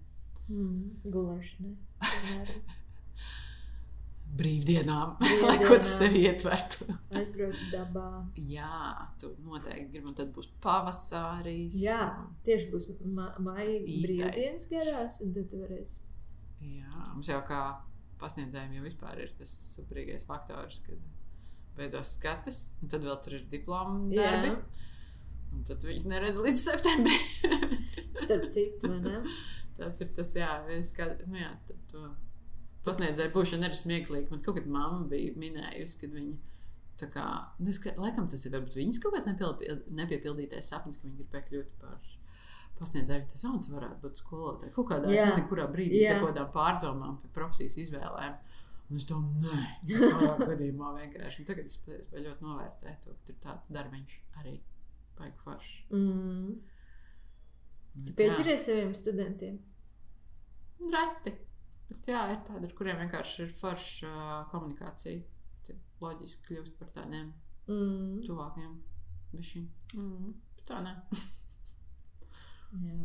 Mm, 0.53 1.11
gulēšanai. 1.15 1.77
Brīvdienām, 4.35 5.15
lai 5.47 5.57
ko 5.63 5.77
tas 5.79 5.93
sev 6.01 6.17
ietvertu. 6.19 6.89
Aizbraukt 7.15 7.69
dabā. 7.71 8.09
Jā, 8.51 9.07
tu 9.21 9.31
noteikti 9.47 9.93
gribi, 9.93 10.09
un 10.11 10.17
tad 10.19 10.33
būs 10.35 10.49
pavasaris. 10.65 11.77
Jā, 11.79 12.01
tieši 12.47 12.71
būs 12.73 12.89
ma 13.07 13.31
maija 13.39 13.77
brīvdienas 13.85 14.67
garās, 14.73 15.21
un 15.23 15.35
tad 15.37 15.47
tu 15.53 15.61
varēsi. 15.63 16.01
Jā, 16.65 17.05
mums 17.13 17.31
jau 17.31 17.39
kā 17.47 17.61
pasniedzējiem 18.19 18.79
jau 18.79 18.87
vispār 18.89 19.23
ir 19.23 19.31
tas 19.39 19.53
superīgais 19.77 20.27
faktors, 20.27 20.81
kad 20.87 20.99
beidzās 21.79 22.17
skatas, 22.19 22.61
un 22.83 22.91
tad 22.91 23.07
vēl 23.07 23.21
tur 23.23 23.39
ir 23.39 23.47
diplomu 23.51 24.09
Jā. 24.15 24.31
darbi. 24.31 24.83
Un 25.55 25.63
tad 25.67 25.85
viņas 25.87 26.09
neredz 26.11 26.41
līdz 26.43 26.59
septembrim. 26.59 27.77
Starp 28.19 28.49
citu, 28.51 28.91
ne? 28.99 29.21
tas 29.79 30.01
ir 30.03 30.11
tas, 30.17 30.33
jā, 30.39 30.51
es 30.77 30.93
kā, 30.97 31.09
nu 31.29 31.41
jā, 31.41 31.51
tad 31.69 31.85
to 31.93 32.09
pasniedzēju 32.87 33.33
būšana 33.35 33.69
arī 33.69 33.79
smieklīgi. 33.79 34.31
Man 34.33 34.43
kaut 34.45 34.59
kad 34.59 34.67
mamma 34.71 35.05
bija 35.11 35.37
minējusi, 35.41 36.01
kad 36.03 36.19
viņa. 36.19 36.41
Tā 37.01 37.09
kā, 37.11 37.25
tas, 37.59 37.79
ka, 37.83 37.91
laikam 37.99 38.29
tas 38.31 38.45
ir 38.47 38.53
varbūt 38.55 38.77
viņas 38.79 39.01
kaut 39.03 39.17
kāds 39.17 39.27
nepiepildītais 39.99 40.69
sapnis, 40.71 41.01
ka 41.01 41.09
viņa 41.09 41.17
gribēja 41.19 41.47
kļūt 41.49 41.73
par 41.81 41.97
pasniedzēju. 42.79 43.25
Tas 43.33 43.43
jau 43.45 43.55
varētu 43.75 43.99
būt 44.03 44.21
skolotāja. 44.21 44.73
Kaut 44.77 44.91
kādā, 44.93 45.11
Jā. 45.11 45.25
es 45.25 45.33
nezinu, 45.33 45.49
kurā 45.51 45.67
brīdī, 45.71 46.05
Jā. 46.05 46.21
kaut 46.21 46.31
kādām 46.31 46.53
pārdomām 46.55 47.17
par 47.25 47.33
profesijas 47.41 47.79
izvēlēm. 47.83 48.37
Un 48.85 49.01
es 49.01 49.09
domāju, 49.09 49.43
nē, 49.43 49.65
tādā 49.91 50.47
gadījumā 50.53 50.93
vienkārši. 51.01 51.43
Un 51.43 51.51
tagad 51.51 51.71
es 51.71 51.79
spēju 51.81 52.25
ļoti 52.29 52.47
novērtēt 52.47 53.03
to, 53.07 53.17
ka 53.17 53.29
tur 53.31 53.39
tāds 53.43 53.75
darbiņš 53.75 54.17
arī 54.43 54.55
baigi 55.19 55.43
foršs. 55.43 55.77
Mm. 55.95 56.59
Tu 57.95 58.15
pieķeries 58.19 58.67
saviem 58.67 58.95
studentiem? 58.99 59.61
Reti. 60.95 61.35
Bet 61.89 62.09
jā, 62.11 62.25
ir 62.35 62.41
tādi, 62.49 62.67
ar 62.69 62.75
kuriem 62.77 62.99
vienkārši 63.05 63.45
ir 63.45 63.53
forša 63.55 64.11
uh, 64.11 64.33
komunikācija. 64.51 65.23
Tie 65.65 65.77
Loģiski 66.03 66.49
kļūst 66.51 66.79
par 66.81 66.91
tādiem 66.97 67.33
Mm. 67.65 68.19
tuvākiem 68.27 68.73
bišķiņ. 69.33 69.69
Mm. 69.97 70.33
Tā 70.69 70.81
nē. 70.85 70.91
Jā. 72.85 72.97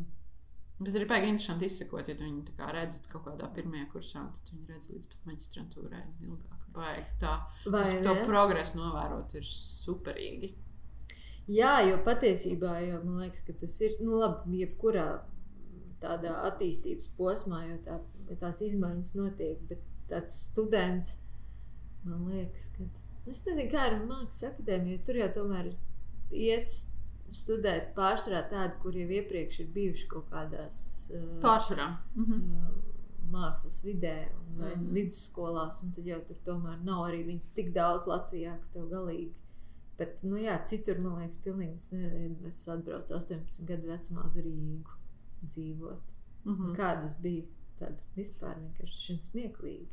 Bet 0.80 0.96
ir 0.96 1.06
baigi 1.08 1.28
interesanti 1.28 1.68
izsekot, 1.68 2.08
ja 2.08 2.16
kā 2.58 2.70
redzi 2.72 3.02
kaut 3.12 3.26
kādā 3.28 3.50
pirmajā 3.56 3.88
kursā, 3.92 4.22
tad 4.36 4.52
viņi 4.54 4.68
redz 4.72 4.90
līdz 4.94 5.10
pat 5.12 5.26
maģistrantūrai 5.28 6.04
ilgāk. 6.24 6.62
Baigi 6.76 7.18
tā. 7.20 7.34
Vai 7.66 7.82
Tas, 7.84 7.92
to 8.06 8.14
progresu 8.24 8.80
novērot 8.80 9.36
ir 9.36 9.48
superīgi. 9.50 10.54
Jā, 11.50 11.80
jo 11.88 11.98
patiesībā 12.06 12.76
jau, 12.86 13.00
man 13.06 13.24
liekas, 13.24 13.42
ka 13.48 13.56
tas 13.58 13.80
ir 13.82 13.96
nu, 14.04 14.20
labi, 14.22 14.60
jebkurā 14.62 15.08
tādā 16.04 16.36
attīstības 16.50 17.10
posmā, 17.18 17.64
jo 17.72 17.78
tā, 17.88 17.98
tās 18.40 18.62
izmaiņas 18.68 19.16
notiek. 19.18 19.64
Bet 19.72 19.82
tāds 20.12 20.36
students, 20.50 21.16
man 22.06 22.28
liekas, 22.30 22.70
ka 22.76 22.86
es 23.30 23.42
nezinu, 23.48 23.66
kā 23.74 23.88
ar 23.90 23.98
mākslas 24.06 24.46
akadēmiju, 24.52 25.02
tur 25.06 25.20
jau 25.24 25.30
tomēr 25.40 25.72
iet 26.30 26.70
studēt 27.34 27.92
pārsvarā 27.98 28.44
tādi, 28.50 28.78
kuriem 28.84 29.10
jau 29.10 29.20
iepriekš 29.24 29.60
ir 29.64 29.74
bijuši 29.74 30.08
kaut 30.10 30.30
kādās 30.32 30.78
uh, 31.14 31.26
Pārsvarā. 31.44 31.90
Mhm. 32.16 32.40
uh, 32.40 32.96
mākslas 33.30 33.82
vidē 33.86 34.16
vai 34.58 34.72
Mhm. 34.76 34.88
vidusskolās, 34.96 35.84
un 35.86 35.92
tad 35.94 36.06
jau 36.10 36.18
tur 36.26 36.38
tomēr 36.46 36.80
nav 36.86 37.04
arī 37.10 37.26
viņas 37.28 37.52
tik 37.54 37.74
daudz 37.76 38.08
Latvijā, 38.10 38.56
ka 38.62 38.68
tev 38.74 38.88
galīgi. 38.94 39.34
Bet, 40.00 40.24
nu 40.24 40.40
jā, 40.40 40.56
citur, 40.64 41.00
man 41.04 41.18
liekas, 41.20 41.42
pilnīgi 41.44 41.76
es 41.82 41.92
nezinu, 41.92 42.38
es 42.48 42.60
atbraucu 42.72 43.14
18 43.18 43.66
gadu 43.68 43.90
vecumā 43.92 44.26
uz 44.30 44.38
Rīgu 44.40 44.96
dzīvot. 45.44 46.16
Mhm. 46.46 46.74
Kādas 46.78 47.18
bija 47.20 47.44
tādas 47.80 48.06
vispār 48.16 48.56
vienkārši 48.62 49.04
šeit 49.06 49.28
smieklīgi. 49.28 49.88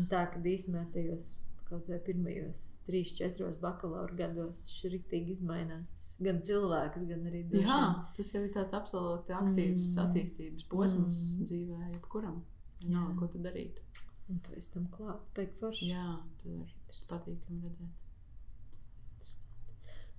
Un 0.00 0.08
tā, 0.10 0.24
kad 0.32 0.42
īsumā 0.50 0.86
tajos 0.94 1.34
kaut 1.70 1.86
vai 1.86 2.00
pirmajos 2.02 2.64
trīs, 2.88 3.12
četros 3.14 3.54
bakalaura 3.62 4.16
gados 4.18 4.64
tas 4.64 4.78
ir 4.88 4.96
riktīgi 4.96 5.36
izmainās. 5.36 5.92
Tas 6.00 6.16
gan 6.26 6.40
cilvēks, 6.48 7.04
gan 7.12 7.28
arī 7.30 7.44
droši 7.52 7.68
Jā, 7.68 7.78
tas 8.16 8.32
jau 8.34 8.42
ir 8.42 8.50
tāds 8.56 8.74
absolūti 8.74 9.36
aktīvs 9.36 9.84
Mm. 9.84 9.92
mm. 9.92 10.02
attīstības 10.06 10.66
posms 10.72 11.20
Mm. 11.20 11.36
mm. 11.38 11.46
dzīvē, 11.52 11.78
jebkuram. 11.94 12.40
Jā. 12.82 12.90
Nav 12.96 13.14
ko 13.20 13.28
tu 13.30 13.38
darīt. 13.38 13.78
Un 14.30 14.40
tu 14.40 14.52
esi 14.58 14.72
tam 14.74 14.88
klāt, 14.90 15.22
pēc 15.36 15.54
forši. 15.60 15.92
Jā, 15.92 16.08
tur 16.42 16.52
ir 16.58 16.74
patīkami 17.08 17.62
redzēt. 17.68 17.94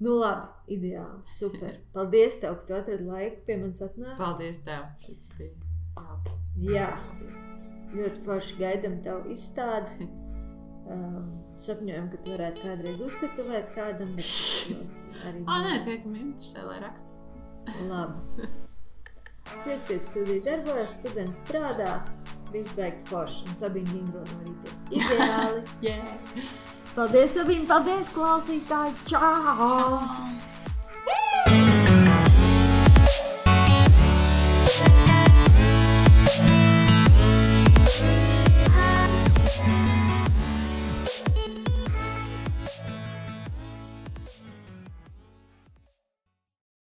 Nu, 0.02 0.16
labi, 0.18 0.48
ideāli. 0.78 1.20
Super. 1.30 1.76
Paldies, 1.94 2.40
tev, 2.42 2.56
ka 2.62 2.66
tu 2.70 2.78
atradi 2.80 3.06
laiku 3.06 3.44
pie 3.46 3.58
manis 3.62 3.84
atnākt. 3.86 4.18
Paldies 4.18 4.62
tev! 4.66 4.88
Šis 5.06 5.30
bija 5.38 5.52
jauki. 6.00 6.38
Jā, 6.72 6.88
ļoti 7.94 8.24
forši 8.26 8.58
gaidām 8.62 8.98
tavu 9.06 9.30
izstādi. 9.36 10.08
Um, 10.92 11.22
sapņojam, 11.62 12.10
ka 12.12 12.20
tu 12.26 12.34
varētu 12.34 12.64
kādreiz 12.66 13.04
uztetuvēt 13.06 13.70
kādam, 13.78 14.16
bet 14.18 14.32
arī 15.30 15.46
Ah, 15.46 15.62
nē, 15.68 15.78
tie, 15.86 16.00
kam 16.02 16.18
interesē, 16.18 16.66
lai 16.66 16.82
raksta. 16.84 17.08
Labi. 17.92 18.50
Es 19.52 19.66
iespēju 19.68 20.02
studiju 20.06 20.42
darbojos, 20.46 20.94
students 20.96 21.42
strādā, 21.44 21.96
viss 22.54 22.72
beigas 22.78 23.10
forši 23.10 23.48
un 23.50 23.58
Sabīna 23.60 23.96
Ingro 23.98 24.22
no 24.24 24.38
rīta. 24.46 24.76
Ideāli. 24.96 25.64
Yeah. 25.86 26.14
Paldies, 26.92 27.38
Sabīna, 27.38 27.64
paldies, 27.70 28.12
klausītāji! 28.12 28.96
Čau! 29.08 29.20
Čau! 29.24 30.51